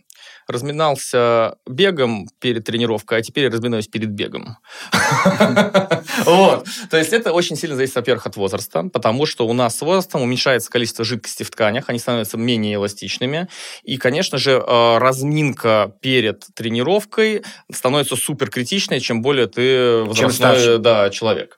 разминался 0.47 1.55
бегом 1.67 2.27
перед 2.39 2.65
тренировкой, 2.65 3.19
а 3.19 3.21
теперь 3.21 3.45
я 3.45 3.49
разминаюсь 3.49 3.87
перед 3.87 4.09
бегом. 4.09 4.57
Вот. 6.25 6.67
То 6.89 6.97
есть 6.97 7.13
это 7.13 7.31
очень 7.31 7.55
сильно 7.55 7.75
зависит, 7.75 7.95
во-первых, 7.95 8.25
от 8.25 8.35
возраста, 8.37 8.89
потому 8.91 9.25
что 9.25 9.47
у 9.47 9.53
нас 9.53 9.77
с 9.77 9.81
возрастом 9.81 10.21
уменьшается 10.21 10.69
количество 10.69 11.05
жидкости 11.05 11.43
в 11.43 11.51
тканях, 11.51 11.85
они 11.89 11.99
становятся 11.99 12.37
менее 12.37 12.75
эластичными. 12.75 13.47
И, 13.83 13.97
конечно 13.97 14.37
же, 14.37 14.51
э, 14.51 14.97
разминка 14.97 15.93
перед 16.01 16.45
тренировкой 16.55 17.43
становится 17.71 18.15
супер 18.15 18.49
критичной, 18.49 18.99
чем 18.99 19.21
более 19.21 19.47
ты 19.47 20.03
возрастной 20.03 20.79
да, 20.79 21.09
человек. 21.09 21.57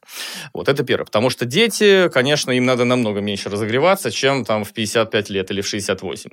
Вот 0.53 0.67
это 0.67 0.83
первое. 0.83 1.05
Потому 1.05 1.29
что 1.29 1.45
дети, 1.45 2.09
конечно, 2.09 2.51
им 2.51 2.65
надо 2.65 2.85
намного 2.85 3.21
меньше 3.21 3.49
разогреваться, 3.49 4.11
чем 4.11 4.45
там 4.45 4.63
в 4.63 4.73
55 4.73 5.29
лет 5.29 5.51
или 5.51 5.61
в 5.61 5.67
68. 5.67 6.29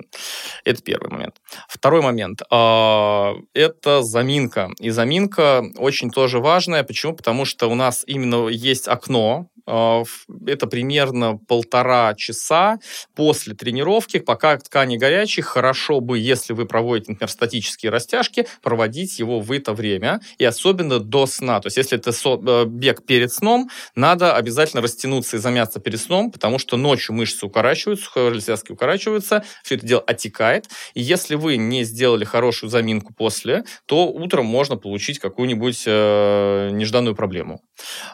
Это 0.65 0.81
первый 0.81 1.11
момент. 1.11 1.35
Второй 1.67 2.01
момент 2.01 2.41
это 2.49 4.01
заминка. 4.03 4.69
И 4.79 4.89
заминка 4.89 5.63
очень 5.77 6.11
тоже 6.11 6.39
важная. 6.39 6.83
Почему? 6.83 7.15
Потому 7.15 7.45
что 7.45 7.67
у 7.67 7.75
нас 7.75 8.03
именно 8.07 8.47
есть 8.47 8.87
окно, 8.87 9.47
а, 9.47 9.56
это 9.67 10.67
примерно 10.67 11.37
полтора 11.37 12.13
часа 12.15 12.79
после 13.15 13.53
тренировки, 13.53 14.19
пока 14.19 14.57
ткани 14.57 14.97
горячие, 14.97 15.43
хорошо 15.43 15.99
бы, 15.99 16.17
если 16.17 16.53
вы 16.53 16.65
проводите, 16.65 17.11
например, 17.11 17.29
статические 17.29 17.91
растяжки, 17.91 18.47
проводить 18.61 19.19
его 19.19 19.39
в 19.39 19.51
это 19.51 19.73
время, 19.73 20.21
и 20.37 20.45
особенно 20.45 20.99
до 20.99 21.27
сна. 21.27 21.59
То 21.59 21.67
есть, 21.67 21.77
если 21.77 21.97
это 21.97 22.11
э, 22.11 22.65
бег 22.65 23.05
перед 23.05 23.31
сном, 23.31 23.69
надо 23.95 24.35
обязательно 24.35 24.81
растянуться 24.81 25.37
и 25.37 25.39
замяться 25.39 25.79
перед 25.79 25.99
сном, 25.99 26.31
потому 26.31 26.59
что 26.59 26.77
ночью 26.77 27.13
мышцы 27.13 27.45
укорачиваются, 27.45 28.09
связки 28.39 28.71
укорачиваются, 28.71 29.43
все 29.63 29.75
это 29.75 29.85
дело 29.85 30.03
отекает, 30.07 30.69
и 30.93 31.01
если 31.01 31.35
вы 31.35 31.57
не 31.57 31.83
сделали 31.83 32.23
хорошую 32.23 32.69
заминку 32.69 33.13
после, 33.13 33.63
то 33.85 34.07
утром 34.07 34.45
можно 34.45 34.77
получить 34.77 35.19
какую-нибудь 35.19 35.83
э, 35.85 36.69
нежданную 36.71 37.15
проблему. 37.15 37.61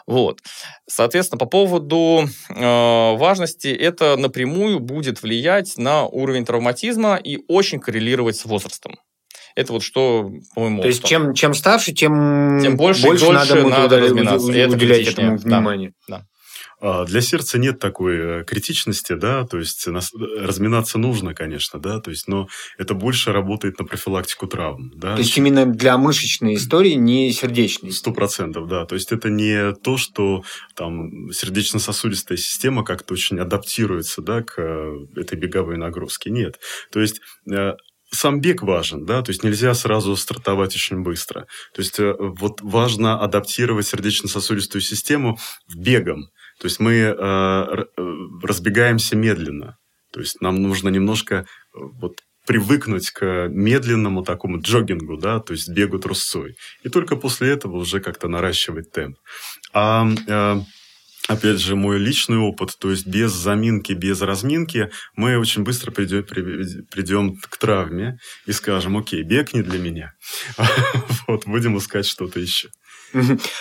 Вот. 0.06 0.40
Соответственно, 0.86 1.38
по 1.44 1.46
поводу 1.46 2.26
э, 2.48 3.16
важности, 3.16 3.68
это 3.68 4.16
напрямую 4.16 4.80
будет 4.80 5.22
влиять 5.22 5.76
на 5.76 6.06
уровень 6.06 6.46
травматизма 6.46 7.16
и 7.16 7.38
очень 7.48 7.80
коррелировать 7.80 8.36
с 8.36 8.46
возрастом. 8.46 8.96
Это 9.54 9.74
вот 9.74 9.82
что, 9.82 10.30
по-моему, 10.54 10.80
То 10.80 10.88
есть, 10.88 11.04
чем, 11.04 11.34
чем 11.34 11.52
старше, 11.52 11.92
тем, 11.92 12.58
тем 12.62 12.76
больше, 12.76 13.06
больше 13.06 13.30
надо, 13.30 13.56
надо, 13.56 13.68
надо 13.68 14.00
разминаться. 14.00 14.46
уделять 14.46 15.08
этому 15.08 15.36
внимание. 15.36 15.92
Да. 16.08 16.20
да. 16.20 16.26
А, 16.80 17.04
для 17.04 17.20
сердца 17.20 17.58
нет 17.58 17.78
такой 17.78 18.40
э, 18.40 18.44
критичности, 18.44 19.14
да, 19.14 19.44
то 19.44 19.58
есть 19.58 19.86
разминаться 19.86 20.98
нужно, 20.98 21.34
конечно, 21.34 21.78
да, 21.78 22.00
то 22.00 22.10
есть, 22.10 22.28
но 22.28 22.48
это 22.78 22.94
больше 22.94 23.32
работает 23.32 23.78
на 23.78 23.84
профилактику 23.84 24.46
травм, 24.46 24.92
да. 24.94 25.14
То 25.14 25.20
есть 25.20 25.36
именно 25.38 25.66
для 25.66 25.96
мышечной 25.96 26.54
истории, 26.54 26.94
не 26.94 27.32
сердечной. 27.32 27.92
Сто 27.92 28.12
процентов, 28.12 28.68
да. 28.68 28.86
То 28.86 28.94
есть 28.94 29.12
это 29.12 29.30
не 29.30 29.74
то, 29.74 29.96
что 29.96 30.44
там 30.74 31.30
сердечно-сосудистая 31.32 32.38
система 32.38 32.84
как-то 32.84 33.14
очень 33.14 33.38
адаптируется, 33.38 34.22
да, 34.22 34.42
к 34.42 34.54
э, 34.58 35.06
этой 35.16 35.38
беговой 35.38 35.76
нагрузке. 35.76 36.30
Нет. 36.30 36.58
То 36.90 37.00
есть 37.00 37.20
э, 37.50 37.74
сам 38.10 38.40
бег 38.40 38.62
важен, 38.62 39.04
да, 39.04 39.22
то 39.22 39.30
есть 39.30 39.42
нельзя 39.42 39.74
сразу 39.74 40.16
стартовать 40.16 40.74
очень 40.74 41.02
быстро. 41.02 41.46
То 41.74 41.82
есть 41.82 41.98
вот 41.98 42.60
важно 42.60 43.20
адаптировать 43.20 43.86
сердечно-сосудистую 43.86 44.82
систему 44.82 45.38
бегом. 45.74 46.28
То 46.60 46.66
есть 46.66 46.80
мы 46.80 46.92
э, 46.92 47.14
э, 47.16 47.84
разбегаемся 48.42 49.16
медленно. 49.16 49.76
То 50.12 50.20
есть 50.20 50.40
нам 50.40 50.62
нужно 50.62 50.88
немножко 50.88 51.34
э, 51.34 51.44
вот 51.72 52.20
привыкнуть 52.46 53.10
к 53.10 53.48
медленному 53.48 54.22
такому 54.22 54.60
джогингу, 54.60 55.16
да, 55.16 55.40
то 55.40 55.52
есть 55.52 55.68
бегу 55.70 55.98
трусцой. 55.98 56.56
И 56.82 56.88
только 56.88 57.16
после 57.16 57.50
этого 57.50 57.76
уже 57.78 58.00
как-то 58.00 58.28
наращивать 58.28 58.92
темп. 58.92 59.16
А 59.72 60.06
э, 60.28 60.60
опять 61.28 61.58
же, 61.58 61.74
мой 61.74 61.98
личный 61.98 62.38
опыт, 62.38 62.76
то 62.78 62.90
есть 62.90 63.06
без 63.06 63.32
заминки, 63.32 63.92
без 63.92 64.20
разминки, 64.20 64.90
мы 65.16 65.38
очень 65.38 65.62
быстро 65.62 65.90
придем, 65.90 66.24
придем 66.90 67.36
к 67.36 67.56
травме 67.56 68.18
и 68.46 68.52
скажем, 68.52 68.96
окей, 68.96 69.22
бег 69.22 69.54
не 69.54 69.62
для 69.62 69.78
меня. 69.78 70.12
Вот, 71.26 71.46
будем 71.46 71.78
искать 71.78 72.06
что-то 72.06 72.38
еще. 72.38 72.68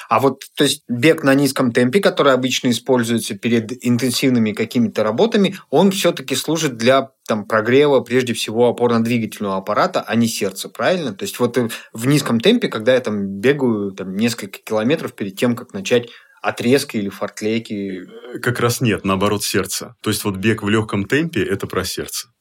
А 0.09 0.19
вот, 0.19 0.43
то 0.55 0.63
есть, 0.63 0.83
бег 0.87 1.23
на 1.23 1.33
низком 1.33 1.71
темпе, 1.71 1.99
который 1.99 2.33
обычно 2.33 2.69
используется 2.69 3.37
перед 3.37 3.85
интенсивными 3.85 4.51
какими-то 4.51 5.03
работами, 5.03 5.57
он 5.69 5.91
все-таки 5.91 6.35
служит 6.35 6.77
для 6.77 7.11
там, 7.27 7.45
прогрева, 7.45 8.01
прежде 8.01 8.33
всего, 8.33 8.67
опорно-двигательного 8.67 9.57
аппарата, 9.57 10.01
а 10.01 10.15
не 10.15 10.27
сердца, 10.27 10.69
правильно? 10.69 11.13
То 11.13 11.23
есть, 11.23 11.39
вот 11.39 11.57
в 11.93 12.07
низком 12.07 12.39
темпе, 12.39 12.67
когда 12.67 12.93
я 12.93 12.99
там 12.99 13.39
бегаю 13.39 13.91
там, 13.91 14.15
несколько 14.15 14.59
километров 14.59 15.13
перед 15.13 15.37
тем, 15.37 15.55
как 15.55 15.73
начать 15.73 16.09
отрезки 16.41 16.97
или 16.97 17.09
фортлейки? 17.09 18.01
Как 18.41 18.59
раз 18.59 18.81
нет, 18.81 19.05
наоборот, 19.05 19.43
сердце. 19.43 19.95
То 20.01 20.09
есть, 20.09 20.23
вот 20.25 20.35
бег 20.37 20.63
в 20.63 20.69
легком 20.69 21.05
темпе– 21.05 21.43
это 21.45 21.67
про 21.67 21.85
сердце. 21.85 22.32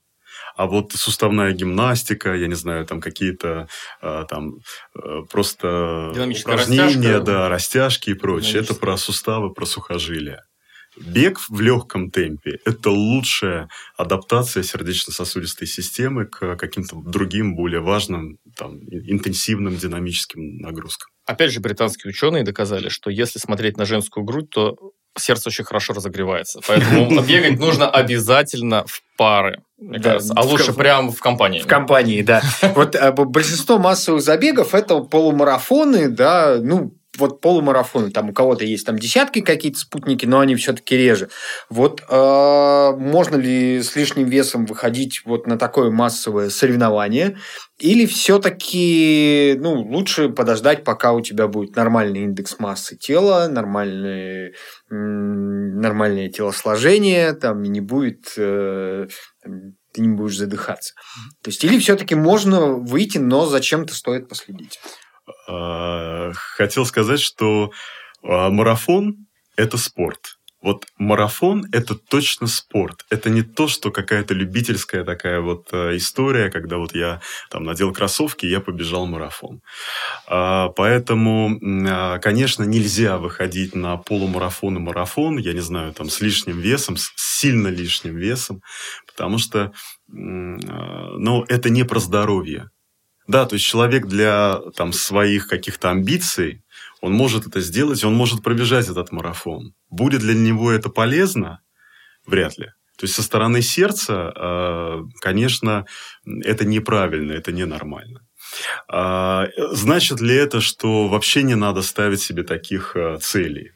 А 0.56 0.66
вот 0.66 0.92
суставная 0.92 1.52
гимнастика, 1.52 2.34
я 2.34 2.46
не 2.46 2.54
знаю, 2.54 2.86
там 2.86 3.00
какие-то 3.00 3.68
а, 4.00 4.24
там 4.24 4.56
э, 4.94 5.22
просто 5.30 6.10
упражнения, 6.10 6.84
растяжка. 6.84 7.20
да, 7.20 7.48
растяжки 7.48 8.10
и 8.10 8.14
прочее. 8.14 8.62
Это 8.62 8.74
про 8.74 8.96
суставы, 8.96 9.52
про 9.52 9.66
сухожилия. 9.66 10.42
Бег 10.96 11.38
в 11.48 11.60
легком 11.60 12.10
темпе– 12.10 12.58
это 12.66 12.90
лучшая 12.90 13.68
адаптация 13.96 14.62
сердечно-сосудистой 14.62 15.66
системы 15.66 16.26
к 16.26 16.56
каким-то 16.56 16.96
другим, 16.96 17.56
более 17.56 17.80
важным, 17.80 18.36
там, 18.56 18.78
интенсивным 18.90 19.76
динамическим 19.76 20.58
нагрузкам. 20.58 21.10
Опять 21.24 21.52
же, 21.52 21.60
британские 21.60 22.10
ученые 22.10 22.42
доказали, 22.42 22.90
что 22.90 23.08
если 23.08 23.38
смотреть 23.38 23.78
на 23.78 23.86
женскую 23.86 24.24
грудь, 24.24 24.50
то 24.50 24.76
сердце 25.16 25.48
очень 25.48 25.64
хорошо 25.64 25.94
разогревается. 25.94 26.60
Поэтому 26.66 27.22
бегать 27.26 27.58
нужно 27.58 27.88
обязательно 27.88 28.84
в 28.86 29.02
пары. 29.16 29.62
Мне 29.82 29.98
да, 29.98 30.12
кажется. 30.12 30.32
А 30.36 30.42
лучше 30.42 30.72
в, 30.72 30.76
прямо 30.76 31.10
в 31.10 31.20
компании. 31.20 31.60
В 31.60 31.66
компании, 31.66 32.22
да. 32.22 32.42
Вот 32.74 32.94
э, 32.94 33.12
большинство 33.12 33.78
массовых 33.78 34.22
забегов 34.22 34.74
это 34.74 35.00
полумарафоны, 35.00 36.08
да, 36.08 36.58
ну, 36.60 36.94
вот 37.18 37.40
полумарафоны, 37.40 38.10
там 38.10 38.30
у 38.30 38.32
кого-то 38.32 38.64
есть 38.64 38.86
там 38.86 38.98
десятки 38.98 39.40
какие-то 39.40 39.78
спутники, 39.78 40.26
но 40.26 40.40
они 40.40 40.56
все-таки 40.56 40.96
реже. 40.96 41.28
Вот 41.68 42.02
э, 42.08 42.92
можно 42.96 43.36
ли 43.36 43.82
с 43.82 43.94
лишним 43.96 44.28
весом 44.28 44.66
выходить 44.66 45.22
вот 45.24 45.46
на 45.46 45.58
такое 45.58 45.90
массовое 45.90 46.50
соревнование? 46.50 47.36
Или 47.78 48.06
все-таки 48.06 49.56
ну, 49.58 49.82
лучше 49.82 50.28
подождать, 50.28 50.84
пока 50.84 51.12
у 51.12 51.20
тебя 51.20 51.48
будет 51.48 51.76
нормальный 51.76 52.20
индекс 52.20 52.58
массы 52.58 52.96
тела, 52.96 53.48
нормальное, 53.48 54.52
нормальное 54.88 56.28
телосложение, 56.28 57.32
там, 57.34 57.64
и 57.64 57.68
не 57.68 57.80
будет 57.80 58.32
э, 58.36 59.08
ты 59.92 60.00
не 60.00 60.08
будешь 60.08 60.38
задыхаться. 60.38 60.94
То 61.42 61.50
есть, 61.50 61.62
или 61.64 61.78
все-таки 61.78 62.14
можно 62.14 62.72
выйти, 62.72 63.18
но 63.18 63.46
зачем-то 63.46 63.94
стоит 63.94 64.28
последить. 64.28 64.80
А, 65.52 66.32
хотел 66.34 66.86
сказать, 66.86 67.20
что 67.20 67.70
а, 68.22 68.50
марафон– 68.50 69.26
это 69.56 69.76
спорт. 69.76 70.38
Вот 70.62 70.86
марафон– 70.96 71.64
это 71.72 71.96
точно 71.96 72.46
спорт. 72.46 73.04
Это 73.10 73.30
не 73.30 73.42
то, 73.42 73.66
что 73.66 73.90
какая-то 73.90 74.32
любительская 74.32 75.04
такая 75.04 75.40
вот 75.40 75.68
а, 75.72 75.96
история, 75.96 76.50
когда 76.50 76.78
вот 76.78 76.94
я 76.94 77.20
там 77.50 77.64
надел 77.64 77.92
кроссовки, 77.92 78.46
и 78.46 78.50
я 78.50 78.60
побежал 78.60 79.06
марафон. 79.06 79.60
Поэтому, 80.26 81.58
конечно, 82.20 82.62
нельзя 82.62 83.18
выходить 83.18 83.74
на 83.74 83.96
полумарафон 83.96 84.76
и 84.76 84.80
марафон, 84.80 85.38
я 85.38 85.52
не 85.52 85.60
знаю, 85.60 85.92
там 85.92 86.08
с 86.08 86.20
лишним 86.20 86.60
весом, 86.60 86.96
с 86.96 87.12
сильно 87.16 87.68
лишним 87.68 88.16
весом, 88.16 88.62
потому 89.06 89.38
что 89.38 89.72
ну, 90.08 91.44
это 91.48 91.70
не 91.70 91.84
про 91.84 91.98
здоровье. 91.98 92.70
Да, 93.26 93.46
то 93.46 93.54
есть 93.54 93.66
человек 93.66 94.06
для 94.06 94.60
там, 94.76 94.92
своих 94.92 95.46
каких-то 95.46 95.90
амбиций, 95.90 96.62
он 97.00 97.12
может 97.12 97.46
это 97.46 97.60
сделать, 97.60 98.04
он 98.04 98.14
может 98.14 98.42
пробежать 98.42 98.88
этот 98.88 99.12
марафон. 99.12 99.74
Будет 99.90 100.20
для 100.20 100.34
него 100.34 100.70
это 100.70 100.88
полезно? 100.88 101.60
Вряд 102.26 102.58
ли. 102.58 102.66
То 102.96 103.04
есть 103.04 103.14
со 103.14 103.22
стороны 103.22 103.62
сердца, 103.62 104.32
а, 104.34 105.02
конечно, 105.20 105.86
это 106.24 106.64
неправильно, 106.64 107.32
это 107.32 107.50
ненормально. 107.50 108.20
А, 108.88 109.48
значит 109.56 110.20
ли 110.20 110.34
это, 110.34 110.60
что 110.60 111.08
вообще 111.08 111.42
не 111.42 111.56
надо 111.56 111.82
ставить 111.82 112.20
себе 112.20 112.42
таких 112.44 112.94
а, 112.94 113.18
целей? 113.18 113.72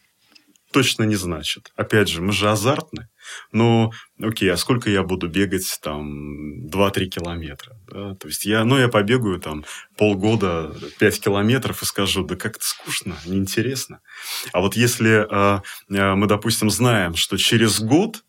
Точно 0.72 1.04
не 1.04 1.14
значит. 1.14 1.72
Опять 1.76 2.08
же, 2.08 2.20
мы 2.20 2.32
же 2.32 2.50
азартны. 2.50 3.08
Но, 3.52 3.92
окей, 4.20 4.50
а 4.50 4.56
сколько 4.56 4.90
я 4.90 5.02
буду 5.02 5.28
бегать 5.28 5.78
там 5.80 6.66
2-3 6.66 7.06
километра? 7.06 7.76
Да? 7.86 8.14
То 8.14 8.28
есть 8.28 8.44
я, 8.44 8.64
ну, 8.64 8.78
я 8.78 8.88
побегаю 8.88 9.40
там 9.40 9.64
полгода 9.96 10.74
5 10.98 11.20
километров 11.20 11.82
и 11.82 11.86
скажу, 11.86 12.24
да 12.24 12.36
как-то 12.36 12.64
скучно, 12.64 13.16
неинтересно. 13.24 14.00
А 14.52 14.60
вот 14.60 14.76
если 14.76 15.26
э, 15.28 15.60
мы, 15.88 16.26
допустим, 16.26 16.70
знаем, 16.70 17.14
что 17.14 17.36
через 17.36 17.80
год 17.80 18.22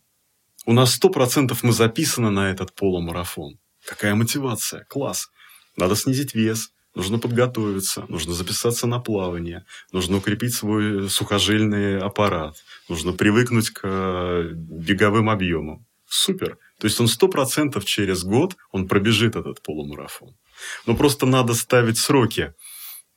у 0.65 0.73
нас 0.73 0.99
100% 1.01 1.57
мы 1.63 1.71
записаны 1.71 2.29
на 2.29 2.51
этот 2.51 2.73
полумарафон. 2.75 3.57
Какая 3.85 4.15
мотивация? 4.15 4.85
Класс. 4.85 5.29
Надо 5.77 5.95
снизить 5.95 6.33
вес, 6.35 6.71
нужно 6.97 7.19
подготовиться, 7.19 8.05
нужно 8.09 8.33
записаться 8.33 8.87
на 8.87 8.99
плавание, 8.99 9.65
нужно 9.91 10.17
укрепить 10.17 10.55
свой 10.55 11.09
сухожильный 11.09 11.99
аппарат, 11.99 12.55
нужно 12.89 13.13
привыкнуть 13.13 13.69
к 13.69 13.81
э, 13.83 14.49
беговым 14.53 15.29
объемам. 15.29 15.85
Супер. 16.09 16.57
То 16.79 16.87
есть 16.87 16.99
он 16.99 17.07
сто 17.07 17.27
процентов 17.27 17.85
через 17.85 18.23
год 18.23 18.55
он 18.71 18.87
пробежит 18.87 19.35
этот 19.35 19.61
полумарафон. 19.61 20.35
Но 20.87 20.95
просто 20.95 21.25
надо 21.25 21.53
ставить 21.53 21.99
сроки, 21.99 22.53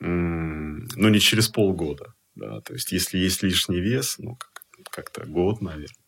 но 0.01 1.09
не 1.09 1.21
через 1.21 1.49
полгода. 1.49 2.13
Да? 2.35 2.61
То 2.61 2.75
есть 2.75 2.93
если 2.93 3.19
есть 3.19 3.43
лишний 3.43 3.81
вес, 3.81 4.17
ну 4.19 4.37
как-то 4.91 5.25
год, 5.25 5.63
наверное. 5.63 6.00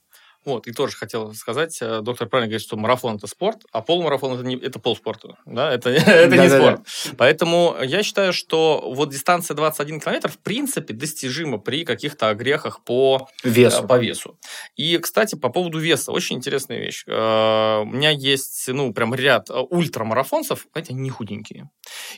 Вот, 0.44 0.66
и 0.66 0.72
тоже 0.72 0.96
хотел 0.96 1.32
сказать, 1.34 1.78
э, 1.80 2.00
доктор 2.02 2.28
правильно 2.28 2.48
говорит, 2.48 2.66
что 2.66 2.76
марафон– 2.76 3.16
это 3.16 3.28
спорт, 3.28 3.62
а 3.70 3.80
полумарафон– 3.80 4.34
это, 4.34 4.44
не, 4.44 4.56
это 4.56 4.80
полспорта, 4.80 5.36
да, 5.46 5.72
это, 5.72 5.90
это 5.90 6.36
не 6.36 6.48
спорт. 6.48 6.80
Поэтому 7.16 7.76
я 7.82 8.02
считаю, 8.02 8.32
что 8.32 8.92
вот 8.92 9.10
дистанция 9.10 9.54
21 9.54 10.00
километр 10.00 10.30
в 10.30 10.38
принципе 10.38 10.94
достижима 10.94 11.58
при 11.58 11.84
каких-то 11.84 12.28
огрехах 12.28 12.82
по 12.82 13.28
весу. 13.44 13.86
по 13.86 13.98
весу. 13.98 14.36
И, 14.74 14.98
кстати, 14.98 15.36
по 15.36 15.48
поводу 15.48 15.78
веса, 15.78 16.10
очень 16.10 16.36
интересная 16.36 16.78
вещь. 16.78 17.04
Э, 17.06 17.82
у 17.82 17.86
меня 17.86 18.10
есть, 18.10 18.64
ну, 18.66 18.92
прям 18.92 19.14
ряд 19.14 19.48
ультрамарафонцев, 19.48 20.66
знаете, 20.72 20.94
не 20.94 21.10
худенькие. 21.10 21.70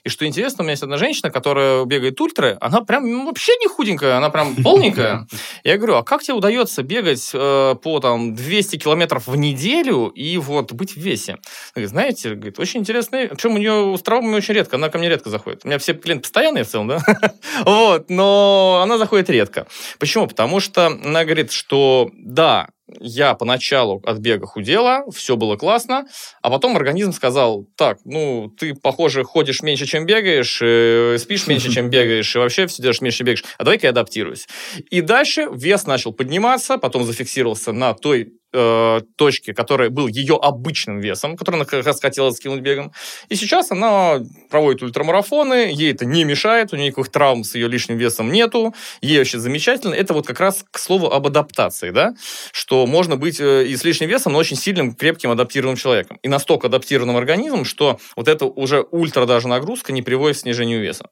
И 0.03 0.09
что 0.09 0.27
интересно, 0.27 0.63
у 0.63 0.65
меня 0.65 0.73
есть 0.73 0.83
одна 0.83 0.97
женщина, 0.97 1.31
которая 1.31 1.85
бегает 1.85 2.19
ультры, 2.21 2.57
она 2.61 2.81
прям 2.81 3.11
ну, 3.11 3.27
вообще 3.27 3.53
не 3.61 3.69
худенькая, 3.69 4.17
она 4.17 4.31
прям 4.31 4.57
полненькая. 4.57 5.27
Я 5.65 5.77
говорю, 5.77 5.97
а 5.97 6.03
как 6.03 6.23
тебе 6.23 6.35
удается 6.35 6.83
бегать 6.83 7.31
э, 7.35 7.75
по 7.83 8.01
там 8.01 8.14
там 8.15 8.35
200 8.35 8.77
километров 8.77 9.27
в 9.27 9.37
неделю 9.37 10.07
и 10.07 10.39
вот 10.39 10.73
быть 10.73 10.95
в 10.95 10.97
весе. 10.97 11.39
Говорит, 11.75 11.91
знаете, 11.91 12.35
говорит, 12.35 12.59
очень 12.61 12.81
интересно. 12.81 13.27
Причем 13.29 13.55
у 13.55 13.59
нее 13.59 13.97
с 13.99 14.03
травмами 14.03 14.37
очень 14.37 14.55
редко, 14.55 14.77
она 14.77 14.89
ко 14.89 14.99
мне 14.99 15.09
редко 15.09 15.31
заходит. 15.31 15.63
У 15.65 15.69
меня 15.69 15.79
все 15.79 15.95
клиенты 15.95 16.23
постоянные 16.23 16.65
в 16.65 16.69
целом, 16.69 16.89
да? 16.89 17.01
вот, 17.65 18.11
но 18.11 18.81
она 18.83 18.99
заходит 18.99 19.31
редко. 19.31 19.67
Почему? 19.99 20.29
Потому 20.29 20.61
что 20.61 20.87
она 20.87 21.25
говорит, 21.25 21.51
что 21.51 22.11
да, 22.15 22.69
я 23.01 23.35
поначалу 23.35 24.03
от 24.05 24.19
бега 24.19 24.47
худела, 24.47 25.05
все 25.13 25.37
было 25.37 25.57
классно, 25.57 26.07
а 26.43 26.51
потом 26.51 26.77
организм 26.77 27.13
сказал, 27.13 27.67
так, 27.77 27.99
ну, 28.05 28.51
ты, 28.59 28.75
похоже, 28.75 29.25
ходишь 29.25 29.63
меньше, 29.63 29.87
чем 29.87 30.07
бегаешь, 30.07 30.61
э, 30.63 31.17
спишь 31.19 31.47
меньше, 31.49 31.71
чем 31.73 31.91
бегаешь, 31.91 32.35
и 32.35 32.39
вообще 32.39 32.67
все 32.67 32.83
делаешь 32.83 33.01
меньше, 33.01 33.19
чем 33.19 33.27
бегаешь, 33.27 33.45
а 33.59 33.65
давай-ка 33.65 33.87
я 33.87 33.91
адаптируюсь. 33.91 34.47
И 34.91 35.01
дальше 35.01 35.49
вес 35.51 35.87
начал 35.87 36.13
подниматься, 36.13 36.79
потом 36.79 37.05
зафиксировался 37.05 37.73
на 37.73 37.95
той 37.95 38.35
э, 38.55 39.01
точки, 39.17 39.53
который 39.53 39.91
был 39.91 40.07
ее 40.07 40.39
обычным 40.41 41.01
весом, 41.01 41.37
который 41.37 41.57
она 41.57 41.65
как 41.65 41.85
раз 41.85 42.01
хотела 42.01 42.31
скинуть 42.31 42.61
бегом. 42.61 42.93
И 43.29 43.37
сейчас 43.37 43.71
она 43.71 44.21
проводит 44.51 44.83
ультрамарафоны, 44.83 45.71
ей 45.73 45.93
это 45.93 46.07
не 46.07 46.25
мешает, 46.25 46.73
у 46.73 46.77
нее 46.77 46.89
никаких 46.89 47.11
травм 47.11 47.45
с 47.45 47.55
ее 47.55 47.69
лишним 47.69 47.99
весом 47.99 48.31
нету, 48.31 48.75
ей 49.03 49.19
вообще 49.19 49.39
замечательно. 49.39 49.95
Это 49.95 50.15
вот 50.15 50.27
как 50.27 50.41
раз 50.41 50.65
к 50.71 50.79
слову 50.79 51.11
об 51.11 51.27
адаптации, 51.27 51.91
да, 51.91 52.15
что 52.53 52.87
можно 52.87 53.17
быть 53.17 53.41
э, 53.41 53.67
и 53.67 53.77
с 53.77 53.85
лишним 53.85 54.09
весом, 54.09 54.33
но 54.33 54.39
очень 54.39 54.57
сильным, 54.57 54.95
крепким, 54.95 55.31
адаптированным 55.31 55.77
человеком. 55.77 56.19
И 56.23 56.29
настолько 56.29 56.69
адаптированным 56.69 57.17
организмом, 57.17 57.65
что 57.65 57.99
вот 58.17 58.29
эта 58.29 58.47
уже 58.47 58.85
ультра 58.91 59.27
даже 59.27 59.49
нагрузка 59.49 59.93
не 59.93 60.03
приводит 60.03 60.37
к 60.37 60.41
снижению 60.41 60.81
веса. 60.81 61.09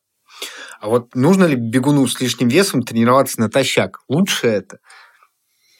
А 0.80 0.88
вот 0.88 1.14
нужно 1.14 1.44
ли 1.44 1.54
бегуну 1.54 2.06
с 2.08 2.20
лишним 2.20 2.48
весом 2.48 2.82
тренироваться 2.82 3.40
натощак? 3.40 4.00
Лучше 4.08 4.48
это? 4.48 4.78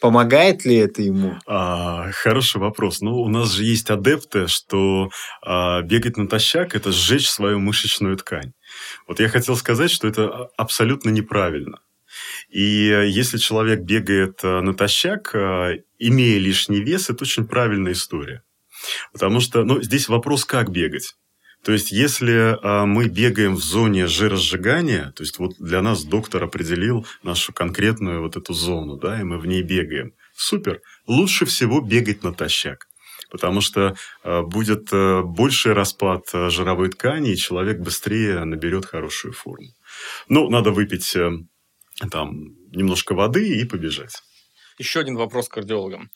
Помогает 0.03 0.65
ли 0.65 0.75
это 0.75 1.01
ему? 1.01 1.39
А, 1.47 2.11
хороший 2.11 2.61
вопрос. 2.61 3.03
Ну, 3.03 3.21
у 3.21 3.29
нас 3.29 3.53
же 3.53 3.63
есть 3.63 3.89
адепты, 3.89 4.49
что 4.49 5.11
а, 5.41 5.81
бегать 5.83 6.17
натощак– 6.17 6.75
это 6.77 6.91
сжечь 6.91 7.31
свою 7.31 7.61
мышечную 7.61 8.17
ткань. 8.17 8.53
Вот 9.07 9.21
я 9.21 9.29
хотел 9.29 9.57
сказать, 9.57 9.93
что 9.93 10.09
это 10.09 10.51
абсолютно 10.57 11.11
неправильно. 11.11 11.79
И 12.51 12.59
если 12.59 13.39
человек 13.39 13.83
бегает 13.83 14.41
а, 14.43 14.61
натощак, 14.61 15.37
а, 15.37 15.71
имея 16.01 16.41
лишний 16.41 16.81
вес, 16.81 17.09
это 17.09 17.23
очень 17.23 17.47
правильная 17.47 17.93
история. 17.93 18.43
Потому 19.13 19.39
что, 19.39 19.63
ну, 19.63 19.81
здесь 19.81 20.09
вопрос, 20.09 20.45
как 20.45 20.71
бегать. 20.71 21.15
То 21.65 21.73
есть, 21.73 21.93
если 21.93 22.59
а, 22.63 22.87
мы 22.87 23.09
бегаем 23.09 23.55
в 23.55 23.63
зоне 23.63 24.07
жиросжигания, 24.07 25.13
то 25.13 25.23
есть, 25.23 25.39
вот 25.39 25.55
для 25.59 25.81
нас 25.81 26.05
доктор 26.05 26.43
определил 26.45 27.07
нашу 27.23 27.53
конкретную 27.53 28.21
вот 28.21 28.37
эту 28.37 28.53
зону, 28.53 28.97
да, 28.97 29.21
и 29.21 29.25
мы 29.25 29.39
в 29.39 29.47
ней 29.47 29.63
бегаем. 29.63 30.13
Супер. 30.35 30.81
Лучше 31.07 31.45
всего 31.47 31.81
бегать 31.81 32.23
натощак 32.23 32.89
потому 33.31 33.63
что 33.63 33.97
э, 34.25 34.43
будет 34.43 34.93
э, 34.93 35.23
больший 35.23 35.73
распад 35.73 36.25
э, 36.35 36.51
жировой 36.51 36.91
ткани, 36.91 37.33
и 37.33 37.37
человек 37.37 37.79
быстрее 37.79 38.45
наберет 38.45 38.85
хорошую 38.85 39.33
форму. 39.33 39.69
Ну, 40.29 40.51
надо 40.51 40.71
выпить 40.71 41.17
э, 41.17 41.31
там 42.11 42.31
немножко 42.73 43.15
воды 43.15 43.49
и 43.49 43.65
побежать. 43.65 44.23
Еще 44.79 45.01
один 45.01 45.17
вопрос 45.17 45.49
к 45.49 45.55
кардиологам. 45.55 46.11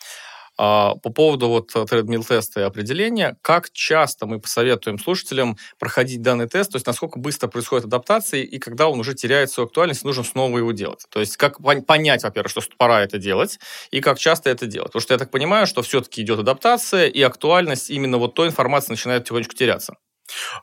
А, 0.59 0.95
по 0.97 1.11
поводу 1.11 1.49
вот 1.49 1.69
тредмил 1.69 2.25
теста 2.25 2.61
и 2.61 2.63
определения, 2.63 3.37
как 3.43 3.71
часто 3.71 4.27
мы 4.27 4.41
посоветуем 4.41 4.99
слушателям 4.99 5.57
проходить 5.79 6.23
данный 6.23 6.49
тест, 6.49 6.73
то 6.73 6.77
есть 6.77 6.87
насколько 6.87 7.19
быстро 7.19 7.49
происходит 7.49 7.87
адаптация 7.87 8.43
и 8.43 8.59
когда 8.59 8.89
он 8.89 9.01
уже 9.01 9.15
теряет 9.15 9.51
свою 9.51 9.67
актуальность, 9.67 10.05
нужно 10.05 10.25
снова 10.25 10.59
его 10.59 10.73
делать. 10.73 11.07
То 11.11 11.21
есть 11.21 11.37
как 11.37 11.59
понять, 11.87 12.23
во-первых, 12.23 12.51
что 12.51 12.63
пора 12.79 13.03
это 13.03 13.19
делать, 13.19 13.59
и 13.91 14.01
как 14.01 14.19
часто 14.19 14.51
это 14.51 14.67
делать. 14.67 14.89
Потому 14.89 15.03
что 15.03 15.15
я 15.15 15.19
так 15.19 15.31
понимаю, 15.31 15.67
что 15.67 15.83
все-таки 15.83 16.23
идет 16.23 16.39
адаптация, 16.39 17.07
и 17.07 17.21
актуальность 17.23 17.91
именно 17.91 18.19
вот 18.19 18.35
той 18.35 18.49
информации 18.49 18.93
начинает 18.93 19.23
потихонечку 19.23 19.55
теряться. 19.55 19.97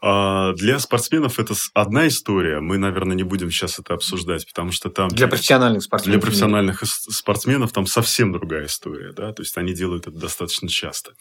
А, 0.02 0.54
для 0.54 0.80
спортсменов 0.80 1.40
это 1.40 1.54
одна 1.74 2.08
история. 2.08 2.60
Мы, 2.60 2.78
наверное, 2.78 3.16
не 3.16 3.24
будем 3.24 3.52
сейчас 3.52 3.80
это 3.80 3.94
обсуждать, 3.94 4.48
потому 4.48 4.72
что 4.72 4.90
там... 4.90 5.10
Для 5.10 5.28
профессиональных 5.28 5.84
спортсменов. 5.84 6.20
Для 6.20 6.26
профессиональных 6.26 6.84
спортсменов 6.86 7.72
там 7.72 7.86
совсем 7.86 8.32
другая 8.32 8.66
история, 8.66 9.14
да, 9.14 9.34
то 9.34 9.42
есть 9.42 9.58
они 9.58 9.74
делают 9.74 10.08
это 10.08 10.18
достаточно 10.18 10.68
часто. 10.68 11.12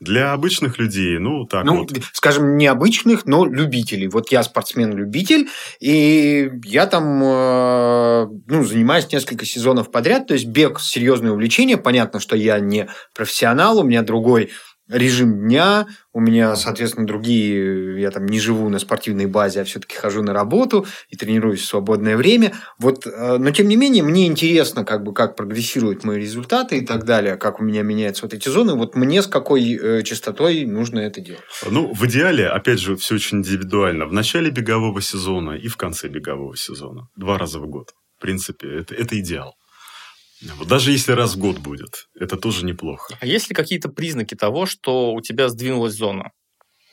Для 0.00 0.32
обычных 0.32 0.78
людей, 0.78 1.18
ну, 1.18 1.44
так 1.44 1.64
ну, 1.64 1.78
вот... 1.78 1.92
скажем, 2.12 2.56
не 2.56 2.66
обычных, 2.66 3.26
но 3.26 3.44
любителей. 3.44 4.08
Вот 4.08 4.30
я 4.30 4.42
спортсмен-любитель, 4.42 5.48
и 5.80 6.50
я 6.64 6.86
там, 6.86 7.22
э, 7.22 8.26
ну, 8.46 8.64
занимаюсь 8.64 9.10
несколько 9.12 9.44
сезонов 9.44 9.90
подряд, 9.90 10.26
то 10.26 10.34
есть 10.34 10.46
бег– 10.46 10.80
серьезное 10.80 11.32
увлечение. 11.32 11.76
Понятно, 11.76 12.20
что 12.20 12.36
я 12.36 12.58
не 12.60 12.88
профессионал, 13.14 13.78
у 13.78 13.84
меня 13.84 14.02
другой 14.02 14.50
режим 14.88 15.46
дня, 15.46 15.86
у 16.12 16.20
меня, 16.20 16.56
соответственно, 16.56 17.06
другие, 17.06 18.00
я 18.00 18.10
там 18.10 18.26
не 18.26 18.40
живу 18.40 18.68
на 18.68 18.78
спортивной 18.78 19.26
базе, 19.26 19.60
а 19.60 19.64
все-таки 19.64 19.96
хожу 19.96 20.22
на 20.22 20.32
работу 20.32 20.86
и 21.08 21.16
тренируюсь 21.16 21.60
в 21.60 21.66
свободное 21.66 22.16
время. 22.16 22.54
Вот, 22.78 23.06
э, 23.06 23.36
но 23.38 23.50
тем 23.50 23.68
не 23.68 23.76
менее, 23.76 24.02
мне 24.02 24.26
интересно, 24.26 24.84
как 24.84 25.02
бы, 25.04 25.12
как 25.12 25.36
прогрессируют 25.36 26.04
мои 26.04 26.18
результаты 26.18 26.78
и 26.78 26.84
так 26.84 27.04
далее, 27.04 27.36
как 27.36 27.60
у 27.60 27.62
меня 27.62 27.82
меняются 27.82 28.24
вот 28.24 28.34
эти 28.34 28.48
зоны. 28.48 28.74
Вот 28.74 28.96
мне 28.96 29.22
с 29.22 29.26
какой 29.26 29.74
э, 29.74 30.02
частотой 30.02 30.64
нужно 30.64 31.00
это 31.00 31.20
делать? 31.20 31.42
Ну, 31.70 31.92
в 31.92 32.06
идеале, 32.06 32.48
опять 32.48 32.80
же, 32.80 32.96
все 32.96 33.16
очень 33.16 33.38
индивидуально. 33.38 34.06
В 34.06 34.12
начале 34.12 34.50
бегового 34.50 35.00
сезона 35.00 35.52
и 35.52 35.68
в 35.68 35.76
конце 35.76 36.08
бегового 36.08 36.56
сезона. 36.56 37.08
Два 37.16 37.38
раза 37.38 37.60
в 37.60 37.66
год. 37.66 37.90
В 38.18 38.22
принципе, 38.22 38.80
это, 38.80 38.94
это 38.94 39.18
идеал. 39.20 39.54
Даже 40.66 40.92
если 40.92 41.12
раз 41.12 41.34
в 41.34 41.38
год 41.38 41.58
будет, 41.58 42.08
это 42.14 42.36
тоже 42.36 42.64
неплохо. 42.64 43.16
А 43.20 43.26
есть 43.26 43.48
ли 43.48 43.54
какие-то 43.54 43.88
признаки 43.88 44.34
того, 44.34 44.66
что 44.66 45.12
у 45.12 45.20
тебя 45.20 45.48
сдвинулась 45.48 45.94
зона? 45.94 46.30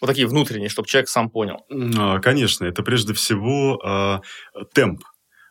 Вот 0.02 0.08
такие 0.08 0.28
внутренние, 0.28 0.70
чтобы 0.70 0.88
человек 0.88 1.10
сам 1.10 1.30
понял. 1.30 1.66
А, 1.98 2.20
конечно, 2.20 2.66
это 2.66 2.84
прежде 2.84 3.14
всего 3.14 3.80
э, 3.84 4.64
темп. 4.74 5.04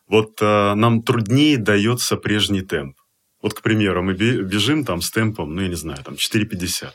Вот 0.06 0.40
э, 0.40 0.74
нам 0.74 1.02
труднее 1.02 1.56
дается 1.56 2.16
прежний 2.16 2.62
темп. 2.62 2.96
Вот, 3.42 3.54
к 3.54 3.62
примеру, 3.62 4.02
мы 4.02 4.14
бежим 4.14 4.84
там 4.84 5.00
с 5.00 5.10
темпом, 5.10 5.54
ну, 5.54 5.62
я 5.62 5.68
не 5.68 5.74
знаю, 5.74 6.02
там 6.02 6.14
4,50 6.14 6.90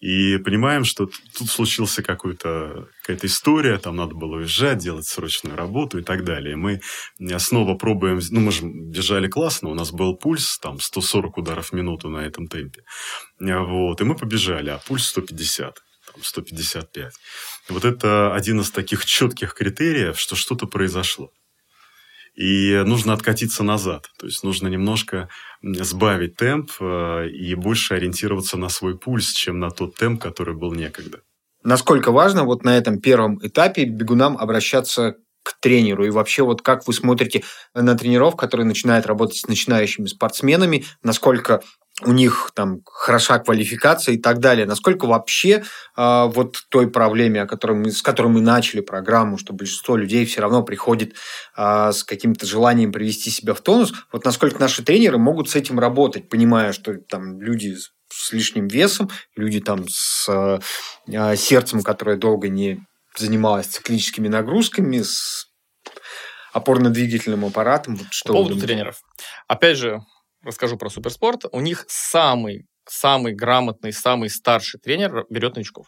и 0.00 0.38
понимаем, 0.38 0.84
что 0.84 1.08
тут 1.36 1.48
случился 1.48 2.02
какой-то, 2.02 2.88
какая-то 3.02 3.26
история, 3.26 3.78
там 3.78 3.96
надо 3.96 4.14
было 4.14 4.36
уезжать, 4.36 4.78
делать 4.78 5.06
срочную 5.06 5.56
работу 5.56 5.98
и 5.98 6.02
так 6.02 6.24
далее. 6.24 6.56
Мы 6.56 6.80
снова 7.38 7.74
пробуем, 7.74 8.20
ну, 8.30 8.40
мы 8.40 8.52
же 8.52 8.64
бежали 8.64 9.28
классно, 9.28 9.70
у 9.70 9.74
нас 9.74 9.92
был 9.92 10.16
пульс, 10.16 10.58
там, 10.58 10.80
140 10.80 11.38
ударов 11.38 11.70
в 11.70 11.72
минуту 11.72 12.08
на 12.10 12.18
этом 12.18 12.46
темпе. 12.46 12.82
Вот, 13.38 14.00
и 14.00 14.04
мы 14.04 14.14
побежали, 14.16 14.70
а 14.70 14.78
пульс 14.78 15.06
150. 15.08 15.78
155. 16.22 17.12
Вот 17.70 17.84
это 17.84 18.34
один 18.34 18.60
из 18.60 18.70
таких 18.70 19.04
четких 19.04 19.54
критериев, 19.54 20.18
что 20.18 20.36
что-то 20.36 20.66
произошло 20.66 21.32
и 22.34 22.82
нужно 22.84 23.12
откатиться 23.12 23.62
назад. 23.62 24.10
То 24.18 24.26
есть 24.26 24.42
нужно 24.42 24.68
немножко 24.68 25.28
сбавить 25.62 26.36
темп 26.36 26.70
э, 26.80 27.28
и 27.28 27.54
больше 27.54 27.94
ориентироваться 27.94 28.56
на 28.56 28.68
свой 28.68 28.98
пульс, 28.98 29.32
чем 29.32 29.60
на 29.60 29.70
тот 29.70 29.94
темп, 29.94 30.20
который 30.20 30.54
был 30.54 30.72
некогда. 30.72 31.20
Насколько 31.62 32.12
важно 32.12 32.44
вот 32.44 32.64
на 32.64 32.76
этом 32.76 33.00
первом 33.00 33.38
этапе 33.44 33.84
бегунам 33.84 34.36
обращаться 34.36 35.16
к 35.42 35.58
тренеру? 35.60 36.04
И 36.04 36.10
вообще, 36.10 36.42
вот 36.42 36.60
как 36.60 36.86
вы 36.86 36.92
смотрите 36.92 37.42
на 37.72 37.96
тренеров, 37.96 38.36
которые 38.36 38.66
начинают 38.66 39.06
работать 39.06 39.38
с 39.38 39.46
начинающими 39.46 40.06
спортсменами, 40.06 40.84
насколько 41.02 41.62
у 42.02 42.12
них 42.12 42.50
там 42.54 42.80
хороша 42.84 43.38
квалификация 43.38 44.14
и 44.14 44.18
так 44.18 44.40
далее. 44.40 44.66
Насколько 44.66 45.06
вообще 45.06 45.62
э, 45.96 46.24
вот 46.26 46.64
той 46.68 46.90
проблеме, 46.90 47.42
о 47.42 47.46
которой 47.46 47.76
мы, 47.76 47.92
с 47.92 48.02
которой 48.02 48.28
мы 48.28 48.40
начали 48.40 48.80
программу, 48.80 49.38
что 49.38 49.52
большинство 49.52 49.96
людей 49.96 50.26
все 50.26 50.40
равно 50.40 50.64
приходит 50.64 51.14
э, 51.56 51.92
с 51.92 52.02
каким-то 52.02 52.46
желанием 52.46 52.90
привести 52.90 53.30
себя 53.30 53.54
в 53.54 53.60
тонус, 53.60 53.92
вот 54.10 54.24
насколько 54.24 54.58
наши 54.58 54.82
тренеры 54.82 55.18
могут 55.18 55.48
с 55.50 55.54
этим 55.54 55.78
работать, 55.78 56.28
понимая, 56.28 56.72
что 56.72 56.94
там 56.94 57.40
люди 57.40 57.76
с 58.10 58.32
лишним 58.32 58.66
весом, 58.66 59.08
люди 59.36 59.60
там 59.60 59.84
с 59.88 60.28
э, 61.06 61.36
сердцем, 61.36 61.82
которое 61.82 62.16
долго 62.16 62.48
не 62.48 62.84
занималось 63.16 63.66
циклическими 63.66 64.26
нагрузками, 64.26 65.02
с 65.02 65.46
опорно-двигательным 66.52 67.44
аппаратом. 67.44 67.96
Вот 67.96 68.08
что 68.10 68.28
По 68.28 68.38
поводу 68.40 68.60
тренеров. 68.60 69.00
Опять 69.48 69.76
же, 69.76 70.00
расскажу 70.44 70.76
про 70.76 70.90
суперспорт. 70.90 71.44
У 71.52 71.60
них 71.60 71.84
самый 71.88 72.66
самый 72.86 73.34
грамотный, 73.34 73.92
самый 73.92 74.30
старший 74.30 74.80
тренер 74.80 75.26
берет 75.30 75.56
новичков. 75.56 75.86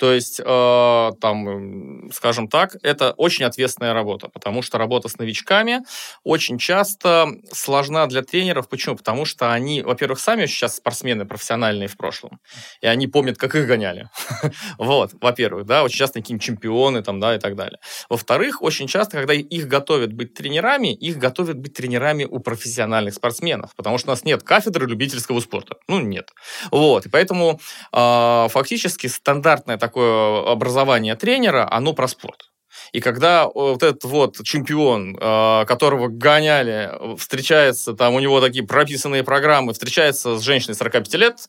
То 0.00 0.14
есть, 0.14 0.40
э, 0.42 1.10
там, 1.20 2.10
скажем 2.10 2.48
так, 2.48 2.74
это 2.82 3.12
очень 3.18 3.44
ответственная 3.44 3.92
работа, 3.92 4.30
потому 4.30 4.62
что 4.62 4.78
работа 4.78 5.08
с 5.08 5.18
новичками 5.18 5.80
очень 6.24 6.56
часто 6.56 7.28
сложна 7.52 8.06
для 8.06 8.22
тренеров. 8.22 8.70
Почему? 8.70 8.96
Потому 8.96 9.26
что 9.26 9.52
они, 9.52 9.82
во-первых, 9.82 10.18
сами 10.18 10.46
сейчас 10.46 10.76
спортсмены 10.76 11.26
профессиональные 11.26 11.86
в 11.86 11.98
прошлом, 11.98 12.40
и 12.80 12.86
они 12.86 13.08
помнят, 13.08 13.36
как 13.36 13.54
их 13.54 13.66
гоняли. 13.66 14.08
вот, 14.78 15.10
во-первых, 15.20 15.66
да, 15.66 15.84
очень 15.84 15.98
часто 15.98 16.20
какие-нибудь 16.20 16.46
чемпионы 16.46 17.02
там, 17.02 17.20
да, 17.20 17.36
и 17.36 17.38
так 17.38 17.54
далее. 17.54 17.78
Во-вторых, 18.08 18.62
очень 18.62 18.86
часто, 18.86 19.18
когда 19.18 19.34
их 19.34 19.68
готовят 19.68 20.14
быть 20.14 20.32
тренерами, 20.32 20.94
их 20.94 21.18
готовят 21.18 21.58
быть 21.58 21.74
тренерами 21.74 22.24
у 22.24 22.38
профессиональных 22.38 23.12
спортсменов, 23.12 23.76
потому 23.76 23.98
что 23.98 24.08
у 24.08 24.12
нас 24.12 24.24
нет 24.24 24.42
кафедры 24.44 24.86
любительского 24.86 25.40
спорта. 25.40 25.76
Ну, 25.88 26.00
нет. 26.00 26.30
Вот, 26.70 27.04
и 27.04 27.10
поэтому 27.10 27.60
э, 27.92 28.48
фактически 28.48 29.06
стандартная 29.06 29.76
такая 29.76 29.89
такое 29.90 30.52
образование 30.52 31.16
тренера, 31.16 31.68
оно 31.70 31.92
про 31.94 32.06
спорт. 32.06 32.52
И 32.92 33.00
когда 33.00 33.46
вот 33.46 33.82
этот 33.82 34.04
вот 34.04 34.42
чемпион, 34.44 35.16
а, 35.20 35.64
которого 35.64 36.08
гоняли, 36.08 36.90
встречается, 37.18 37.94
там 37.94 38.14
у 38.14 38.20
него 38.20 38.40
такие 38.40 38.66
прописанные 38.66 39.24
программы, 39.24 39.72
встречается 39.72 40.38
с 40.38 40.42
женщиной 40.42 40.74
45 40.74 41.14
лет, 41.14 41.48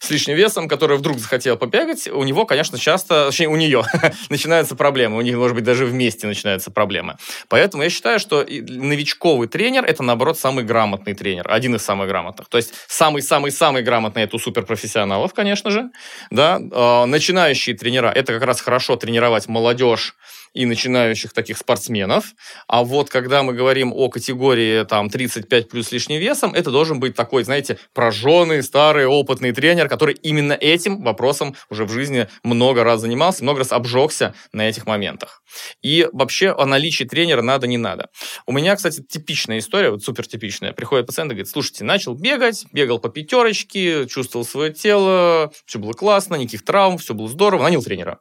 с 0.00 0.10
лишним 0.10 0.36
весом, 0.36 0.68
которая 0.68 0.98
вдруг 0.98 1.18
захотела 1.18 1.56
побегать, 1.56 2.08
у 2.08 2.22
него, 2.24 2.46
конечно, 2.46 2.78
часто, 2.78 3.26
точнее, 3.26 3.48
у 3.48 3.56
нее 3.56 3.84
начинаются 4.28 4.76
проблемы. 4.76 5.18
У 5.18 5.20
них, 5.20 5.36
может 5.36 5.54
быть, 5.54 5.64
даже 5.64 5.86
вместе 5.86 6.26
начинаются 6.26 6.70
проблемы. 6.70 7.16
Поэтому 7.48 7.82
я 7.82 7.90
считаю, 7.90 8.18
что 8.18 8.44
новичковый 8.48 9.48
тренер– 9.48 9.84
это, 9.86 10.02
наоборот, 10.02 10.38
самый 10.38 10.64
грамотный 10.64 11.14
тренер, 11.14 11.50
один 11.50 11.74
из 11.74 11.82
самых 11.82 12.08
грамотных. 12.08 12.48
То 12.48 12.56
есть 12.56 12.74
самый-самый-самый 12.88 13.82
грамотный– 13.82 14.22
это 14.24 14.36
у 14.36 14.38
суперпрофессионалов, 14.38 15.34
конечно 15.34 15.70
же. 15.70 15.90
Да? 16.30 16.60
А, 16.72 17.06
начинающие 17.06 17.76
тренера– 17.76 18.08
это 18.14 18.32
как 18.32 18.42
раз 18.42 18.60
хорошо 18.60 18.96
тренировать 18.96 19.48
молодежь, 19.48 20.14
и 20.54 20.66
начинающих 20.66 21.32
таких 21.32 21.58
спортсменов. 21.58 22.34
А 22.66 22.84
вот 22.84 23.10
когда 23.10 23.42
мы 23.42 23.52
говорим 23.52 23.92
о 23.92 24.08
категории 24.08 24.84
там 24.84 25.08
35 25.10 25.68
плюс 25.68 25.92
лишним 25.92 26.20
весом, 26.20 26.54
это 26.54 26.70
должен 26.70 27.00
быть 27.00 27.14
такой, 27.14 27.44
знаете, 27.44 27.78
прожженный, 27.94 28.62
старый, 28.62 29.06
опытный 29.06 29.52
тренер, 29.52 29.88
который 29.88 30.14
именно 30.22 30.52
этим 30.52 31.02
вопросом 31.02 31.54
уже 31.70 31.84
в 31.84 31.90
жизни 31.90 32.28
много 32.42 32.84
раз 32.84 33.00
занимался, 33.00 33.42
много 33.42 33.60
раз 33.60 33.72
обжегся 33.72 34.34
на 34.52 34.68
этих 34.68 34.86
моментах. 34.86 35.42
И 35.82 36.08
вообще 36.12 36.50
о 36.50 36.66
наличии 36.66 37.04
тренера 37.04 37.42
надо, 37.42 37.66
не 37.66 37.78
надо. 37.78 38.08
У 38.46 38.52
меня, 38.52 38.76
кстати, 38.76 39.02
типичная 39.02 39.58
история, 39.58 39.90
вот 39.90 40.02
супер 40.02 40.26
типичная. 40.26 40.72
Приходит 40.72 41.06
пациент 41.06 41.32
и 41.32 41.34
говорит, 41.34 41.50
слушайте, 41.50 41.84
начал 41.84 42.14
бегать, 42.14 42.66
бегал 42.72 42.98
по 42.98 43.08
пятерочке, 43.08 44.06
чувствовал 44.06 44.44
свое 44.44 44.72
тело, 44.72 45.52
все 45.66 45.78
было 45.78 45.92
классно, 45.92 46.36
никаких 46.36 46.64
травм, 46.64 46.98
все 46.98 47.14
было 47.14 47.28
здорово, 47.28 47.62
нанял 47.62 47.82
тренера. 47.82 48.20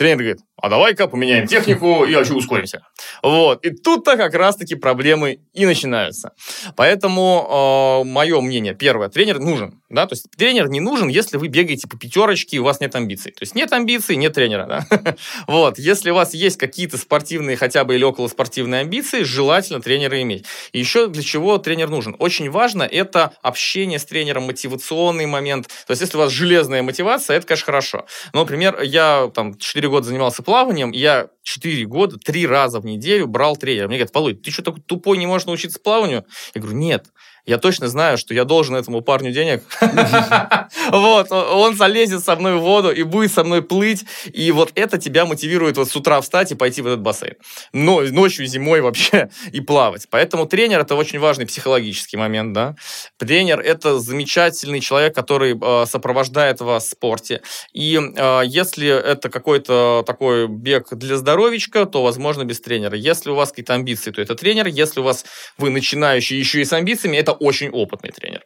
Тренер 0.00 0.16
говорит, 0.16 0.38
а 0.56 0.70
давай-ка 0.70 1.08
поменяем 1.08 1.46
технику 1.46 2.06
и 2.06 2.14
вообще 2.14 2.32
ускоримся. 2.32 2.86
Вот. 3.22 3.62
И 3.66 3.70
тут-то 3.70 4.16
как 4.16 4.32
раз-таки 4.32 4.74
проблемы 4.74 5.40
и 5.52 5.66
начинаются. 5.66 6.32
Поэтому 6.74 8.02
э, 8.02 8.08
мое 8.08 8.40
мнение, 8.40 8.74
первое, 8.74 9.10
тренер 9.10 9.40
нужен. 9.40 9.82
Да? 9.90 10.06
То 10.06 10.14
есть 10.14 10.30
тренер 10.38 10.70
не 10.70 10.80
нужен, 10.80 11.08
если 11.08 11.36
вы 11.36 11.48
бегаете 11.48 11.86
по 11.86 11.98
пятерочке 11.98 12.56
и 12.56 12.60
у 12.60 12.64
вас 12.64 12.80
нет 12.80 12.94
амбиций. 12.94 13.32
То 13.32 13.42
есть 13.42 13.54
нет 13.54 13.74
амбиций, 13.74 14.16
нет 14.16 14.32
тренера. 14.32 14.66
Да? 14.66 15.16
вот. 15.46 15.78
Если 15.78 16.10
у 16.10 16.14
вас 16.14 16.32
есть 16.32 16.56
какие-то 16.56 16.96
спортивные 16.96 17.58
хотя 17.58 17.84
бы 17.84 17.94
или 17.94 18.04
около 18.04 18.28
спортивные 18.28 18.80
амбиции, 18.80 19.22
желательно 19.22 19.82
тренера 19.82 20.22
иметь. 20.22 20.46
И 20.72 20.78
еще 20.78 21.08
для 21.08 21.22
чего 21.22 21.58
тренер 21.58 21.90
нужен? 21.90 22.16
Очень 22.18 22.48
важно 22.48 22.84
это 22.84 23.34
общение 23.42 23.98
с 23.98 24.06
тренером, 24.06 24.44
мотивационный 24.44 25.26
момент. 25.26 25.68
То 25.86 25.90
есть 25.90 26.00
если 26.00 26.16
у 26.16 26.20
вас 26.20 26.32
железная 26.32 26.82
мотивация, 26.82 27.36
это, 27.36 27.46
конечно, 27.46 27.66
хорошо. 27.66 28.06
Но, 28.32 28.40
например, 28.40 28.80
я 28.80 29.30
там 29.34 29.58
4 29.58 29.89
года 29.90 30.06
занимался 30.06 30.42
плаванием, 30.42 30.90
я 30.92 31.30
4 31.42 31.84
года, 31.86 32.18
3 32.18 32.46
раза 32.46 32.80
в 32.80 32.86
неделю 32.86 33.26
брал 33.26 33.56
тренера. 33.56 33.88
Мне 33.88 33.98
говорят, 33.98 34.14
Володь, 34.14 34.42
ты 34.42 34.50
что 34.50 34.62
такой 34.62 34.82
тупой, 34.82 35.18
не 35.18 35.26
можешь 35.26 35.46
научиться 35.46 35.80
плаванию? 35.80 36.24
Я 36.54 36.60
говорю, 36.60 36.78
нет, 36.78 37.06
я 37.50 37.58
точно 37.58 37.88
знаю, 37.88 38.16
что 38.16 38.32
я 38.32 38.44
должен 38.44 38.76
этому 38.76 39.00
парню 39.02 39.32
денег. 39.32 39.64
Вот, 40.90 41.30
он 41.32 41.76
залезет 41.76 42.24
со 42.24 42.36
мной 42.36 42.56
в 42.56 42.60
воду 42.60 42.90
и 42.90 43.02
будет 43.02 43.32
со 43.32 43.44
мной 43.44 43.62
плыть, 43.62 44.04
и 44.32 44.50
вот 44.52 44.72
это 44.74 44.98
тебя 44.98 45.24
мотивирует 45.24 45.76
вот 45.76 45.88
с 45.88 45.96
утра 45.96 46.20
встать 46.20 46.52
и 46.52 46.54
пойти 46.54 46.82
в 46.82 46.86
этот 46.86 47.00
бассейн. 47.00 47.34
Но 47.72 48.00
ночью, 48.00 48.46
зимой 48.46 48.80
вообще 48.80 49.30
и 49.52 49.60
плавать. 49.60 50.06
Поэтому 50.10 50.46
тренер 50.46 50.80
это 50.80 50.94
очень 50.94 51.18
важный 51.18 51.46
психологический 51.46 52.16
момент, 52.16 52.52
да. 52.52 52.76
Тренер 53.18 53.60
это 53.60 53.98
замечательный 53.98 54.80
человек, 54.80 55.14
который 55.14 55.58
э, 55.60 55.86
сопровождает 55.86 56.60
вас 56.60 56.86
в 56.86 56.90
спорте. 56.90 57.42
И 57.72 57.98
э, 57.98 58.42
если 58.44 58.88
это 58.88 59.28
какой-то 59.28 60.04
такой 60.06 60.48
бег 60.48 60.88
для 60.92 61.16
здоровичка, 61.16 61.86
то 61.86 62.02
возможно 62.02 62.44
без 62.44 62.60
тренера. 62.60 62.96
Если 62.96 63.30
у 63.30 63.34
вас 63.34 63.50
какие-то 63.50 63.74
амбиции, 63.74 64.10
то 64.10 64.22
это 64.22 64.34
тренер. 64.34 64.66
Если 64.66 65.00
у 65.00 65.02
вас 65.02 65.24
вы 65.58 65.70
начинающий 65.70 66.38
еще 66.38 66.60
и 66.60 66.64
с 66.64 66.72
амбициями, 66.72 67.16
это 67.16 67.39
очень 67.40 67.70
опытный 67.70 68.10
тренер? 68.10 68.42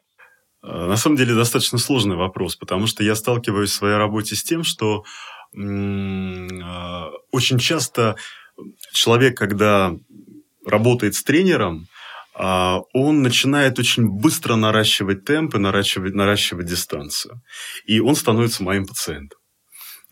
А, 0.64 0.86
на 0.86 0.96
самом 0.96 1.16
деле 1.16 1.34
достаточно 1.34 1.78
сложный 1.78 2.16
вопрос, 2.16 2.56
потому 2.56 2.86
что 2.86 3.04
я 3.04 3.14
сталкиваюсь 3.14 3.70
в 3.70 3.74
своей 3.74 3.96
работе 3.96 4.34
с 4.34 4.42
тем, 4.42 4.64
что 4.64 5.04
а, 5.54 7.10
очень 7.30 7.58
часто 7.58 8.16
человек, 8.92 9.36
когда 9.36 9.94
работает 10.64 11.14
с 11.14 11.22
тренером, 11.22 11.86
а, 12.34 12.80
он 12.92 13.22
начинает 13.22 13.78
очень 13.78 14.08
быстро 14.08 14.56
наращивать 14.56 15.24
темп 15.24 15.56
и 15.56 15.58
наращивать, 15.58 16.14
наращивать 16.14 16.66
дистанцию. 16.66 17.42
И 17.84 18.00
он 18.00 18.16
становится 18.16 18.62
моим 18.62 18.86
пациентом. 18.86 19.38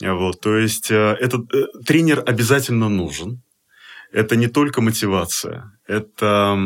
Вот, 0.00 0.40
то 0.40 0.56
есть 0.56 0.90
этот 0.90 1.54
э, 1.54 1.66
тренер 1.86 2.24
обязательно 2.26 2.88
нужен. 2.88 3.42
Это 4.10 4.34
не 4.34 4.48
только 4.48 4.80
мотивация, 4.80 5.78
это 5.86 6.58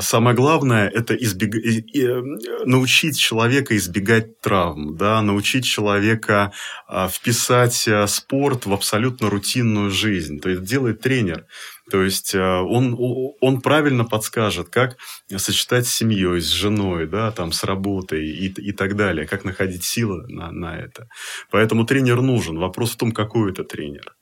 самое 0.00 0.36
главное– 0.36 0.88
это 0.94 1.14
избег... 1.14 1.54
Э, 1.54 2.22
научить 2.66 3.18
человека 3.18 3.76
избегать 3.76 4.40
травм, 4.40 4.96
да, 4.96 5.22
научить 5.22 5.64
человека 5.64 6.52
а, 6.86 7.08
вписать 7.08 7.88
а, 7.88 8.06
спорт 8.06 8.66
в 8.66 8.72
абсолютно 8.72 9.30
рутинную 9.30 9.90
жизнь. 9.90 10.40
То 10.40 10.50
есть 10.50 10.64
делает 10.64 11.00
тренер. 11.00 11.46
То 11.90 12.02
есть 12.02 12.34
он, 12.34 12.98
он 13.40 13.60
правильно 13.62 14.04
подскажет, 14.04 14.68
как 14.68 14.98
сочетать 15.36 15.86
с 15.86 15.94
семьей, 15.94 16.42
с 16.42 16.48
женой, 16.48 17.06
да, 17.06 17.30
там, 17.32 17.50
с 17.50 17.64
работой 17.64 18.26
и, 18.26 18.48
и 18.48 18.72
так 18.72 18.94
далее, 18.94 19.26
как 19.26 19.44
находить 19.44 19.84
силы 19.84 20.26
на, 20.28 20.52
на 20.52 20.76
это. 20.76 21.08
Поэтому 21.50 21.86
тренер 21.86 22.20
нужен. 22.20 22.58
Вопрос 22.58 22.90
в 22.90 22.98
том, 22.98 23.12
какой 23.12 23.52
это 23.52 23.64
тренер. 23.64 24.12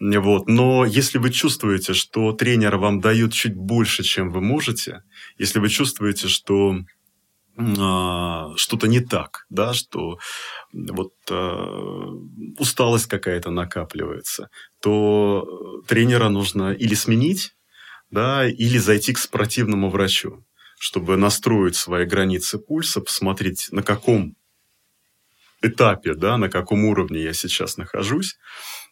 Вот. 0.00 0.48
Но 0.48 0.84
если 0.84 1.18
вы 1.18 1.30
чувствуете, 1.30 1.94
что 1.94 2.32
тренер 2.32 2.76
вам 2.76 3.00
дает 3.00 3.32
чуть 3.32 3.54
больше, 3.54 4.02
чем 4.02 4.30
вы 4.30 4.40
можете, 4.40 5.02
если 5.38 5.58
вы 5.58 5.68
чувствуете, 5.68 6.28
что 6.28 6.76
а, 7.56 8.56
что-то 8.56 8.88
не 8.88 9.00
так, 9.00 9.46
да, 9.48 9.74
что 9.74 10.18
вот 10.72 11.12
а, 11.30 12.10
усталость 12.58 13.06
какая-то 13.06 13.50
накапливается, 13.50 14.48
то 14.80 15.46
тренера 15.86 16.28
нужно 16.28 16.72
или 16.72 16.94
сменить, 16.94 17.54
да, 18.10 18.48
или 18.48 18.78
зайти 18.78 19.12
к 19.12 19.18
спортивному 19.18 19.88
врачу, 19.88 20.44
чтобы 20.78 21.16
настроить 21.16 21.76
свои 21.76 22.06
границы 22.06 22.58
пульса, 22.58 23.00
посмотреть, 23.00 23.68
на 23.70 23.84
каком 23.84 24.34
этапе, 25.62 26.14
да, 26.14 26.36
на 26.36 26.48
каком 26.48 26.84
уровне 26.84 27.22
я 27.22 27.32
сейчас 27.32 27.76
нахожусь, 27.76 28.36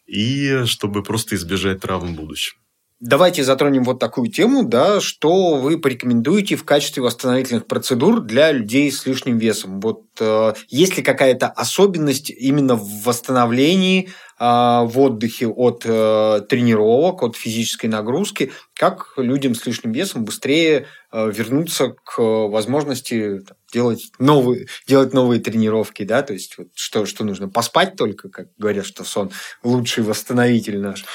и 0.05 0.63
чтобы 0.65 1.03
просто 1.03 1.35
избежать 1.35 1.81
травм 1.81 2.13
в 2.13 2.17
будущем. 2.17 2.57
Давайте 2.99 3.43
затронем 3.43 3.83
вот 3.83 3.99
такую 3.99 4.31
тему, 4.31 4.63
да, 4.63 5.01
что 5.01 5.55
вы 5.55 5.77
порекомендуете 5.77 6.55
в 6.55 6.63
качестве 6.63 7.03
восстановительных 7.03 7.67
процедур 7.67 8.21
для 8.21 8.53
людей 8.53 8.89
с 8.89 9.05
лишним 9.05 9.37
весом. 9.37 9.81
Вот 9.81 10.03
э, 10.21 10.53
есть 10.69 10.95
ли 10.95 11.03
какая-то 11.03 11.47
особенность 11.47 12.29
именно 12.29 12.75
в 12.75 13.03
восстановлении 13.03 14.09
в 14.43 14.99
отдыхе 14.99 15.47
от 15.47 15.83
э, 15.85 16.41
тренировок, 16.49 17.23
от 17.23 17.37
физической 17.37 17.85
нагрузки, 17.85 18.51
как 18.75 19.13
людям 19.15 19.55
с 19.55 19.65
лишним 19.65 19.93
весом 19.93 20.25
быстрее 20.25 20.87
э, 21.13 21.31
вернуться 21.31 21.95
к 22.03 22.19
возможности 22.19 23.41
делать 23.71 24.11
новые, 24.19 24.67
делать 24.85 25.13
новые 25.13 25.39
тренировки, 25.39 26.03
да, 26.03 26.23
то 26.23 26.33
есть 26.33 26.57
вот 26.57 26.67
что, 26.75 27.05
что 27.05 27.23
нужно, 27.23 27.47
поспать 27.47 27.95
только, 27.95 28.27
как 28.27 28.47
говорят, 28.57 28.85
что 28.85 29.05
сон 29.05 29.31
лучший 29.63 30.03
восстановитель 30.03 30.79
наш. 30.79 31.05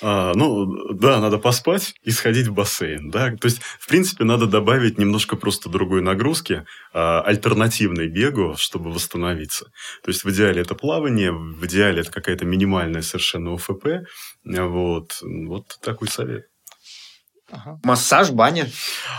А, 0.00 0.32
ну, 0.34 0.92
да, 0.94 1.20
надо 1.20 1.38
поспать 1.38 1.94
и 2.02 2.10
сходить 2.10 2.46
в 2.46 2.54
бассейн, 2.54 3.10
да. 3.10 3.30
То 3.36 3.46
есть, 3.46 3.60
в 3.62 3.88
принципе, 3.88 4.24
надо 4.24 4.46
добавить 4.46 4.98
немножко 4.98 5.36
просто 5.36 5.68
другой 5.68 6.02
нагрузки, 6.02 6.64
а, 6.92 7.20
альтернативной 7.22 8.08
бегу, 8.08 8.54
чтобы 8.56 8.90
восстановиться. 8.90 9.66
То 10.04 10.10
есть, 10.10 10.24
в 10.24 10.30
идеале 10.30 10.62
это 10.62 10.74
плавание, 10.74 11.32
в 11.32 11.64
идеале 11.66 12.02
это 12.02 12.12
какая-то 12.12 12.44
минимальная 12.44 13.02
совершенно 13.02 13.54
ОФП. 13.54 14.06
Вот, 14.44 15.18
вот 15.22 15.78
такой 15.82 16.08
совет. 16.08 16.46
Ага. 17.50 17.80
Массаж, 17.82 18.30
баня. 18.30 18.68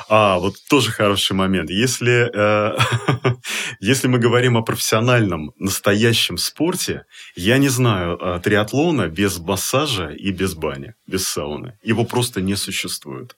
А, 0.07 0.37
вот 0.37 0.55
тоже 0.69 0.91
хороший 0.91 1.33
момент. 1.33 1.69
Если, 1.71 2.29
э, 2.31 2.77
если 3.79 4.07
мы 4.07 4.19
говорим 4.19 4.55
о 4.55 4.61
профессиональном, 4.61 5.51
настоящем 5.57 6.37
спорте, 6.37 7.05
я 7.35 7.57
не 7.57 7.69
знаю 7.69 8.17
э, 8.17 8.39
триатлона 8.43 9.07
без 9.07 9.39
массажа 9.39 10.09
и 10.09 10.29
без 10.31 10.53
бани, 10.53 10.93
без 11.07 11.27
сауны. 11.27 11.79
Его 11.81 12.05
просто 12.05 12.39
не 12.41 12.55
существует. 12.55 13.35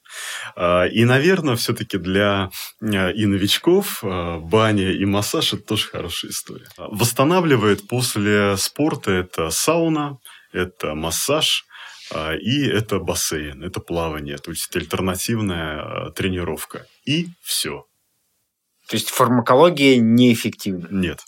Э, 0.56 0.88
и, 0.88 1.06
наверное, 1.06 1.56
все-таки 1.56 1.96
для 1.96 2.50
э, 2.82 3.12
и 3.14 3.24
новичков 3.24 4.04
э, 4.04 4.38
баня 4.40 4.90
и 4.90 5.04
массаж– 5.06 5.52
это 5.54 5.62
тоже 5.62 5.88
хорошая 5.88 6.32
история. 6.32 6.66
Восстанавливает 6.76 7.88
после 7.88 8.58
спорта 8.58 9.10
это 9.10 9.48
сауна, 9.48 10.18
это 10.52 10.94
массаж– 10.94 11.64
и 12.34 12.66
это 12.66 12.98
бассейн, 12.98 13.62
это 13.62 13.80
плавание, 13.80 14.38
то 14.38 14.50
есть 14.50 14.74
альтернативная 14.76 15.80
а, 15.80 16.10
тренировка. 16.10 16.86
И 17.04 17.28
все. 17.40 17.86
То 18.88 18.96
есть 18.96 19.08
фармакология 19.08 19.98
неэффективна? 19.98 20.88
Нет. 20.90 21.20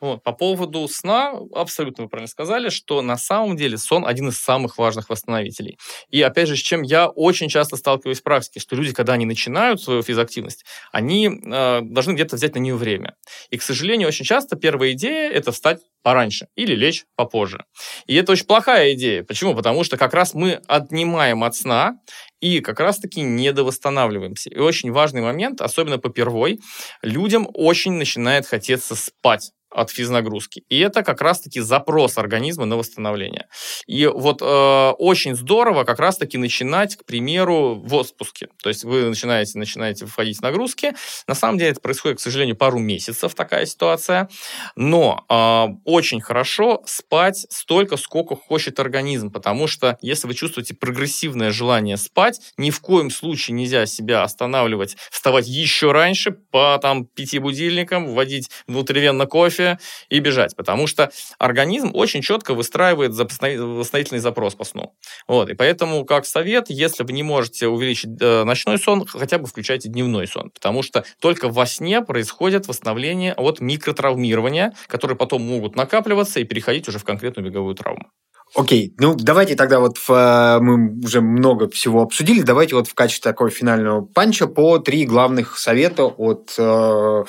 Вот. 0.00 0.22
По 0.22 0.32
поводу 0.32 0.86
сна, 0.88 1.32
абсолютно 1.54 2.04
вы 2.04 2.10
правильно 2.10 2.28
сказали, 2.28 2.68
что 2.68 3.00
на 3.00 3.16
самом 3.16 3.56
деле 3.56 3.78
сон 3.78 4.06
один 4.06 4.28
из 4.28 4.36
самых 4.36 4.76
важных 4.76 5.08
восстановителей. 5.08 5.78
И 6.10 6.20
опять 6.20 6.48
же, 6.48 6.56
с 6.56 6.60
чем 6.60 6.82
я 6.82 7.08
очень 7.08 7.48
часто 7.48 7.76
сталкиваюсь 7.76 8.20
в 8.20 8.22
практике, 8.22 8.60
что 8.60 8.76
люди, 8.76 8.92
когда 8.92 9.14
они 9.14 9.24
начинают 9.24 9.80
свою 9.80 10.02
физактивность, 10.02 10.64
они 10.92 11.28
э, 11.28 11.80
должны 11.82 12.12
где-то 12.12 12.36
взять 12.36 12.54
на 12.54 12.58
нее 12.58 12.76
время. 12.76 13.14
И, 13.50 13.56
к 13.56 13.62
сожалению, 13.62 14.08
очень 14.08 14.26
часто 14.26 14.56
первая 14.56 14.92
идея– 14.92 15.30
это 15.32 15.50
встать 15.50 15.80
пораньше 16.02 16.46
или 16.56 16.74
лечь 16.74 17.04
попозже. 17.16 17.64
И 18.06 18.14
это 18.14 18.32
очень 18.32 18.46
плохая 18.46 18.92
идея. 18.92 19.24
Почему? 19.24 19.54
Потому 19.54 19.82
что 19.82 19.96
как 19.96 20.14
раз 20.14 20.34
мы 20.34 20.60
отнимаем 20.68 21.42
от 21.42 21.56
сна 21.56 21.94
и 22.40 22.60
как 22.60 22.80
раз-таки 22.80 23.22
недовосстанавливаемся. 23.22 24.50
И 24.50 24.58
очень 24.58 24.92
важный 24.92 25.22
момент, 25.22 25.60
особенно 25.60 25.98
по 25.98 26.10
первой, 26.10 26.60
людям 27.02 27.48
очень 27.54 27.92
начинает 27.92 28.46
хотеться 28.46 28.94
спать 28.94 29.52
от 29.70 29.90
физнагрузки. 29.90 30.64
И 30.68 30.78
это 30.78 31.02
как 31.02 31.20
раз-таки 31.20 31.60
запрос 31.60 32.18
организма 32.18 32.64
на 32.64 32.76
восстановление. 32.76 33.46
И 33.86 34.06
вот 34.06 34.40
э, 34.40 34.90
очень 34.98 35.34
здорово 35.34 35.84
как 35.84 35.98
раз-таки 35.98 36.38
начинать, 36.38 36.96
к 36.96 37.04
примеру, 37.04 37.74
в 37.74 37.94
отпуске. 37.94 38.48
То 38.62 38.68
есть 38.68 38.84
вы 38.84 39.08
начинаете, 39.08 39.58
начинаете 39.58 40.06
входить 40.06 40.38
в 40.38 40.42
нагрузки. 40.42 40.94
На 41.26 41.34
самом 41.34 41.58
деле 41.58 41.72
это 41.72 41.80
происходит, 41.80 42.18
к 42.18 42.20
сожалению, 42.20 42.56
пару 42.56 42.78
месяцев 42.78 43.34
такая 43.34 43.66
ситуация. 43.66 44.28
Но 44.76 45.24
э, 45.28 45.76
очень 45.84 46.20
хорошо 46.20 46.82
спать 46.86 47.46
столько, 47.50 47.96
сколько 47.96 48.36
хочет 48.36 48.80
организм. 48.80 49.30
Потому 49.30 49.66
что 49.66 49.98
если 50.00 50.26
вы 50.26 50.34
чувствуете 50.34 50.74
прогрессивное 50.74 51.50
желание 51.50 51.96
спать, 51.96 52.40
ни 52.56 52.70
в 52.70 52.80
коем 52.80 53.10
случае 53.10 53.54
нельзя 53.56 53.84
себя 53.86 54.22
останавливать, 54.22 54.96
вставать 55.10 55.46
еще 55.48 55.92
раньше 55.92 56.30
по 56.30 56.78
там 56.80 57.04
пяти 57.04 57.38
будильникам, 57.38 58.06
вводить 58.06 58.50
внутривенно 58.66 59.26
кофе, 59.26 59.55
действия 59.56 59.78
и 60.08 60.18
бежать, 60.20 60.54
потому 60.56 60.86
что 60.86 61.10
организм 61.38 61.90
очень 61.94 62.22
четко 62.22 62.54
выстраивает 62.54 63.12
восстановительный 63.12 64.20
запрос 64.20 64.54
по 64.54 64.64
сну. 64.64 64.94
Вот, 65.26 65.48
и 65.50 65.54
поэтому, 65.54 66.04
как 66.04 66.26
совет, 66.26 66.66
если 66.68 67.04
вы 67.04 67.12
не 67.12 67.22
можете 67.22 67.68
увеличить 67.68 68.10
э, 68.20 68.44
ночной 68.44 68.78
сон, 68.78 69.06
хотя 69.06 69.38
бы 69.38 69.46
включайте 69.46 69.88
дневной 69.88 70.26
сон, 70.26 70.50
потому 70.50 70.82
что 70.82 71.04
только 71.20 71.48
во 71.48 71.66
сне 71.66 72.02
происходит 72.02 72.68
восстановление 72.68 73.34
от 73.34 73.60
микротравмирования, 73.60 74.74
которые 74.86 75.16
потом 75.16 75.42
могут 75.42 75.76
накапливаться 75.76 76.40
и 76.40 76.44
переходить 76.44 76.88
уже 76.88 76.98
в 76.98 77.04
конкретную 77.04 77.48
беговую 77.48 77.74
травму. 77.74 78.10
Окей, 78.54 78.94
ну 78.98 79.16
давайте 79.16 79.56
тогда 79.56 79.80
вот 79.80 79.98
в, 79.98 80.10
э, 80.10 80.60
мы 80.60 81.00
уже 81.04 81.20
много 81.20 81.68
всего 81.68 82.02
обсудили, 82.02 82.42
давайте 82.42 82.76
вот 82.76 82.86
в 82.86 82.94
качестве 82.94 83.30
такого 83.30 83.50
финального 83.50 84.02
панча 84.02 84.46
по 84.46 84.78
три 84.78 85.04
главных 85.04 85.58
совета 85.58 86.04
от 86.04 86.54
э, 86.56 87.24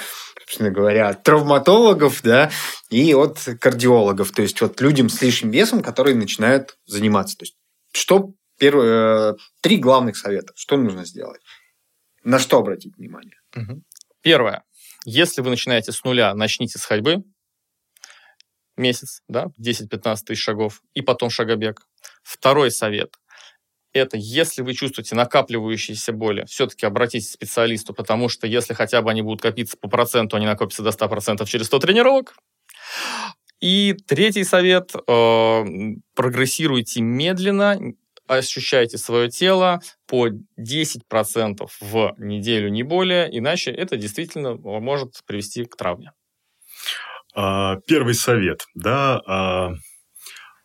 собственно 0.48 0.72
говоря, 0.72 1.10
от 1.10 1.24
травматологов, 1.24 2.22
да, 2.24 2.50
и 2.90 3.14
от 3.14 3.38
кардиологов, 3.60 4.32
то 4.32 4.42
есть 4.42 4.62
вот 4.62 4.80
людям 4.80 5.10
с 5.10 5.22
лишним 5.22 5.52
весом, 5.52 5.84
которые 5.84 6.16
начинают 6.16 6.78
заниматься. 6.86 7.36
То 7.38 7.44
есть 7.44 7.58
что 7.92 8.32
первое, 8.58 9.36
три 9.62 9.76
главных 9.76 10.16
совета, 10.16 10.54
что 10.56 10.78
нужно 10.78 11.04
сделать, 11.04 11.42
на 12.24 12.40
что 12.40 12.60
обратить 12.60 12.96
внимание? 12.96 13.36
Первое. 14.22 14.64
Если 15.04 15.42
вы 15.42 15.50
начинаете 15.50 15.92
с 15.92 16.02
нуля, 16.06 16.34
начните 16.34 16.80
с 16.80 16.86
ходьбы, 16.86 17.24
месяц, 18.78 19.24
да, 19.28 19.48
10-15 19.62 20.16
тысяч 20.28 20.44
шагов, 20.44 20.82
и 20.94 21.02
потом 21.02 21.30
шагобег. 21.30 21.82
Второй 22.24 22.72
совет 22.72 23.16
это 23.98 24.18
если 24.18 24.62
вы 24.62 24.74
чувствуете 24.74 25.16
накапливающиеся 25.16 26.14
боли, 26.14 26.46
все-таки 26.48 26.86
обратитесь 26.86 27.30
к 27.30 27.34
специалисту, 27.34 27.94
потому 27.94 28.30
что 28.30 28.48
если 28.48 28.74
хотя 28.74 29.02
бы 29.02 29.12
они 29.12 29.22
будут 29.22 29.42
копиться 29.42 29.78
по 29.78 29.90
проценту, 29.90 30.38
они 30.38 30.46
накопятся 30.46 30.84
до 30.84 30.90
100% 30.90 31.46
через 31.46 31.68
100 31.68 31.80
тренировок. 31.80 32.36
И 33.60 33.96
третий 34.06 34.44
совет 34.44 34.94
э, 34.96 35.66
прогрессируйте 36.16 37.02
медленно, 37.02 37.80
ощущайте 38.28 38.98
свое 38.98 39.30
тело 39.30 39.82
по 40.06 40.28
10% 40.28 41.68
в 41.80 42.16
неделю, 42.18 42.70
не 42.70 42.84
более, 42.84 43.36
иначе 43.36 43.72
это 43.72 43.98
действительно 43.98 44.56
может 44.56 45.22
привести 45.26 45.66
к 45.66 45.76
травме. 45.76 46.12
А, 47.34 47.78
первый 47.88 48.14
совет, 48.14 48.66
да, 48.74 49.22
а, 49.26 49.72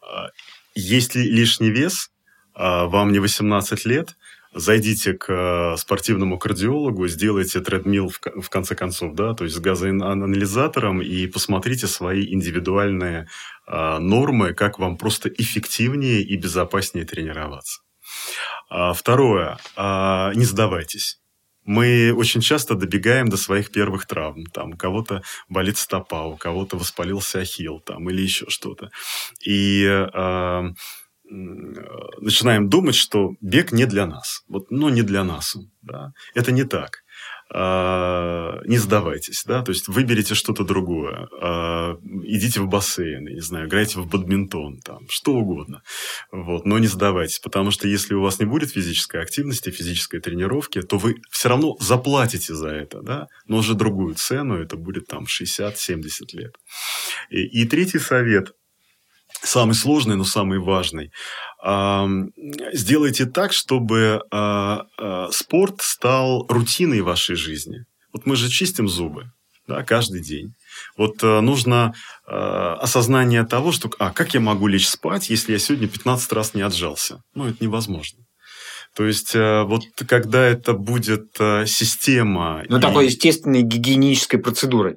а, 0.00 0.28
если 0.74 1.20
лишний 1.20 1.70
вес, 1.70 2.10
вам 2.54 3.12
не 3.12 3.18
18 3.18 3.84
лет, 3.86 4.16
зайдите 4.54 5.14
к 5.14 5.32
э, 5.32 5.76
спортивному 5.76 6.38
кардиологу, 6.38 7.08
сделайте 7.08 7.60
тредмил 7.60 8.10
в 8.10 8.48
конце 8.50 8.74
концов, 8.74 9.14
да, 9.14 9.34
то 9.34 9.44
есть 9.44 9.56
с 9.56 9.60
газоанализатором 9.60 11.00
и 11.00 11.26
посмотрите 11.26 11.86
свои 11.86 12.32
индивидуальные 12.32 13.28
а, 13.66 13.98
нормы, 13.98 14.52
как 14.54 14.78
вам 14.78 14.96
просто 14.96 15.28
эффективнее 15.28 16.22
и 16.22 16.36
безопаснее 16.36 17.06
тренироваться. 17.06 17.80
А, 18.68 18.92
второе, 18.92 19.58
не 19.76 20.44
сдавайтесь. 20.44 21.18
Мы 21.64 22.12
очень 22.12 22.40
часто 22.40 22.74
добегаем 22.74 23.28
до 23.28 23.36
своих 23.36 23.70
первых 23.70 24.06
травм. 24.06 24.46
Там 24.46 24.72
у 24.72 24.76
кого-то 24.76 25.22
болит 25.48 25.78
стопа, 25.78 26.24
у 26.24 26.36
кого-то 26.36 26.76
воспалился 26.76 27.38
ахилл 27.38 27.78
там, 27.78 28.10
или 28.10 28.20
еще 28.20 28.46
что-то. 28.48 28.90
И 29.46 29.86
начинаем 31.32 32.68
думать, 32.68 32.94
что 32.94 33.30
бег 33.40 33.72
не 33.72 33.86
для 33.86 34.06
нас. 34.06 34.42
Вот, 34.48 34.70
ну, 34.70 34.88
не 34.88 35.02
для 35.02 35.24
нас. 35.24 35.56
Да? 35.82 36.12
Это 36.34 36.52
не 36.52 36.64
так. 36.64 37.02
А, 37.54 38.60
не 38.64 38.78
сдавайтесь, 38.78 39.44
да, 39.46 39.62
то 39.62 39.72
есть 39.72 39.86
выберите 39.86 40.34
что-то 40.34 40.64
другое, 40.64 41.28
а, 41.38 41.98
идите 42.22 42.60
в 42.60 42.66
бассейн, 42.66 43.24
не 43.24 43.42
знаю, 43.42 43.68
играйте 43.68 44.00
в 44.00 44.08
бадминтон, 44.08 44.80
там, 44.80 45.00
что 45.10 45.34
угодно, 45.34 45.82
вот, 46.30 46.64
но 46.64 46.78
не 46.78 46.86
сдавайтесь, 46.86 47.40
потому 47.40 47.70
что 47.70 47.86
если 47.88 48.14
у 48.14 48.22
вас 48.22 48.38
не 48.38 48.46
будет 48.46 48.70
физической 48.70 49.20
активности, 49.20 49.68
физической 49.68 50.20
тренировки, 50.20 50.80
то 50.80 50.96
вы 50.96 51.16
все 51.30 51.50
равно 51.50 51.76
заплатите 51.78 52.54
за 52.54 52.68
это, 52.68 53.02
да, 53.02 53.26
но 53.46 53.58
уже 53.58 53.74
другую 53.74 54.14
цену, 54.14 54.56
это 54.56 54.76
будет 54.78 55.06
там 55.06 55.24
60-70 55.24 56.02
лет. 56.32 56.54
И, 57.28 57.42
и 57.42 57.66
третий 57.66 57.98
совет– 57.98 58.54
самый 59.42 59.74
сложный, 59.74 60.16
но 60.16 60.24
самый 60.24 60.58
важный. 60.58 61.10
Сделайте 62.72 63.26
так, 63.26 63.52
чтобы 63.52 64.22
а, 64.30 64.86
а, 64.98 65.30
спорт 65.30 65.80
стал 65.80 66.46
рутиной 66.48 67.02
вашей 67.02 67.36
жизни. 67.36 67.84
Вот 68.12 68.26
мы 68.26 68.36
же 68.36 68.48
чистим 68.48 68.88
зубы 68.88 69.30
да, 69.66 69.84
каждый 69.84 70.20
день. 70.20 70.54
Вот 70.96 71.22
э, 71.22 71.40
нужно 71.40 71.94
э, 72.26 72.32
осознание 72.32 73.44
того, 73.44 73.72
что 73.72 73.90
а 73.98 74.10
как 74.10 74.34
я 74.34 74.40
могу 74.40 74.66
лечь 74.66 74.88
спать, 74.88 75.30
если 75.30 75.52
я 75.52 75.58
сегодня 75.58 75.88
15 75.88 76.32
раз 76.32 76.54
не 76.54 76.62
отжался? 76.62 77.22
Ну, 77.34 77.48
это 77.48 77.62
невозможно. 77.62 78.24
То 78.94 79.06
есть, 79.06 79.34
э, 79.34 79.62
вот 79.62 79.84
когда 80.06 80.44
это 80.44 80.74
будет 80.74 81.28
э, 81.38 81.66
система... 81.66 82.64
Ну, 82.68 82.78
и... 82.78 82.80
такой 82.80 83.06
естественной 83.06 83.62
гигиенической 83.62 84.40
процедурой. 84.40 84.96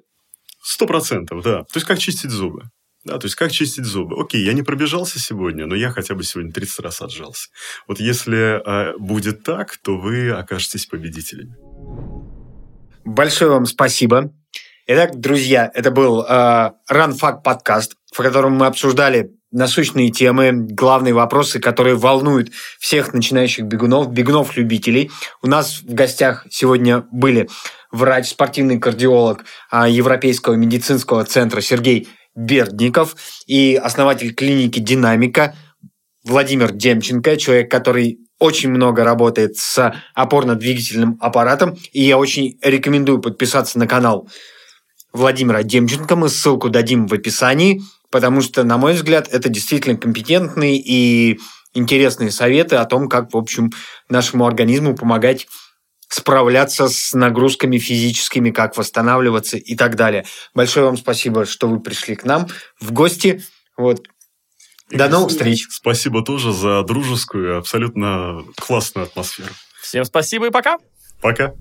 Сто 0.61 0.85
процентов, 0.87 1.43
да. 1.43 1.59
То 1.63 1.75
есть, 1.75 1.85
как 1.85 1.99
чистить 1.99 2.31
зубы. 2.31 2.63
Да, 3.05 3.19
то 3.19 3.25
есть 3.25 3.35
как 3.35 3.51
чистить 3.51 3.85
зубы? 3.85 4.19
Окей, 4.19 4.43
я 4.43 4.53
не 4.53 4.63
пробежался 4.63 5.19
сегодня, 5.19 5.67
но 5.67 5.75
я 5.75 5.91
хотя 5.91 6.15
бы 6.15 6.23
сегодня 6.23 6.51
30 6.51 6.79
раз 6.79 7.01
отжался. 7.03 7.49
Вот 7.87 7.99
если 7.99 8.61
э, 8.65 8.97
будет 8.97 9.43
так, 9.43 9.77
то 9.77 9.95
вы 9.95 10.31
окажетесь 10.31 10.87
победителями. 10.87 11.55
Большое 13.05 13.51
вам 13.51 13.67
спасибо. 13.67 14.33
Итак, 14.87 15.19
друзья, 15.19 15.69
это 15.71 15.91
был 15.91 16.23
э, 16.23 16.71
Run 16.91 17.15
Fact 17.19 17.43
подкаст, 17.43 17.95
в 18.11 18.17
котором 18.17 18.53
мы 18.53 18.65
обсуждали 18.65 19.31
насущные 19.51 20.09
темы, 20.09 20.51
главные 20.51 21.13
вопросы, 21.13 21.59
которые 21.59 21.95
волнуют 21.95 22.51
всех 22.79 23.13
начинающих 23.13 23.65
бегунов, 23.65 24.11
бегунов-любителей. 24.11 25.11
У 25.43 25.47
нас 25.47 25.81
в 25.81 25.93
гостях 25.93 26.47
сегодня 26.49 27.05
были 27.11 27.47
врач, 27.91 28.29
спортивный 28.29 28.79
кардиолог 28.79 29.45
э, 29.71 29.85
Европейского 29.89 30.55
медицинского 30.55 31.23
центра 31.23 31.61
Сергей 31.61 32.07
Бердников 32.35 33.15
и 33.47 33.75
основатель 33.75 34.33
клиники 34.33 34.79
«Динамика» 34.79 35.55
Владимир 36.23 36.71
Демченко, 36.71 37.37
человек, 37.37 37.69
который 37.69 38.19
очень 38.39 38.69
много 38.69 39.03
работает 39.03 39.57
с 39.57 39.93
опорно-двигательным 40.13 41.17
аппаратом, 41.21 41.77
и 41.93 42.03
я 42.03 42.17
очень 42.17 42.57
рекомендую 42.61 43.21
подписаться 43.21 43.79
на 43.79 43.87
канал 43.87 44.27
Владимира 45.13 45.63
Демченко. 45.63 46.15
Мы 46.15 46.29
ссылку 46.29 46.69
дадим 46.69 47.07
в 47.07 47.13
описании, 47.13 47.81
потому 48.09 48.41
что, 48.41 48.63
на 48.63 48.77
мой 48.77 48.93
взгляд, 48.93 49.29
это 49.31 49.49
действительно 49.49 49.97
компетентные 49.97 50.77
и 50.77 51.39
интересные 51.73 52.31
советы 52.31 52.77
о 52.77 52.85
том, 52.85 53.07
как, 53.07 53.33
в 53.33 53.37
общем, 53.37 53.71
нашему 54.09 54.45
организму 54.45 54.95
помогать 54.95 55.47
справляться 56.07 56.87
с 56.87 57.13
нагрузками 57.13 57.77
физическими, 57.77 58.51
как 58.51 58.77
восстанавливаться 58.77 59.57
и 59.57 59.75
так 59.75 59.95
далее. 59.95 60.25
Большое 60.53 60.85
вам 60.85 60.97
спасибо, 60.97 61.45
что 61.45 61.67
вы 61.67 61.79
пришли 61.79 62.15
к 62.15 62.23
нам 62.23 62.47
в 62.79 62.91
гости. 62.91 63.43
Вот. 63.77 64.07
До 64.91 65.09
новых 65.09 65.31
встреч. 65.31 65.67
Спасибо 65.71 66.23
тоже 66.23 66.53
за 66.53 66.83
дружескую, 66.83 67.57
абсолютно 67.57 68.43
классную 68.59 69.07
атмосферу. 69.07 69.49
Всем 69.81 70.05
спасибо 70.05 70.47
и 70.47 70.51
пока. 70.51 70.77
Пока. 71.21 71.53